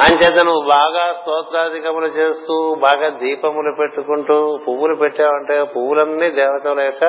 అంచేత 0.00 0.38
నువ్వు 0.44 0.64
బాగా 0.68 1.04
స్తోత్రాధికములు 1.12 2.06
చేస్తూ 2.06 2.54
బాగా 2.74 3.08
దీపములు 3.08 3.72
పెట్టుకుంటూ 3.80 4.36
పువ్వులు 4.68 4.94
పెట్టావంటే 4.94 5.62
పువ్వులన్నీ 5.62 6.28
దేవతల 6.30 6.80
యొక్క 6.80 7.04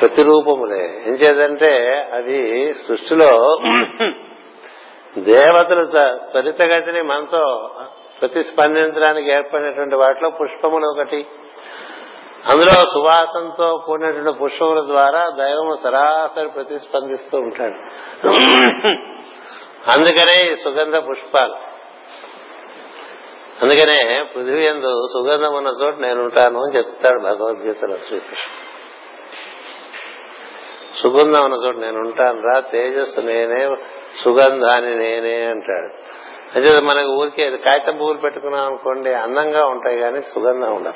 ప్రతిరూపములే. 0.00 0.84
ఏం 1.06 1.14
చేదంటే 1.14 1.72
అది 2.12 2.38
సృష్టిలో 2.74 3.30
దేవతలు 5.18 5.84
త్వరితగతిని 6.30 7.02
మనతో 7.02 7.70
ప్రతిస్పందించడానికి 8.20 9.28
ఏర్పడినటువంటి 9.32 9.96
వాటిలో 9.96 10.30
పుష్పములు 10.30 10.86
ఒకటి. 10.86 11.20
అందులో 12.50 12.74
సువాసంతో 12.94 13.68
కూడినటువంటి 13.86 14.38
పుష్పముల 14.42 14.80
ద్వారా 14.86 15.22
దైవము 15.38 15.74
సరాసరి 15.84 16.48
ప్రతిస్పందిస్తూ 16.48 17.38
ఉంటాడు. 17.38 17.78
అందుకనే 19.88 20.52
ఈ 20.52 20.56
సుగంధ 20.56 20.96
పుష్పాలు. 20.96 21.54
అందుకనే 23.62 24.26
పృథివీ 24.34 24.64
ఎందు 24.64 25.08
సుగంధం 25.12 25.54
ఉన్న 25.54 25.72
చోట 25.82 25.94
నేను 25.96 26.22
ఉంటాను 26.22 26.60
అని 26.60 26.76
చెప్తాడు 26.76 27.22
భగవద్గీతలో 27.22 27.96
శ్రీకృష్ణ 27.96 28.52
సుగంధం 31.02 31.44
ఉన్న 31.44 31.66
చోట 31.66 31.76
నేను 31.76 31.98
ఉంటాను 31.98 32.40
రా 32.40 32.60
తేజస్సు 32.60 33.20
నేనే 33.20 33.76
సుగంధాన్ని 34.24 34.94
నేనే 34.94 35.44
అంటాడు. 35.44 36.04
అంటే 36.54 36.80
మనకు 36.80 37.08
ఊరికే 37.08 37.50
కాగితం 37.50 37.96
పువ్వులు 37.98 38.18
పెట్టుకున్నాం 38.18 38.66
అనుకోండి 38.66 39.14
అందంగా 39.14 39.66
ఉంటాయి 39.66 39.98
కానీ 39.98 40.22
సుగంధం 40.22 40.76
ఉండదు. 40.76 40.94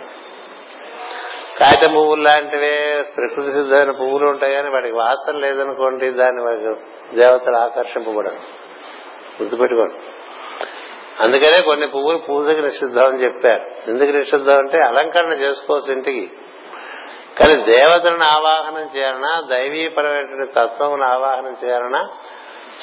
కాగితం 1.59 1.95
పువ్వులు 1.95 2.23
లాంటివే 2.23 3.05
ప్రకృతి 3.17 3.53
సిద్ధమైన 3.53 3.91
పువ్వులు 3.91 4.27
ఉంటాయి 4.27 4.55
కానీ 4.55 4.71
వాటికి 4.71 4.95
వాసన 4.95 5.37
లేదనుకోండి 5.37 6.11
దాన్ని 6.11 6.43
వారికి 6.43 6.81
దేవతలు 7.17 7.57
ఆకర్షింపబడదు 7.57 8.39
గుర్తుపెట్టుకోండి. 9.41 9.95
అందుకనే 11.21 11.63
కొన్ని 11.63 11.87
పువ్వులు 11.87 12.19
పూజకి 12.19 12.63
నిషిద్ధం 12.63 13.07
అని 13.07 13.25
చెప్పారు. 13.25 13.91
ఎందుకు 13.91 14.11
నిషిద్ధం 14.11 14.59
అంటే 14.59 14.79
అలంకరణ 14.79 15.33
చేసుకోవచ్చు 15.33 15.93
ఇంటికి. 15.93 16.31
కానీ 17.39 17.63
దేవతలను 17.63 18.25
ఆవాహనం 18.25 18.89
చేయాలన్నా 18.97 19.41
దైవీపరమైనటువంటి 19.51 20.53
తత్వమును 20.53 21.05
ఆవాహనం 21.05 21.57
చేయాలన్నా 21.65 22.09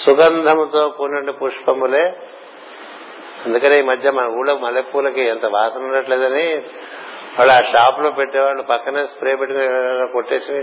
సుగంధముతో 0.05 0.89
కూడిన 0.89 1.31
పుష్పములే. 1.31 2.13
అందుకనే 3.45 3.79
ఈ 3.79 3.81
మధ్య 3.81 4.11
మన 4.11 4.25
ఊళ్ళో 4.25 4.57
మల్లెపూలకి 4.57 5.21
ఎంత 5.21 5.45
వాసన 5.45 5.83
ఉండట్లేదని 5.83 6.55
వాళ్ళు 7.39 7.53
ఆ 7.53 7.59
షాప్లో 7.59 8.11
పెట్టేవాళ్ళు 8.11 8.63
పక్కనే 8.63 9.03
స్ప్రే 9.03 9.35
పెట్టుకుని 9.35 10.11
కొట్టేసి 10.13 10.53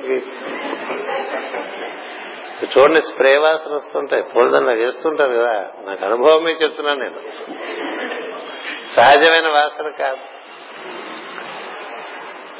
చూడండి 2.64 3.02
స్ప్రే 3.02 3.36
వాసన 3.36 3.74
వస్తుంటాయి. 3.74 4.22
పూలదండ 4.22 4.68
వేస్తుంటారు 4.68 5.32
కదా. 5.32 5.66
నాకు 5.86 6.04
అనుభవమే 6.04 6.50
చెప్తున్నాను 6.62 7.00
నేను. 7.00 7.14
సహజమైన 8.96 9.48
వాసన 9.48 9.88
కాదు. 9.88 10.18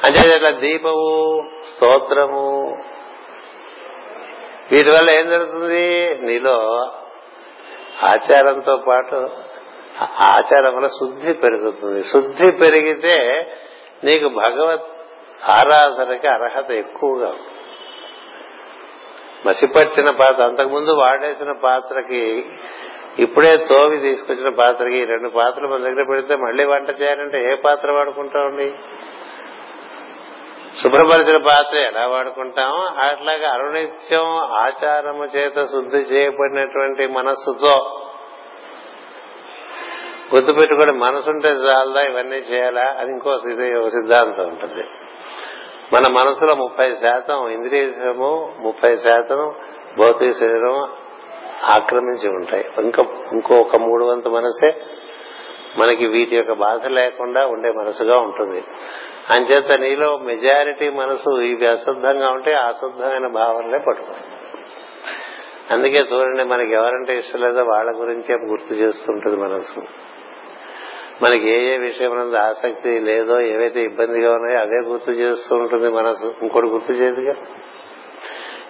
అంటే 0.05 0.29
ఇట్లా 0.29 0.49
దీపము 0.49 1.43
స్తోత్రము 1.63 2.77
వీటి 4.71 4.89
వల్ల 4.89 5.11
ఏం 5.11 5.29
జరుగుతుంది? 5.29 6.17
నీలో 6.21 6.91
ఆచారంతో 8.03 8.77
పాటు 8.87 9.29
ఆచారం 10.19 10.75
వల్ల 10.75 10.87
శుద్ధి 10.87 11.33
పెరుగుతుంది. 11.33 12.03
శుద్ధి 12.03 12.51
పెరిగితే 12.51 13.47
నీకు 14.03 14.29
భగవత్ 14.29 14.83
ఆరాధనకి 15.49 16.27
అర్హత 16.27 16.71
ఎక్కువగా 16.71 17.33
మసిపట్టిన 19.45 20.09
పాత్ర 20.09 20.43
అంతకుముందు 20.43 20.91
వాడేసిన 20.91 21.51
పాత్రకి 21.51 22.45
ఇప్పుడే 23.19 23.57
తోవి 23.57 23.97
తీసుకొచ్చిన 23.97 24.49
పాత్రకి 24.49 25.05
రెండు 25.05 25.29
పాత్రలు 25.29 25.67
మన 25.67 25.83
దగ్గర 25.83 26.05
పెడితే 26.09 26.35
మళ్ళీ 26.35 26.65
వంట 26.65 27.01
చేయాలంటే 27.01 27.51
ఏ 27.51 27.55
పాత్ర 27.55 27.91
వాడుకుంటామండి? 27.91 28.73
శుభ్రపరిచిన 30.83 31.37
పాత్ర 31.37 31.77
ఎలా 31.77 32.07
వాడుకుంటామో 32.07 32.77
అట్లాగా 32.77 33.49
అరుణిత్యం 33.49 34.37
ఆచారము 34.37 35.25
చేత 35.25 35.65
శుద్ధి 35.65 35.97
చేయబడినటువంటి 35.97 37.07
మనస్సుతో 37.07 37.99
గుర్తుపెట్టుకుని 40.35 40.91
మనసుంటే 40.91 41.47
చాలదా 41.47 42.01
ఇవన్నీ 42.01 42.37
చేయాలా? 42.37 42.95
అని 42.99 43.11
ఇంకో 43.11 43.37
సిద్ధాంతం 43.89 44.43
ఉంటుంది. 44.43 44.83
మన 45.93 46.07
మనసులో 46.07 46.55
ముప్పై 46.55 46.91
శాతం 46.91 47.49
ఇంద్రియము 47.49 48.51
ముప్పై 48.59 48.95
శాతం 48.95 49.53
భౌతిక 49.99 50.31
శరీరం 50.31 50.89
ఆక్రమించి 51.63 52.29
ఉంటాయి. 52.29 52.65
ఇంకా 52.77 53.05
ఇంకో 53.31 53.55
ఒక 53.55 53.75
మూడు 53.75 54.05
వంతు 54.05 54.29
మనసే 54.29 54.81
మనకి 55.77 56.05
వీటి 56.05 56.35
యొక్క 56.35 56.53
బాధ 56.53 56.87
లేకుండా 56.87 57.47
ఉండే 57.47 57.71
మనసుగా 57.71 58.17
ఉంటుంది. 58.17 58.63
అంచేత 59.29 59.79
నీలో 59.79 60.17
మెజారిటీ 60.17 60.89
మనసు 60.89 61.41
ఇవి 61.41 61.67
అశుద్ధంగా 61.67 62.29
ఉంటే 62.29 62.53
అశుద్ధమైన 62.53 63.27
భావనలే 63.27 63.77
పట్టుకొస్తాయి. 63.77 64.35
అందుకే 65.71 65.97
చూడండి 65.97 66.43
మనకి 66.43 66.71
ఎవరంటే 66.71 67.17
ఇష్టం 67.17 67.41
లేదో 67.41 67.63
వాళ్ళ 67.63 67.99
గురించే 67.99 68.35
గుర్తు 68.35 68.73
చేస్తుంటది 68.73 69.35
మనసు. 69.35 69.81
మనకి 71.21 71.49
ఏ 71.49 71.73
ఏ 71.73 71.77
విషయం 71.77 72.37
ఆసక్తి 72.37 72.99
లేదో 72.99 73.39
ఏవైతే 73.39 73.81
ఇబ్బందిగా 73.81 74.33
ఉన్నాయో 74.33 74.59
అవే 74.59 74.77
గుర్తు 74.77 75.11
చేస్తూ 75.11 75.55
ఉంటుంది 75.55 75.89
మనసు. 75.89 76.33
ఇంకోటి 76.41 76.67
గుర్తు 76.67 76.91
చేయదుగా? 76.91 77.33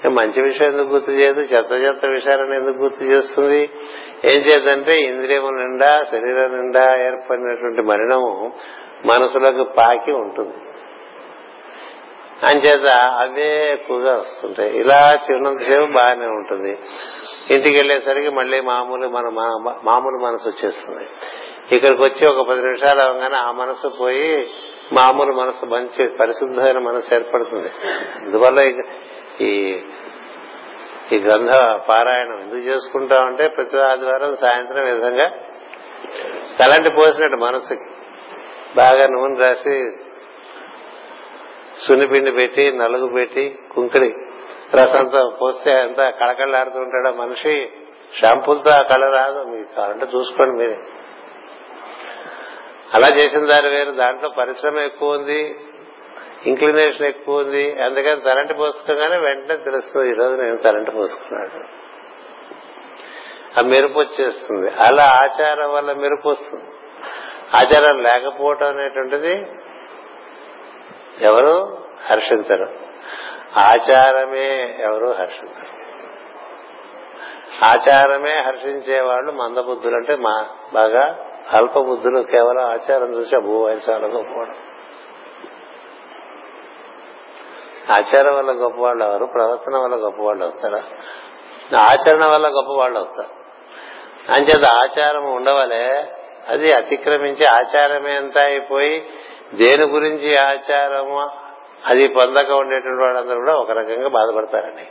మంచి 0.09 0.41
విషయం 0.41 0.71
ఎందుకు 0.71 0.87
గుర్తు 0.87 1.11
చేయదు? 1.11 1.39
చెత్త 1.39 1.71
చెత్త 1.71 2.05
విషయాలను 2.05 2.53
ఎందుకు 2.53 2.83
గుర్తు 2.83 3.03
చేస్తుంది? 3.03 3.69
ఏం 4.25 4.41
చేద్దంటే 4.41 5.01
ఇంద్రియము 5.01 5.49
నిండా 5.49 6.03
శరీరం 6.11 6.61
నిండా 6.61 7.05
ఏర్పడినటువంటి 7.05 7.81
మరణము 7.81 8.53
మనసులోకి 9.05 9.63
పాకి 9.77 10.11
ఉంటుంది. 10.11 10.53
అంచేత 12.43 12.95
అవే 12.95 13.73
ఎక్కువగా 13.73 14.13
వస్తుంటాయి. 14.13 14.79
ఇలా 14.79 15.19
చిన్నంతసేపు 15.31 15.85
బాగానే 15.85 16.25
ఉంటుంది. 16.25 16.77
ఇంటికి 17.51 17.75
వెళ్ళేసరికి 17.75 18.29
మళ్ళీ 18.29 18.61
మామూలు 18.61 19.07
మన 19.07 19.27
మామూలు 19.83 20.17
మనసు 20.17 20.49
వచ్చేస్తుంది. 20.49 21.09
ఇక్కడికి 21.75 22.03
వచ్చి 22.03 22.27
ఒక 22.27 22.47
పది 22.49 22.61
నిమిషాలు 22.61 23.01
అవగానే 23.01 23.35
ఆ 23.35 23.51
మనసు 23.51 23.87
పోయి 23.87 24.49
మామూలు 24.93 25.33
మనసు 25.33 25.65
మంచి 25.65 26.17
పరిశుద్ధమైన 26.17 26.77
మనసు 26.77 27.13
ఏర్పడుతుంది. 27.13 27.71
అందువల్ల 28.21 28.59
ఈ 29.41 29.79
ఈ 31.11 31.17
గ్రంథ 31.17 31.49
పారాయణం 31.89 32.41
ఎందుకు 32.41 32.59
చేసుకుంటామంటే 32.59 33.47
ప్రతి 33.47 33.77
ఆదివారం 33.77 34.35
సాయంత్రం 34.35 34.85
విధంగా 34.85 35.31
తలంటి 36.59 36.89
పోసినట్టు 36.89 37.37
మనసుకి. 37.37 37.85
బాగా 38.75 39.07
నూనె 39.07 39.47
రాసి 39.47 39.91
సున్నిపిండి 41.77 42.31
పెట్టి 42.31 42.73
నలుగు 42.77 43.07
పెట్టి 43.07 43.59
కుంకడి 43.71 44.13
రసంతో 44.75 45.37
పోస్తే 45.41 45.71
ఎంత 45.71 46.09
కళకళలాడుతూ 46.09 46.79
ఉంటాడో 46.79 47.15
మనిషి. 47.15 47.69
షాంపూలతో 48.21 48.71
ఆ 48.71 48.81
కళ 48.81 49.09
రాదు. 49.13 49.43
మీకు 49.43 49.75
కావాలంటే 49.75 50.05
చూసుకోండి 50.15 50.57
మీరే. 50.57 50.79
అలా 52.93 53.07
చేసిన 53.15 53.45
దాని 53.45 53.67
వేరు. 53.67 53.91
దాంట్లో 53.91 54.29
పరిశ్రమ 54.29 54.77
ఎక్కువ 54.77 55.13
ఉంది. 55.13 55.55
ఇంక్లినేషన్ 56.45 57.07
ఎక్కువ 57.07 57.39
ఉంది. 57.39 57.81
అందుకని 57.81 58.21
తలంటి 58.21 58.53
పోసుకోగానే 58.53 59.17
వెంటనే 59.17 59.57
తెలుస్తుంది 59.57 60.09
ఈ 60.09 60.13
రోజు 60.13 60.41
నేను 60.41 60.57
తలంటి 60.57 60.91
పోసుకున్నాడు 60.91 61.83
ఆ 63.59 63.61
మెరుపు 63.61 63.99
వచ్చేస్తుంది. 63.99 64.69
అలా 64.69 65.03
ఆచారం 65.03 65.73
వల్ల 65.73 65.93
మెరుపు 65.93 66.29
వస్తుంది. 66.29 66.63
ఆచారం 67.53 68.03
లేకపోవటం 68.03 68.67
అనేటువంటిది 68.67 69.45
ఎవరు? 71.21 71.77
హర్షించరు. 72.09 72.69
ఆచారమే 73.59 74.77
ఎవరు? 74.79 75.07
హర్షించరు. 75.07 75.83
ఆచారమే 77.65 78.41
హర్షించే 78.41 79.01
వాళ్ళు 79.01 79.31
మందబుద్ధులు 79.31 79.95
అంటే 79.95 80.15
మా 80.15 80.45
బాగా 80.73 81.29
అల్ప 81.51 81.79
బుద్ధులు 81.79 82.21
కేవలం 82.21 82.65
ఆచారం 82.65 83.13
చూసి 83.13 83.35
అబ్బో 83.35 83.67
ఆయన 83.67 83.79
చాలా 83.89 84.07
గొప్పవాడు. 84.07 84.73
ఆచారం 87.91 88.37
వల్ల 88.37 88.51
గొప్పవాళ్ళు 88.51 89.05
ఎవరు? 89.05 89.25
ప్రవర్తన 89.25 89.77
వల్ల 89.77 89.95
గొప్పవాళ్ళు 89.95 90.43
అవుతారా? 90.43 90.83
ఆచరణ 91.79 92.25
వల్ల 92.25 92.47
గొప్పవాళ్ళు 92.47 92.99
అవుతారు. 92.99 93.43
అంచేత 94.31 94.65
ఆచారం 94.71 95.35
ఉండవలే 95.35 96.05
అది 96.47 96.73
అతిక్రమించి 96.73 97.45
ఆచారమే 97.45 98.15
అంతా 98.15 98.41
అయిపోయి 98.41 99.09
దేని 99.53 99.83
గురించి 99.83 100.37
ఆచారము 100.37 101.29
అది 101.85 102.07
పొందక 102.07 102.51
ఉండేటువంటి 102.51 103.03
వాళ్ళందరూ 103.03 103.35
కూడా 103.35 103.53
ఒక 103.53 103.71
రకంగా 103.71 104.07
బాధపడతారండి. 104.07 104.87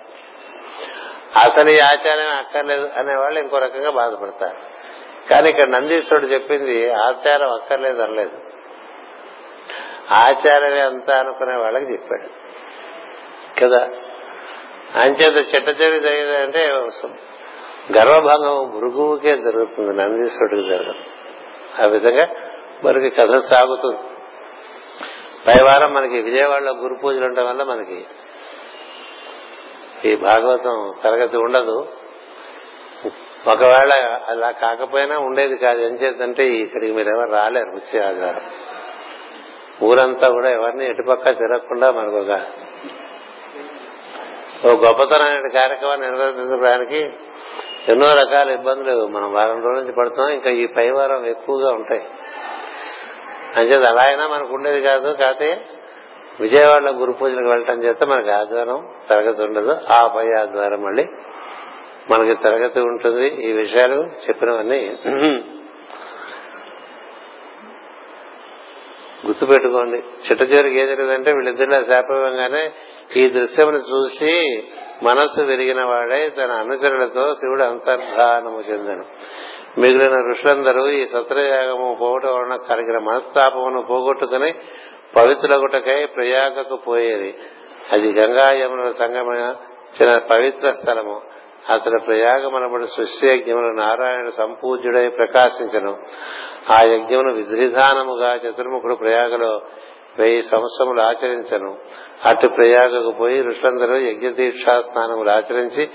అసలు 1.38 1.70
ఈ 1.70 1.78
ఆచారం 1.78 2.36
అక్కర్లేదు 2.36 2.90
అనేవాళ్ళు 2.96 3.40
ఇంకో 3.40 3.58
రకంగా 3.58 3.90
బాధపడతారు. 3.90 4.72
కానీ 5.30 5.50
ఇక్కడ 5.50 5.68
నందీశ్వరుడు 5.68 6.26
చెప్పింది 6.26 6.92
ఆచారం 6.92 7.52
అక్కర్లేదు 7.52 8.02
అనలేదు. 8.02 8.38
ఆచారమే 10.10 10.80
అంతా 10.80 11.18
అనుకునే 11.18 11.56
వాళ్ళకి 11.56 11.92
చెప్పాడు. 11.92 12.28
కదా? 13.64 13.88
అంచేత 14.96 15.46
చెట్ట 15.56 15.82
చెవి 15.82 16.00
జరిగిందంటే 16.00 16.66
గర్వభంగం 17.98 18.80
భృగువుకే 18.80 19.36
జరుగుతుంది 19.36 19.92
నందీశ్వరుడికి 19.92 20.68
జరగదు. 20.68 20.94
ఆ 21.82 21.86
విధంగా 21.86 22.28
మనకి 22.84 23.10
కథ 23.10 23.36
సాగుతుంది. 23.36 24.11
పైవారం 25.46 25.94
మనకి 25.94 26.20
విజయవాడలో 26.20 26.72
గురు 26.72 26.94
పూజలు 27.04 27.24
ఉండటం 27.24 27.46
వల్ల 27.46 27.62
మనకి 27.62 28.04
ఈ 30.08 30.16
భాగవతం 30.16 30.94
తరగతి 31.04 31.36
ఉండదు. 31.36 31.88
ఒకవేళ 33.48 33.92
అలా 34.28 34.50
కాకపోయినా 34.50 35.18
ఉండేది 35.18 35.56
కాదు. 35.56 35.80
ఏం 35.80 35.94
చేద్దంటే 35.94 36.48
ఇక్కడికి 36.48 36.92
మీరు 36.92 37.08
ఎవరు 37.08 37.30
రాలేరు 37.30 37.68
వచ్చే 37.68 38.06
ఆధారం. 38.06 38.40
ఊరంతా 39.82 40.28
కూడా 40.28 40.50
ఎవరిని 40.50 40.90
ఎటుపక్క 40.90 41.24
తిరగకుండా 41.24 41.90
మనకు 41.90 42.16
ఒక 42.16 42.40
ఓ 44.66 44.68
గొప్పతనమైన 44.68 45.48
కార్యక్రమాన్ని 45.48 46.10
నిర్వహించడానికి 46.10 47.12
ఎన్నో 47.88 48.14
రకాల 48.14 48.50
ఇబ్బందులు 48.50 49.06
మనం 49.06 49.32
వారం 49.32 49.62
రోజుల 49.62 49.80
నుంచి 49.80 49.92
పడుతున్నాం. 49.92 50.28
ఇంకా 50.28 50.50
ఈ 50.50 50.66
పై 50.66 50.90
వారం 50.90 51.26
ఎక్కువగా 51.26 51.72
ఉంటాయి. 51.72 52.04
అంచేది 53.56 53.86
అలా 53.86 54.02
అయినా 54.02 54.24
మనకు 54.28 54.54
ఉండేది 54.54 54.82
కాదు. 54.82 55.08
కాకపోతే 55.12 55.50
విజయవాడలో 56.40 56.92
గురు 56.92 57.12
పూజలకు 57.12 57.48
వెళ్ళటం 57.48 57.78
చేత 57.84 58.04
మనకి 58.04 58.30
ఆదివారం 58.30 58.78
తరగతి 59.10 59.42
ఉండదు. 59.42 59.72
ఆ 59.90 60.00
పై 60.16 60.26
ఆదివారం 60.40 60.82
మళ్ళీ 60.82 61.04
మనకి 62.10 62.34
తరగతి 62.42 62.80
ఉంటుంది. 62.80 63.26
ఈ 63.48 63.52
విషయాలు 63.52 63.98
చెప్పినవన్నీ 64.28 64.80
గుర్తుపెట్టుకోండి. 69.26 69.98
చిట్ట 70.24 70.42
చివరికి 70.42 70.76
ఏం 70.78 70.86
జరిగిందంటే 70.86 71.32
వీళ్ళిద్దరిలో 71.32 71.80
శాపంగానే 71.82 72.64
ఈ 73.16 73.28
దృశ్యమును 73.28 73.80
చూసి 73.90 74.32
మనస్సు 75.02 75.40
విరిగిన 75.42 75.84
వాడై 75.84 76.28
తన 76.28 76.50
అనుచరులతో 76.50 77.24
శివుడు 77.34 77.62
అంతర్ధానము 77.62 78.60
చెందను 78.70 79.04
మిగిలిన 79.78 80.30
ఋషులందరూ 80.30 80.86
ఈ 80.86 81.04
సత్రయాగము 81.04 81.96
పోవటం 82.00 82.28
వలన 82.28 82.56
కలిగిన 82.68 82.98
మనస్తాపమును 82.98 83.82
పోగొట్టుకుని 83.82 84.54
పవిత్రగుటకై 85.16 86.06
ప్రయాగకు 86.06 86.76
పోయేది. 86.76 87.38
అది 87.92 88.12
గంగా 88.12 88.52
యమున 88.52 88.88
సంగమించిన 88.88 90.18
పవిత్ర 90.18 90.72
స్థలము. 90.72 91.20
అసలు 91.70 91.98
ప్రయాగమనబడి 91.98 92.86
సృష్టి 92.86 93.28
యజ్ఞములు 93.28 93.80
నారాయణ 93.80 94.26
సంపూజ్యుడై 94.26 95.08
ప్రకాశించను. 95.08 95.96
ఆ 96.70 96.82
యజ్ఞమును 96.82 97.34
విధిధానముగా 97.34 98.34
చతుర్ముఖుడు 98.34 98.94
ప్రయాగలో 98.94 99.60
వెయ్యి 100.18 100.42
సంవత్సరములు 100.42 101.00
ఆచరించను. 101.00 101.78
అటు 102.24 102.46
ప్రయాగకు 102.46 103.10
పోయి 103.10 103.42
ఋషులందరూ 103.42 103.96
యజ్ఞ 103.96 104.28
దీక్షా 104.28 104.78
స్నానములు 104.78 105.30
ఆచరించి 105.30 105.90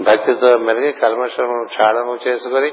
భక్తితో 0.00 0.58
మెరిగి 0.58 0.92
కల్మషము 0.92 1.66
క్షాళము 1.68 2.28
చేసుకుని 2.28 2.72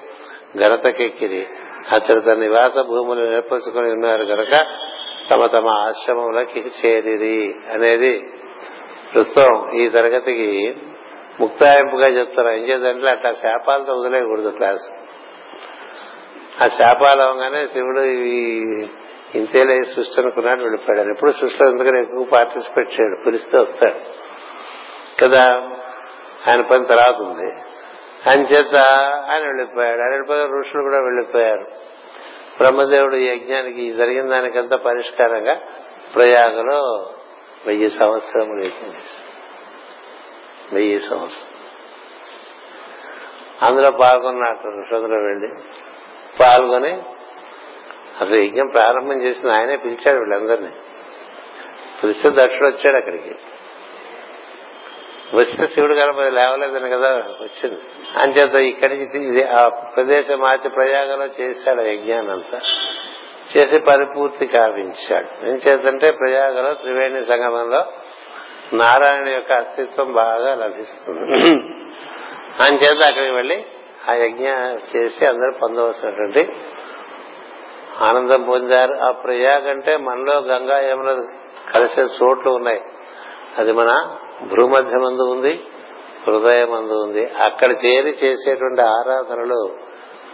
ఘనతకెక్కిరి 0.59 1.47
అతడు 1.91 2.19
తన 2.19 2.33
నివాస 2.33 2.77
భూములు 2.77 3.35
ఏర్పరచుకుని 3.35 3.91
ఉన్నారు 3.91 4.23
గనక 4.23 4.65
తమ 5.31 5.45
తమ 5.45 5.67
ఆశ్రమములకి 5.67 6.71
చేరిరి 6.85 7.55
అనేది 7.71 8.19
ప్రస్తుతం 9.13 9.71
ఈ 9.73 9.89
తరగతికి 9.89 10.77
ముక్తాయింపుగా 11.39 12.07
చెప్తారు. 12.07 12.49
ఏం 12.49 12.63
చేద్దంటే 12.67 13.09
అట్లా 13.09 13.31
శాపాలతో 13.31 13.93
వదిలేయకూడదు 13.93 14.49
క్లాస్. 14.49 14.91
ఆ 16.63 16.67
శాపాలు 16.67 17.21
అవగానే 17.21 17.67
శివుడు 17.67 17.99
ఈ 17.99 18.61
ఇంతేలే 19.35 19.81
సృష్టి 19.83 20.21
అనుకున్నాడు 20.21 20.61
వెళ్ళిపోయాడు. 20.61 21.09
ఎప్పుడు 21.09 21.31
సృష్టిలో 21.31 21.69
ఎందుకని 21.69 21.99
ఎక్కువ 21.99 22.23
పార్టిసిపేట్ 22.23 22.89
చేయడు 22.89 23.23
పిలిస్తే 23.25 23.57
వస్తాడు. 23.57 23.95
కదా 25.23 25.45
ఆయన 26.47 26.61
పని 26.61 26.85
తర్వాత 26.85 27.15
ఉంది. 27.21 27.72
అంచేత 28.27 28.51
చేత 28.51 28.75
ఆయన 29.29 29.41
వెళ్ళిపోయాడు. 29.41 30.01
ఆయన 30.01 30.09
వెళ్ళిపోయారు 30.09 30.59
ఋషులు 30.59 30.81
కూడా 30.81 30.97
వెళ్ళిపోయారు. 30.97 31.65
బ్రహ్మదేవుడు 32.57 33.15
ఈ 33.15 33.27
యజ్ఞానికి 33.27 33.93
జరిగిన 33.93 34.29
దానికంతా 34.29 34.75
పరిష్కారంగా 34.75 35.59
ప్రయాగలో 36.15 37.09
వెయ్యి 37.65 37.89
సంవత్సరములు 37.89 38.59
యజ్ఞం 38.59 38.87
చేశారు 38.87 39.23
వెయ్యి 40.75 40.99
సంవత్సరం. 40.99 41.53
అందులో 43.67 43.91
పాల్గొన్నట్టు 43.91 44.67
ఋషులందరూ 44.67 45.23
వెళ్ళి. 45.23 45.63
పాల్గొని 46.39 47.01
అసలు 48.21 48.39
యజ్ఞం 48.39 48.67
ప్రారంభం 48.67 49.21
చేసిన 49.21 49.51
ఆయనే 49.51 49.75
పిలిచాడు 49.75 50.19
వీళ్ళందరినీ. 50.19 50.71
పిలిస్తే 52.03 52.29
దక్షుడు 52.29 52.67
వచ్చాడు 52.67 52.97
అక్కడికి. 52.97 53.35
వస్తే 55.33 55.67
శివుడు 55.67 55.93
గణపతి 55.93 56.29
లేవలేదని 56.29 56.89
కదా 56.89 57.09
వచ్చింది. 57.41 57.81
అంచేత 58.17 58.55
ఇక్కడి 58.55 58.97
నుంచి 58.97 59.27
ఇది 59.27 59.43
ఆ 59.43 59.67
ప్రదేశం 59.67 60.39
మార్చి 60.39 60.69
ప్రయాగంలో 60.69 61.25
చేశాడు 61.25 61.81
ఆ 61.81 61.83
యజ్ఞానంతా 61.83 62.59
చేసి 63.57 63.79
పరిపూర్తి 63.79 64.45
కావించాడు. 64.45 65.49
ఏం 65.49 65.55
చేద్దంటే 65.55 66.11
ప్రయాగలో 66.11 66.73
త్రివేణి 66.73 67.25
సంగమంలో 67.25 67.85
నారాయణ 68.73 69.27
యొక్క 69.27 69.51
అస్తిత్వం 69.51 70.13
బాగా 70.13 70.55
లభిస్తుంది. 70.55 71.37
అంచేత 72.63 73.07
అక్కడికి 73.07 73.33
వెళ్ళి 73.33 73.65
ఆ 74.09 74.13
యజ్ఞ 74.13 74.47
చేసి 74.95 75.25
అందరూ 75.25 75.51
పొందవలసినటువంటి 75.61 76.53
ఆనందం 78.01 78.43
పొందారు. 78.43 78.93
ఆ 78.93 79.11
ప్రయాగ 79.11 79.69
అంటే 79.69 79.97
మనలో 79.97 80.37
గంగా 80.39 80.79
యమున 80.89 81.25
కలిసే 81.75 82.01
చోట్లు 82.01 82.51
ఉన్నాయి. 82.51 82.81
అది 83.57 83.71
మన 83.71 84.17
భూమధ్యమందు 84.49 85.21
ఉంది 85.21 85.63
హృదయమందు 86.27 86.93
ఉంది. 86.93 87.29
అక్కడ 87.29 87.71
చేరి 87.71 88.09
చేసేటువంటి 88.09 88.81
ఆరాధనలు 88.81 89.75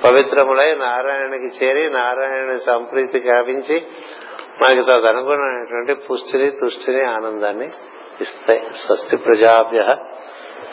పవిత్రములై 0.03 0.75
నారాయణకి 0.75 1.65
చేరి 1.65 1.89
నారాయణ 1.89 2.57
సంప్రీతి 2.57 3.19
కావించి 3.19 3.87
మనకి 4.61 4.81
తదనుగుణమైనటువంటి 4.81 5.93
పుష్టిని 5.93 6.51
తుష్టిని 6.51 7.03
ఆనందాన్ని 7.03 7.65
ఇస్తాయి. 8.21 8.61
స్వస్తి 8.73 9.17
ప్రజాభ్య 9.17 9.95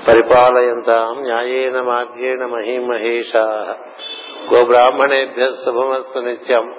పరిపాలయంతాం 0.09 1.23
న్యాయేన 1.23 1.81
మార్గేణ 1.81 2.47
మహిమహేషా. 2.47 3.77
గోబ్రాహ్మణేభ్య 4.55 5.51
శుభమస్తు 5.65 6.19
నిత్యం. 6.19 6.75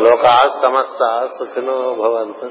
లోకా 0.00 0.38
సమస్త 0.62 1.28
సుఖినో 1.38 1.72
భవంతు. 1.72 2.50